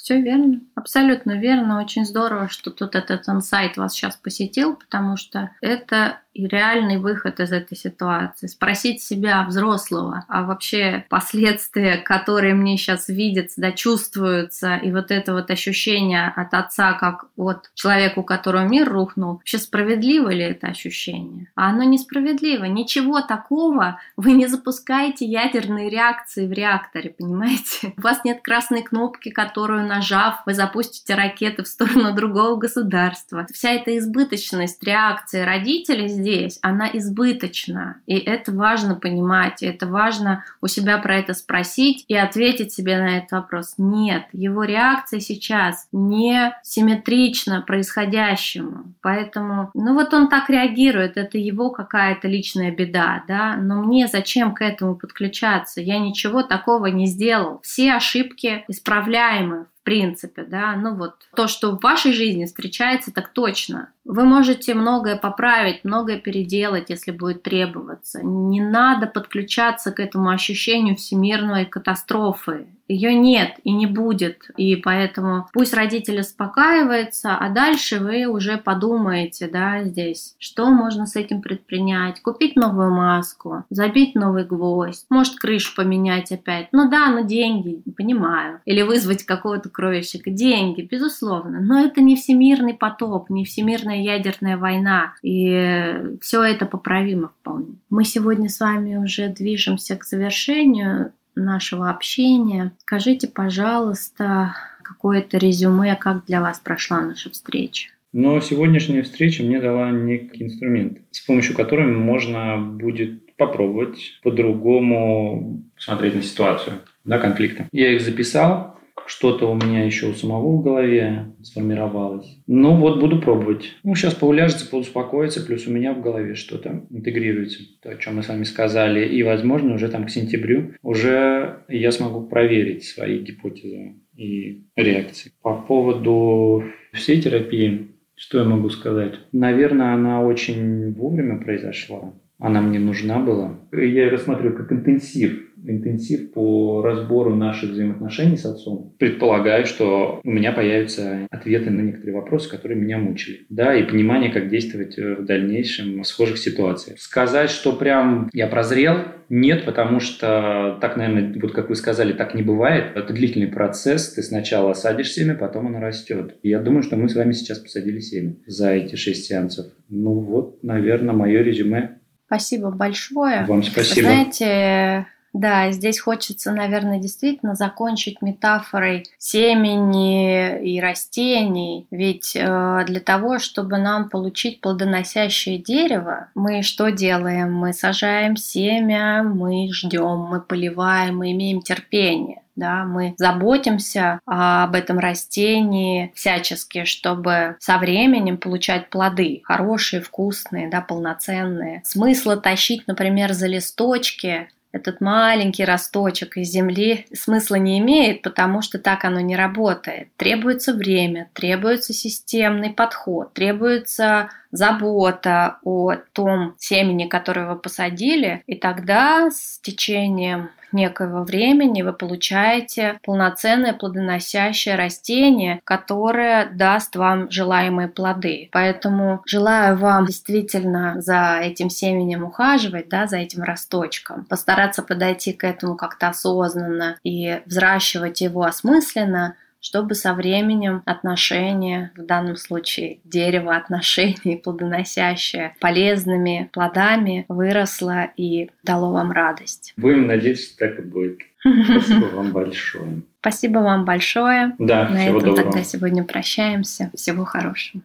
все 0.00 0.20
верно. 0.20 0.60
Абсолютно 0.74 1.38
верно. 1.38 1.78
Очень 1.78 2.06
здорово, 2.06 2.48
что 2.48 2.70
тут 2.70 2.94
этот 2.94 3.28
инсайт 3.28 3.76
вас 3.76 3.92
сейчас 3.92 4.16
посетил, 4.16 4.76
потому 4.76 5.16
что 5.16 5.50
это 5.60 6.20
и 6.32 6.46
реальный 6.46 6.98
выход 6.98 7.40
из 7.40 7.52
этой 7.52 7.76
ситуации. 7.76 8.46
Спросить 8.46 9.02
себя, 9.02 9.44
взрослого, 9.44 10.24
а 10.28 10.44
вообще 10.44 11.04
последствия, 11.08 11.96
которые 11.96 12.54
мне 12.54 12.76
сейчас 12.76 13.08
видятся, 13.08 13.60
да, 13.60 13.72
чувствуются, 13.72 14.76
и 14.76 14.92
вот 14.92 15.10
это 15.10 15.32
вот 15.32 15.50
ощущение 15.50 16.28
от 16.28 16.54
отца, 16.54 16.92
как 16.92 17.26
от 17.36 17.70
человека, 17.74 18.20
у 18.20 18.22
которого 18.22 18.62
мир 18.62 18.88
рухнул, 18.88 19.34
вообще 19.34 19.58
справедливо 19.58 20.30
ли 20.30 20.42
это 20.42 20.68
ощущение? 20.68 21.48
А 21.54 21.70
оно 21.70 21.82
несправедливо. 21.82 22.64
Ничего 22.64 23.20
такого 23.22 23.98
вы 24.16 24.32
не 24.32 24.46
запускаете 24.46 25.26
ядерные 25.26 25.90
реакции 25.90 26.46
в 26.46 26.52
реакторе, 26.52 27.10
понимаете? 27.10 27.92
У 27.96 28.00
вас 28.00 28.24
нет 28.24 28.40
красной 28.42 28.82
кнопки, 28.82 29.30
которую 29.30 29.86
нажав, 29.86 30.42
вы 30.46 30.54
запустите 30.54 31.14
ракеты 31.14 31.64
в 31.64 31.68
сторону 31.68 32.14
другого 32.14 32.56
государства. 32.56 33.46
Вся 33.52 33.70
эта 33.70 33.98
избыточность 33.98 34.82
реакции 34.84 35.40
родителей 35.40 36.08
здесь, 36.20 36.58
она 36.62 36.88
избыточна. 36.92 37.96
И 38.06 38.16
это 38.18 38.52
важно 38.52 38.94
понимать, 38.94 39.62
и 39.62 39.66
это 39.66 39.86
важно 39.86 40.44
у 40.60 40.66
себя 40.66 40.98
про 40.98 41.16
это 41.16 41.34
спросить 41.34 42.04
и 42.08 42.16
ответить 42.16 42.72
себе 42.72 42.98
на 42.98 43.18
этот 43.18 43.32
вопрос. 43.32 43.74
Нет, 43.78 44.24
его 44.32 44.64
реакция 44.64 45.20
сейчас 45.20 45.88
не 45.92 46.54
симметрична 46.62 47.62
происходящему. 47.62 48.94
Поэтому, 49.00 49.70
ну 49.74 49.94
вот 49.94 50.14
он 50.14 50.28
так 50.28 50.50
реагирует, 50.50 51.16
это 51.16 51.38
его 51.38 51.70
какая-то 51.70 52.28
личная 52.28 52.70
беда, 52.70 53.24
да, 53.26 53.56
но 53.56 53.82
мне 53.82 54.06
зачем 54.06 54.54
к 54.54 54.62
этому 54.62 54.94
подключаться? 54.94 55.80
Я 55.80 55.98
ничего 55.98 56.42
такого 56.42 56.86
не 56.86 57.06
сделал. 57.06 57.60
Все 57.62 57.94
ошибки 57.94 58.64
исправляемы 58.68 59.66
в 59.80 59.84
принципе, 59.84 60.42
да, 60.42 60.76
ну 60.76 60.94
вот 60.94 61.14
то, 61.34 61.48
что 61.48 61.70
в 61.70 61.80
вашей 61.80 62.12
жизни 62.12 62.44
встречается, 62.44 63.12
так 63.12 63.32
точно. 63.32 63.92
Вы 64.04 64.24
можете 64.24 64.74
многое 64.74 65.16
поправить, 65.16 65.84
многое 65.84 66.18
переделать, 66.18 66.90
если 66.90 67.12
будет 67.12 67.42
требоваться. 67.42 68.20
Не 68.22 68.60
надо 68.60 69.06
подключаться 69.06 69.90
к 69.90 70.00
этому 70.00 70.30
ощущению 70.30 70.96
всемирной 70.96 71.64
катастрофы. 71.64 72.66
Ее 72.90 73.14
нет 73.14 73.60
и 73.62 73.70
не 73.72 73.86
будет. 73.86 74.50
И 74.56 74.74
поэтому 74.74 75.46
пусть 75.52 75.74
родители 75.74 76.20
успокаиваются, 76.20 77.36
а 77.36 77.48
дальше 77.48 78.00
вы 78.00 78.26
уже 78.26 78.56
подумаете, 78.56 79.48
да, 79.48 79.84
здесь, 79.84 80.34
что 80.38 80.70
можно 80.70 81.06
с 81.06 81.14
этим 81.14 81.40
предпринять. 81.40 82.20
Купить 82.20 82.56
новую 82.56 82.90
маску, 82.90 83.64
забить 83.70 84.16
новый 84.16 84.44
гвоздь, 84.44 85.06
может 85.08 85.36
крышу 85.36 85.74
поменять 85.76 86.32
опять. 86.32 86.68
Ну 86.72 86.90
да, 86.90 87.10
но 87.10 87.20
деньги, 87.20 87.80
понимаю. 87.96 88.60
Или 88.64 88.82
вызвать 88.82 89.22
какого-то 89.22 89.68
кровельщика. 89.68 90.30
Деньги, 90.30 90.82
безусловно. 90.82 91.60
Но 91.60 91.78
это 91.84 92.00
не 92.00 92.16
всемирный 92.16 92.74
потоп, 92.74 93.30
не 93.30 93.44
всемирная 93.44 94.02
ядерная 94.02 94.56
война. 94.56 95.14
И 95.22 96.16
все 96.20 96.42
это 96.42 96.66
поправимо 96.66 97.28
вполне. 97.28 97.76
Мы 97.88 98.04
сегодня 98.04 98.48
с 98.48 98.58
вами 98.58 98.96
уже 98.96 99.28
движемся 99.28 99.96
к 99.96 100.04
завершению 100.04 101.12
нашего 101.34 101.90
общения. 101.90 102.72
Скажите, 102.78 103.28
пожалуйста, 103.28 104.54
какое-то 104.82 105.38
резюме, 105.38 105.96
как 105.96 106.24
для 106.26 106.40
вас 106.40 106.60
прошла 106.60 107.00
наша 107.00 107.30
встреча? 107.30 107.90
Но 108.12 108.40
сегодняшняя 108.40 109.02
встреча 109.02 109.42
мне 109.42 109.60
дала 109.60 109.90
некий 109.90 110.44
инструмент, 110.44 110.98
с 111.12 111.20
помощью 111.20 111.54
которого 111.54 111.86
можно 111.86 112.56
будет 112.56 113.36
попробовать 113.36 114.18
по-другому 114.22 115.62
смотреть 115.78 116.16
на 116.16 116.22
ситуацию, 116.22 116.80
да, 117.04 117.18
конфликта. 117.18 117.68
Я 117.72 117.92
их 117.92 118.00
записал, 118.00 118.79
что-то 119.10 119.50
у 119.50 119.56
меня 119.56 119.84
еще 119.84 120.06
у 120.06 120.14
самого 120.14 120.56
в 120.56 120.62
голове 120.62 121.26
сформировалось. 121.42 122.38
Ну 122.46 122.76
вот 122.76 123.00
буду 123.00 123.20
пробовать. 123.20 123.72
Ну 123.82 123.96
сейчас 123.96 124.14
поуляжется, 124.14 124.70
поуспокоится, 124.70 125.44
плюс 125.44 125.66
у 125.66 125.72
меня 125.72 125.94
в 125.94 126.00
голове 126.00 126.36
что-то 126.36 126.86
интегрируется, 126.90 127.64
то, 127.82 127.90
о 127.90 127.96
чем 127.96 128.16
мы 128.16 128.22
с 128.22 128.28
вами 128.28 128.44
сказали. 128.44 129.04
И, 129.04 129.24
возможно, 129.24 129.74
уже 129.74 129.88
там 129.88 130.06
к 130.06 130.10
сентябрю 130.10 130.74
уже 130.82 131.64
я 131.68 131.90
смогу 131.90 132.28
проверить 132.28 132.84
свои 132.84 133.18
гипотезы 133.18 133.96
и 134.16 134.62
реакции. 134.76 135.32
По 135.42 135.56
поводу 135.56 136.62
всей 136.92 137.20
терапии, 137.20 137.88
что 138.14 138.38
я 138.38 138.44
могу 138.44 138.68
сказать? 138.68 139.14
Наверное, 139.32 139.92
она 139.92 140.22
очень 140.22 140.92
вовремя 140.92 141.42
произошла. 141.42 142.14
Она 142.38 142.62
мне 142.62 142.78
нужна 142.78 143.18
была. 143.18 143.58
Я 143.72 143.80
ее 143.80 144.08
рассматриваю 144.08 144.56
как 144.56 144.70
интенсив 144.70 145.49
интенсив 145.64 146.32
по 146.32 146.82
разбору 146.82 147.34
наших 147.34 147.70
взаимоотношений 147.70 148.36
с 148.36 148.44
отцом. 148.44 148.94
Предполагаю, 148.98 149.66
что 149.66 150.20
у 150.24 150.30
меня 150.30 150.52
появятся 150.52 151.26
ответы 151.30 151.70
на 151.70 151.80
некоторые 151.80 152.14
вопросы, 152.14 152.50
которые 152.50 152.78
меня 152.80 152.98
мучили. 152.98 153.46
Да, 153.48 153.74
и 153.74 153.84
понимание, 153.84 154.30
как 154.30 154.48
действовать 154.48 154.98
э, 154.98 155.16
в 155.16 155.24
дальнейшем 155.24 156.02
в 156.02 156.06
схожих 156.06 156.38
ситуациях. 156.38 156.98
Сказать, 156.98 157.50
что 157.50 157.72
прям 157.72 158.28
я 158.32 158.46
прозрел, 158.46 159.04
нет, 159.28 159.64
потому 159.64 160.00
что 160.00 160.78
так, 160.80 160.96
наверное, 160.96 161.32
вот 161.40 161.52
как 161.52 161.68
вы 161.68 161.76
сказали, 161.76 162.12
так 162.12 162.34
не 162.34 162.42
бывает. 162.42 162.96
Это 162.96 163.12
длительный 163.12 163.46
процесс. 163.46 164.12
Ты 164.12 164.22
сначала 164.22 164.72
садишь 164.74 165.12
семя, 165.12 165.34
потом 165.34 165.68
оно 165.68 165.80
растет. 165.80 166.34
И 166.42 166.48
я 166.48 166.58
думаю, 166.58 166.82
что 166.82 166.96
мы 166.96 167.08
с 167.08 167.14
вами 167.14 167.32
сейчас 167.32 167.58
посадили 167.58 168.00
семя 168.00 168.34
за 168.46 168.72
эти 168.72 168.96
шесть 168.96 169.26
сеансов. 169.26 169.66
Ну 169.88 170.14
вот, 170.14 170.62
наверное, 170.64 171.14
мое 171.14 171.42
резюме. 171.42 172.00
Спасибо 172.26 172.70
большое. 172.70 173.44
Вам 173.46 173.62
спасибо. 173.62 174.06
Вы 174.06 174.12
знаете, 174.12 175.06
Да, 175.32 175.70
здесь 175.70 176.00
хочется, 176.00 176.52
наверное, 176.52 176.98
действительно 176.98 177.54
закончить 177.54 178.20
метафорой 178.20 179.04
семени 179.18 180.60
и 180.60 180.80
растений. 180.80 181.86
Ведь 181.90 182.34
э, 182.34 182.84
для 182.86 183.00
того, 183.00 183.38
чтобы 183.38 183.78
нам 183.78 184.08
получить 184.08 184.60
плодоносящее 184.60 185.58
дерево, 185.58 186.28
мы 186.34 186.62
что 186.62 186.90
делаем? 186.90 187.54
Мы 187.54 187.72
сажаем 187.72 188.36
семя, 188.36 189.22
мы 189.22 189.72
ждем, 189.72 190.18
мы 190.18 190.40
поливаем, 190.40 191.18
мы 191.18 191.32
имеем 191.32 191.62
терпение 191.62 192.42
да, 192.60 192.84
мы 192.84 193.14
заботимся 193.16 194.20
об 194.26 194.74
этом 194.74 194.98
растении 194.98 196.12
всячески, 196.14 196.84
чтобы 196.84 197.56
со 197.58 197.78
временем 197.78 198.36
получать 198.36 198.90
плоды, 198.90 199.40
хорошие, 199.44 200.02
вкусные, 200.02 200.68
да, 200.68 200.82
полноценные. 200.82 201.80
Смысла 201.84 202.36
тащить, 202.36 202.86
например, 202.86 203.32
за 203.32 203.46
листочки 203.46 204.50
этот 204.72 205.00
маленький 205.00 205.64
росточек 205.64 206.36
из 206.36 206.48
земли 206.48 207.06
смысла 207.12 207.56
не 207.56 207.78
имеет, 207.78 208.22
потому 208.22 208.62
что 208.62 208.78
так 208.78 209.04
оно 209.04 209.20
не 209.20 209.36
работает. 209.36 210.14
Требуется 210.16 210.72
время, 210.72 211.28
требуется 211.32 211.92
системный 211.92 212.70
подход, 212.70 213.32
требуется 213.34 214.30
забота 214.50 215.58
о 215.62 215.94
том 216.12 216.54
семени, 216.58 217.06
которое 217.06 217.46
вы 217.46 217.56
посадили, 217.56 218.42
и 218.46 218.54
тогда 218.56 219.30
с 219.30 219.58
течением 219.60 220.50
некоего 220.72 221.22
времени 221.22 221.82
вы 221.82 221.92
получаете 221.92 222.98
полноценное 223.02 223.72
плодоносящее 223.72 224.76
растение, 224.76 225.60
которое 225.64 226.46
даст 226.46 226.96
вам 226.96 227.30
желаемые 227.30 227.88
плоды. 227.88 228.48
Поэтому 228.52 229.22
желаю 229.26 229.76
вам 229.76 230.06
действительно 230.06 231.00
за 231.00 231.40
этим 231.42 231.70
семенем 231.70 232.24
ухаживать, 232.24 232.88
да, 232.88 233.06
за 233.06 233.18
этим 233.18 233.42
росточком, 233.42 234.24
постараться 234.24 234.82
подойти 234.82 235.32
к 235.32 235.44
этому 235.44 235.76
как-то 235.76 236.08
осознанно 236.08 236.98
и 237.02 237.40
взращивать 237.46 238.20
его 238.20 238.42
осмысленно, 238.44 239.34
чтобы 239.60 239.94
со 239.94 240.14
временем 240.14 240.82
отношения, 240.86 241.92
в 241.96 242.04
данном 242.04 242.36
случае 242.36 242.98
дерево 243.04 243.54
отношений, 243.56 244.36
плодоносящее 244.42 245.54
полезными 245.60 246.48
плодами, 246.52 247.26
выросло 247.28 248.08
и 248.16 248.50
дало 248.64 248.90
вам 248.92 249.12
радость. 249.12 249.74
Будем 249.76 250.06
надеяться, 250.06 250.46
что 250.46 250.58
так 250.58 250.78
и 250.78 250.82
будет. 250.82 251.20
Спасибо 251.40 252.06
вам 252.06 252.32
большое. 252.32 253.02
Спасибо 253.20 253.58
вам 253.58 253.84
большое. 253.84 254.54
Да, 254.58 254.88
На 254.88 254.96
всего 254.96 255.18
этом 255.18 255.30
доброго. 255.30 255.36
тогда 255.52 255.62
сегодня 255.64 256.04
прощаемся. 256.04 256.90
Всего 256.94 257.24
хорошего. 257.24 257.82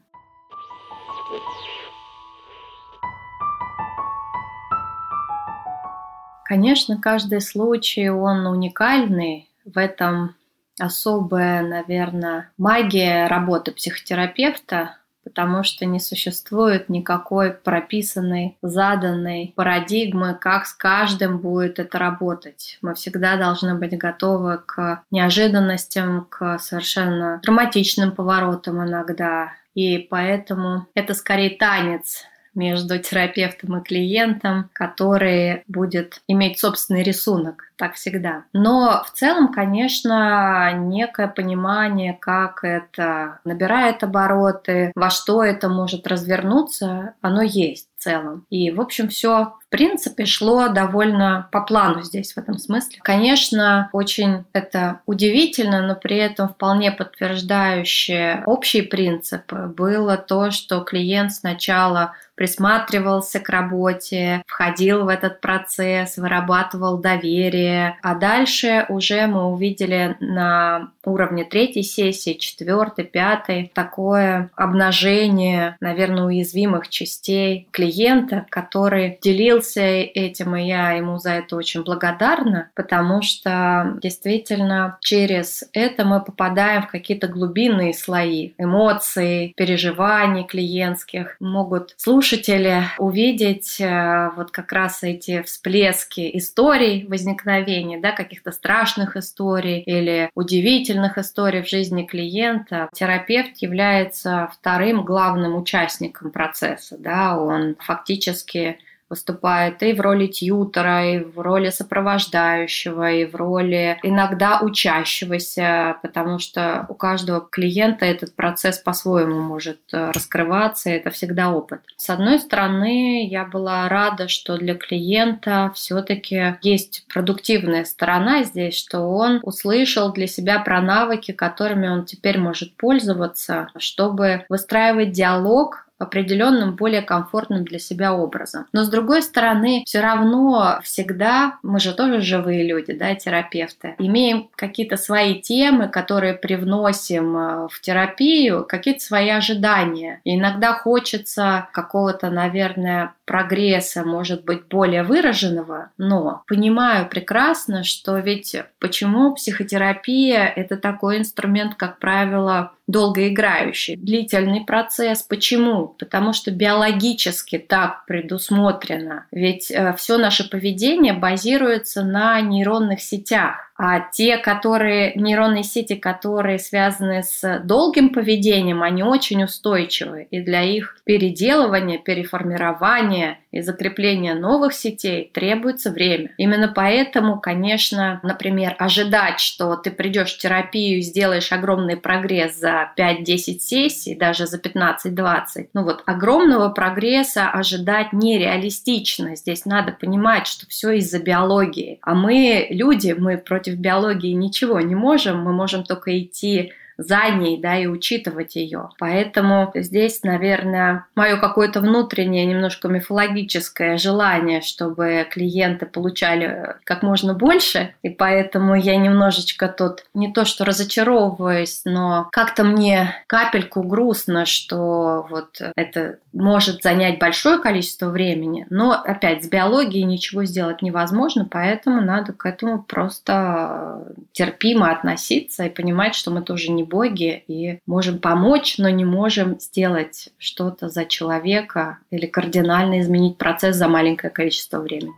Конечно, 6.45 6.99
каждый 6.99 7.41
случай, 7.41 8.09
он 8.09 8.45
уникальный. 8.45 9.49
В 9.65 9.77
этом 9.79 10.35
особая, 10.79 11.61
наверное, 11.61 12.51
магия 12.57 13.27
работы 13.27 13.71
психотерапевта, 13.71 14.97
потому 15.25 15.63
что 15.63 15.85
не 15.85 15.99
существует 15.99 16.87
никакой 16.87 17.51
прописанной, 17.51 18.57
заданной 18.61 19.53
парадигмы, 19.55 20.35
как 20.35 20.67
с 20.67 20.73
каждым 20.73 21.39
будет 21.39 21.79
это 21.79 21.97
работать. 21.97 22.77
Мы 22.81 22.93
всегда 22.93 23.35
должны 23.35 23.75
быть 23.75 23.97
готовы 23.97 24.59
к 24.59 25.03
неожиданностям, 25.11 26.27
к 26.29 26.59
совершенно 26.59 27.39
драматичным 27.43 28.11
поворотам 28.11 28.87
иногда. 28.87 29.53
И 29.73 29.97
поэтому 29.97 30.87
это 30.93 31.13
скорее 31.13 31.57
танец 31.57 32.25
между 32.53 32.97
терапевтом 32.99 33.77
и 33.77 33.83
клиентом, 33.83 34.69
который 34.73 35.63
будет 35.67 36.21
иметь 36.27 36.59
собственный 36.59 37.03
рисунок, 37.03 37.71
так 37.77 37.95
всегда. 37.95 38.45
Но 38.53 39.03
в 39.05 39.11
целом, 39.11 39.51
конечно, 39.51 40.71
некое 40.73 41.27
понимание, 41.27 42.13
как 42.19 42.63
это 42.63 43.39
набирает 43.43 44.03
обороты, 44.03 44.91
во 44.95 45.09
что 45.09 45.43
это 45.43 45.69
может 45.69 46.07
развернуться, 46.07 47.13
оно 47.21 47.41
есть 47.41 47.89
в 47.97 48.03
целом. 48.03 48.45
И, 48.49 48.71
в 48.71 48.81
общем, 48.81 49.09
все 49.09 49.53
в 49.65 49.69
принципе 49.69 50.25
шло 50.25 50.69
довольно 50.69 51.49
по 51.51 51.61
плану 51.61 52.01
здесь 52.01 52.33
в 52.33 52.37
этом 52.37 52.57
смысле. 52.57 52.99
Конечно, 53.03 53.89
очень 53.93 54.45
это 54.53 55.01
удивительно, 55.05 55.81
но 55.81 55.95
при 55.95 56.17
этом 56.17 56.49
вполне 56.49 56.91
подтверждающее 56.91 58.43
общие 58.45 58.83
принципы 58.83 59.67
было 59.75 60.17
то, 60.17 60.51
что 60.51 60.81
клиент 60.81 61.33
сначала 61.33 62.13
присматривался 62.35 63.39
к 63.39 63.49
работе, 63.49 64.43
входил 64.45 65.05
в 65.05 65.07
этот 65.07 65.41
процесс, 65.41 66.17
вырабатывал 66.17 66.97
доверие. 66.99 67.64
А 67.67 68.15
дальше 68.15 68.85
уже 68.89 69.27
мы 69.27 69.45
увидели 69.51 70.15
на 70.19 70.91
уровне 71.05 71.43
третьей 71.43 71.83
сессии, 71.83 72.33
четвертой, 72.33 73.05
пятой 73.05 73.71
такое 73.73 74.49
обнажение, 74.55 75.77
наверное, 75.79 76.25
уязвимых 76.25 76.89
частей 76.89 77.67
клиента, 77.71 78.45
который 78.49 79.19
делился 79.21 79.81
этим, 79.81 80.55
и 80.55 80.67
я 80.67 80.91
ему 80.91 81.17
за 81.17 81.31
это 81.31 81.55
очень 81.55 81.83
благодарна, 81.83 82.69
потому 82.75 83.21
что 83.21 83.97
действительно 84.01 84.97
через 85.01 85.63
это 85.73 86.05
мы 86.05 86.23
попадаем 86.23 86.83
в 86.83 86.87
какие-то 86.87 87.27
глубинные 87.27 87.93
слои 87.93 88.51
эмоций, 88.57 89.53
переживаний 89.55 90.43
клиентских. 90.43 91.35
Могут 91.39 91.93
слушатели 91.97 92.83
увидеть 92.97 93.79
э, 93.79 94.31
вот 94.35 94.51
как 94.51 94.71
раз 94.71 95.03
эти 95.03 95.41
всплески 95.43 96.29
историй 96.37 97.05
возникновения, 97.07 97.54
да, 97.97 98.11
каких-то 98.11 98.51
страшных 98.51 99.15
историй 99.17 99.79
или 99.81 100.29
удивительных 100.35 101.17
историй 101.17 101.61
в 101.61 101.69
жизни 101.69 102.03
клиента. 102.03 102.89
Терапевт 102.93 103.57
является 103.57 104.49
вторым 104.53 105.03
главным 105.03 105.55
участником 105.55 106.31
процесса, 106.31 106.97
да, 106.97 107.37
он 107.37 107.75
фактически 107.79 108.79
выступает 109.09 109.83
и 109.83 109.93
в 109.93 110.01
роли 110.01 110.27
тьютера, 110.27 111.13
и 111.13 111.23
в 111.23 111.39
роли 111.39 111.69
сопровождающего, 111.69 113.11
и 113.11 113.25
в 113.25 113.35
роли 113.35 113.99
иногда 114.03 114.59
учащегося, 114.61 115.97
потому 116.01 116.39
что 116.39 116.85
у 116.89 116.95
каждого 116.95 117.41
клиента 117.41 118.05
этот 118.05 118.35
процесс 118.35 118.79
по-своему 118.79 119.41
может 119.41 119.79
э, 119.93 120.11
раскрываться, 120.11 120.89
и 120.89 120.93
это 120.93 121.11
всегда 121.11 121.51
опыт. 121.51 121.81
С 121.97 122.09
одной 122.09 122.39
стороны, 122.39 123.27
я 123.27 123.45
была 123.45 123.87
рада, 123.89 124.27
что 124.27 124.57
для 124.57 124.75
клиента 124.75 125.71
все-таки 125.75 126.57
есть 126.61 127.05
продуктивная 127.13 127.85
сторона 127.85 128.43
здесь, 128.43 128.75
что 128.75 129.01
он 129.01 129.39
услышал 129.43 130.11
для 130.11 130.27
себя 130.27 130.59
про 130.59 130.81
навыки, 130.81 131.31
которыми 131.31 131.87
он 131.87 132.05
теперь 132.05 132.39
может 132.39 132.75
пользоваться, 132.75 133.69
чтобы 133.77 134.45
выстраивать 134.49 135.11
диалог 135.11 135.84
определенным, 135.97 136.75
более 136.75 137.01
комфортным 137.01 137.63
для 137.63 137.79
себя 137.79 138.13
образом. 138.13 138.65
Но 138.73 138.83
с 138.83 138.89
другой 138.89 139.21
стороны, 139.21 139.83
все 139.85 140.01
равно 140.01 140.79
всегда, 140.83 141.57
мы 141.63 141.79
же 141.79 141.93
тоже 141.93 142.21
живые 142.21 142.67
люди, 142.67 142.93
да, 142.93 143.15
терапевты, 143.15 143.95
имеем 143.99 144.49
какие-то 144.55 144.97
свои 144.97 145.41
темы, 145.41 145.87
которые 145.87 146.33
привносим 146.33 147.37
э, 147.37 147.67
в 147.71 147.81
терапию, 147.81 148.65
какие-то 148.65 149.03
свои 149.03 149.29
ожидания. 149.29 150.21
И 150.23 150.35
иногда 150.35 150.73
хочется 150.73 151.67
какого-то, 151.71 152.29
наверное, 152.29 153.13
прогресса, 153.25 154.03
может 154.03 154.45
быть, 154.45 154.67
более 154.67 155.03
выраженного, 155.03 155.91
но 155.97 156.43
понимаю 156.47 157.09
прекрасно, 157.09 157.83
что 157.83 158.17
ведь 158.19 158.55
почему 158.79 159.33
психотерапия– 159.33 160.45
это 160.55 160.77
такой 160.77 161.17
инструмент, 161.17 161.75
как 161.75 161.99
правило, 161.99 162.73
долгоиграющий, 162.87 163.95
длительный 163.95 164.61
процесс. 164.61 165.23
Почему? 165.23 165.87
Потому 165.87 166.33
что 166.33 166.51
биологически 166.51 167.57
так 167.57 168.05
предусмотрено. 168.05 169.25
Ведь 169.31 169.71
э, 169.71 169.93
все 169.97 170.17
наше 170.17 170.47
поведение 170.47 171.13
базируется 171.13 172.03
на 172.03 172.39
нейронных 172.41 173.01
сетях. 173.01 173.71
А 173.77 173.99
те, 173.99 174.37
которые 174.37 175.13
нейронные 175.15 175.63
сети, 175.63 175.95
которые 175.95 176.59
связаны 176.59 177.23
с 177.23 177.59
долгим 177.63 178.09
поведением, 178.09 178.83
они 178.83 179.03
очень 179.03 179.43
устойчивы. 179.43 180.27
И 180.31 180.41
для 180.41 180.63
их 180.63 180.97
переделывания, 181.03 181.97
переформирования 181.97 183.39
и 183.51 183.61
закрепления 183.61 184.33
новых 184.33 184.73
сетей 184.73 185.31
требуется 185.33 185.91
время. 185.91 186.31
Именно 186.37 186.71
поэтому, 186.75 187.39
конечно, 187.39 188.19
например, 188.23 188.75
ожидать, 188.79 189.39
что 189.39 189.75
ты 189.75 189.91
придешь 189.91 190.33
в 190.33 190.37
терапию 190.39 190.99
и 190.99 191.01
сделаешь 191.01 191.51
огромный 191.51 191.97
прогресс 191.97 192.57
за 192.57 192.91
5-10 192.97 193.59
сессий, 193.59 194.15
даже 194.15 194.45
за 194.45 194.57
15-20, 194.57 195.69
ну 195.73 195.83
вот 195.83 196.03
огромного 196.05 196.69
прогресса 196.69 197.49
ожидать 197.49 198.13
нереалистично. 198.13 199.35
Здесь 199.35 199.65
надо 199.65 199.91
понимать, 199.91 200.47
что 200.47 200.67
все 200.67 200.91
из-за 200.91 201.19
биологии. 201.19 201.99
А 202.01 202.13
мы 202.13 202.67
люди, 202.69 203.15
мы 203.17 203.37
против 203.37 203.64
биологии 203.67 204.31
ничего 204.31 204.79
не 204.81 204.95
можем, 204.95 205.39
мы 205.41 205.53
можем 205.53 205.83
только 205.83 206.19
идти 206.19 206.73
за 206.97 207.29
ней, 207.29 207.59
да, 207.59 207.77
и 207.77 207.87
учитывать 207.87 208.55
ее. 208.55 208.89
Поэтому 208.99 209.71
здесь, 209.75 210.23
наверное, 210.23 211.05
мое 211.15 211.37
какое-то 211.37 211.81
внутреннее, 211.81 212.45
немножко 212.45 212.87
мифологическое 212.87 213.97
желание, 213.97 214.61
чтобы 214.61 215.27
клиенты 215.29 215.85
получали 215.85 216.75
как 216.83 217.03
можно 217.03 217.33
больше, 217.33 217.93
и 218.01 218.09
поэтому 218.09 218.75
я 218.75 218.95
немножечко 218.95 219.67
тут 219.67 220.05
не 220.13 220.31
то 220.31 220.45
что 220.45 220.65
разочаровываюсь, 220.65 221.81
но 221.85 222.29
как-то 222.31 222.63
мне 222.63 223.15
капельку 223.27 223.83
грустно, 223.83 224.45
что 224.45 225.27
вот 225.29 225.61
это 225.75 226.19
может 226.33 226.83
занять 226.83 227.19
большое 227.19 227.59
количество 227.59 228.09
времени, 228.09 228.67
но 228.69 228.91
опять 228.91 229.43
с 229.43 229.47
биологией 229.47 230.03
ничего 230.03 230.45
сделать 230.45 230.81
невозможно, 230.81 231.47
поэтому 231.49 232.01
надо 232.01 232.33
к 232.33 232.45
этому 232.45 232.83
просто 232.83 234.13
терпимо 234.31 234.91
относиться 234.91 235.63
и 235.63 235.69
понимать, 235.69 236.15
что 236.15 236.31
мы 236.31 236.41
тоже 236.41 236.71
не 236.71 236.84
боги 236.85 237.43
и 237.47 237.79
можем 237.85 238.19
помочь, 238.19 238.77
но 238.77 238.89
не 238.89 239.05
можем 239.05 239.59
сделать 239.59 240.29
что-то 240.37 240.89
за 240.89 241.05
человека 241.05 241.99
или 242.11 242.25
кардинально 242.25 243.01
изменить 243.01 243.37
процесс 243.37 243.75
за 243.75 243.87
маленькое 243.87 244.31
количество 244.31 244.79
времени. 244.79 245.13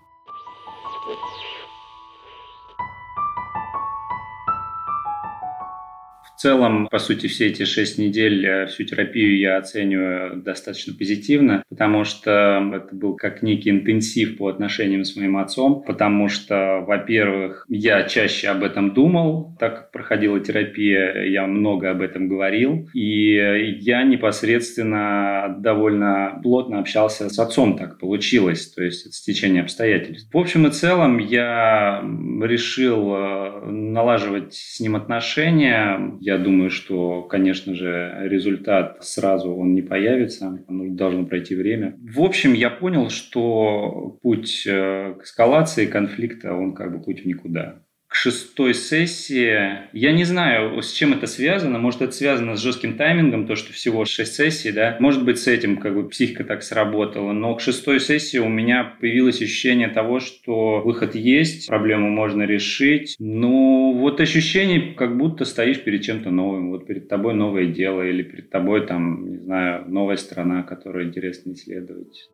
В 6.37 6.39
целом, 6.39 6.87
по 6.91 6.99
сути, 6.99 7.25
все 7.25 7.47
эти 7.47 7.65
шесть 7.65 7.97
недель, 7.97 8.45
э, 8.45 8.67
всю 8.67 8.83
терапию 8.83 9.39
я 9.39 9.57
оцениваю 9.57 10.39
достаточно 10.39 10.93
позитивно, 10.93 11.63
потому 11.67 12.03
что 12.03 12.61
это 12.75 12.95
был 12.95 13.15
как 13.15 13.41
некий 13.41 13.71
интенсив 13.71 14.37
по 14.37 14.47
отношениям 14.47 15.03
с 15.03 15.15
моим 15.15 15.37
отцом, 15.37 15.81
потому 15.81 16.29
что, 16.29 16.83
во-первых, 16.85 17.65
я 17.69 18.03
чаще 18.03 18.49
об 18.49 18.63
этом 18.63 18.93
думал, 18.93 19.57
так 19.59 19.75
как 19.75 19.91
проходила 19.91 20.39
терапия, 20.39 21.23
я 21.23 21.47
много 21.47 21.89
об 21.89 22.03
этом 22.03 22.29
говорил, 22.29 22.87
и 22.93 23.75
я 23.79 24.03
непосредственно 24.03 25.55
довольно 25.57 26.39
плотно 26.43 26.81
общался 26.81 27.29
с 27.29 27.39
отцом, 27.39 27.79
так 27.79 27.97
получилось, 27.97 28.71
то 28.73 28.83
есть 28.83 29.07
это 29.07 29.15
стечение 29.15 29.63
обстоятельств. 29.63 30.31
В 30.31 30.37
общем 30.37 30.67
и 30.67 30.69
целом, 30.69 31.17
я 31.17 32.03
решил 32.43 33.15
э, 33.15 33.71
налаживать 33.71 34.53
с 34.53 34.79
ним 34.79 34.95
отношения, 34.95 36.15
я 36.27 36.37
думаю, 36.37 36.69
что, 36.69 37.21
конечно 37.21 37.73
же, 37.73 38.17
результат 38.23 38.97
сразу 39.01 39.55
он 39.55 39.73
не 39.73 39.81
появится, 39.81 40.61
должно 40.67 41.25
пройти 41.25 41.55
время. 41.55 41.97
В 42.01 42.19
общем, 42.21 42.53
я 42.53 42.69
понял, 42.69 43.09
что 43.09 44.19
путь 44.21 44.67
э, 44.67 45.13
к 45.17 45.23
эскалации 45.23 45.85
конфликта, 45.85 46.53
он 46.53 46.73
как 46.73 46.91
бы 46.91 47.01
путь 47.01 47.21
в 47.21 47.25
никуда 47.25 47.81
шестой 48.17 48.73
сессии. 48.73 49.55
Я 49.93 50.11
не 50.11 50.23
знаю, 50.23 50.81
с 50.81 50.91
чем 50.91 51.13
это 51.13 51.27
связано. 51.27 51.77
Может, 51.77 52.01
это 52.01 52.11
связано 52.13 52.55
с 52.55 52.61
жестким 52.61 52.97
таймингом, 52.97 53.45
то, 53.45 53.55
что 53.55 53.73
всего 53.73 54.05
шесть 54.05 54.33
сессий, 54.33 54.71
да. 54.71 54.97
Может 54.99 55.23
быть, 55.23 55.37
с 55.37 55.47
этим 55.47 55.77
как 55.77 55.93
бы 55.93 56.09
психика 56.09 56.43
так 56.43 56.63
сработала. 56.63 57.31
Но 57.31 57.53
к 57.55 57.61
шестой 57.61 57.99
сессии 57.99 58.39
у 58.39 58.49
меня 58.49 58.95
появилось 58.99 59.41
ощущение 59.41 59.89
того, 59.89 60.19
что 60.19 60.81
выход 60.81 61.13
есть, 61.13 61.67
проблему 61.67 62.09
можно 62.09 62.41
решить. 62.43 63.15
Ну, 63.19 63.93
вот 63.93 64.19
ощущение, 64.19 64.93
как 64.95 65.15
будто 65.17 65.45
стоишь 65.45 65.83
перед 65.83 66.01
чем-то 66.01 66.31
новым. 66.31 66.71
Вот 66.71 66.87
перед 66.87 67.07
тобой 67.07 67.35
новое 67.35 67.65
дело 67.65 68.01
или 68.01 68.23
перед 68.23 68.49
тобой 68.49 68.87
там, 68.87 69.29
не 69.29 69.37
знаю, 69.37 69.85
новая 69.87 70.17
страна, 70.17 70.63
которую 70.63 71.05
интересно 71.05 71.51
исследовать. 71.51 72.29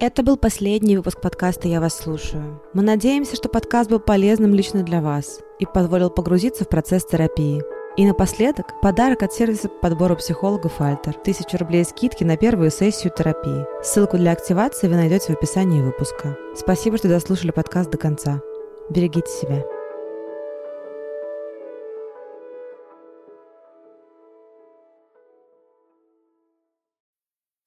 Это 0.00 0.24
был 0.24 0.36
последний 0.36 0.96
выпуск 0.96 1.20
подкаста 1.20 1.68
«Я 1.68 1.80
вас 1.80 1.96
слушаю». 1.96 2.60
Мы 2.72 2.82
надеемся, 2.82 3.36
что 3.36 3.48
подкаст 3.48 3.88
был 3.88 4.00
полезным 4.00 4.52
лично 4.52 4.82
для 4.82 5.00
вас 5.00 5.38
и 5.60 5.66
позволил 5.66 6.10
погрузиться 6.10 6.64
в 6.64 6.68
процесс 6.68 7.04
терапии. 7.04 7.62
И 7.96 8.04
напоследок 8.04 8.80
подарок 8.82 9.22
от 9.22 9.32
сервиса 9.32 9.68
по 9.68 9.88
подбору 9.88 10.16
психологов 10.16 10.80
«Альтер». 10.80 11.14
Тысячу 11.14 11.58
рублей 11.58 11.84
скидки 11.84 12.24
на 12.24 12.36
первую 12.36 12.72
сессию 12.72 13.12
терапии. 13.16 13.64
Ссылку 13.84 14.16
для 14.16 14.32
активации 14.32 14.88
вы 14.88 14.96
найдете 14.96 15.32
в 15.32 15.36
описании 15.36 15.80
выпуска. 15.80 16.36
Спасибо, 16.56 16.98
что 16.98 17.06
дослушали 17.06 17.52
подкаст 17.52 17.88
до 17.88 17.96
конца. 17.96 18.42
Берегите 18.90 19.30
себя. 19.30 19.64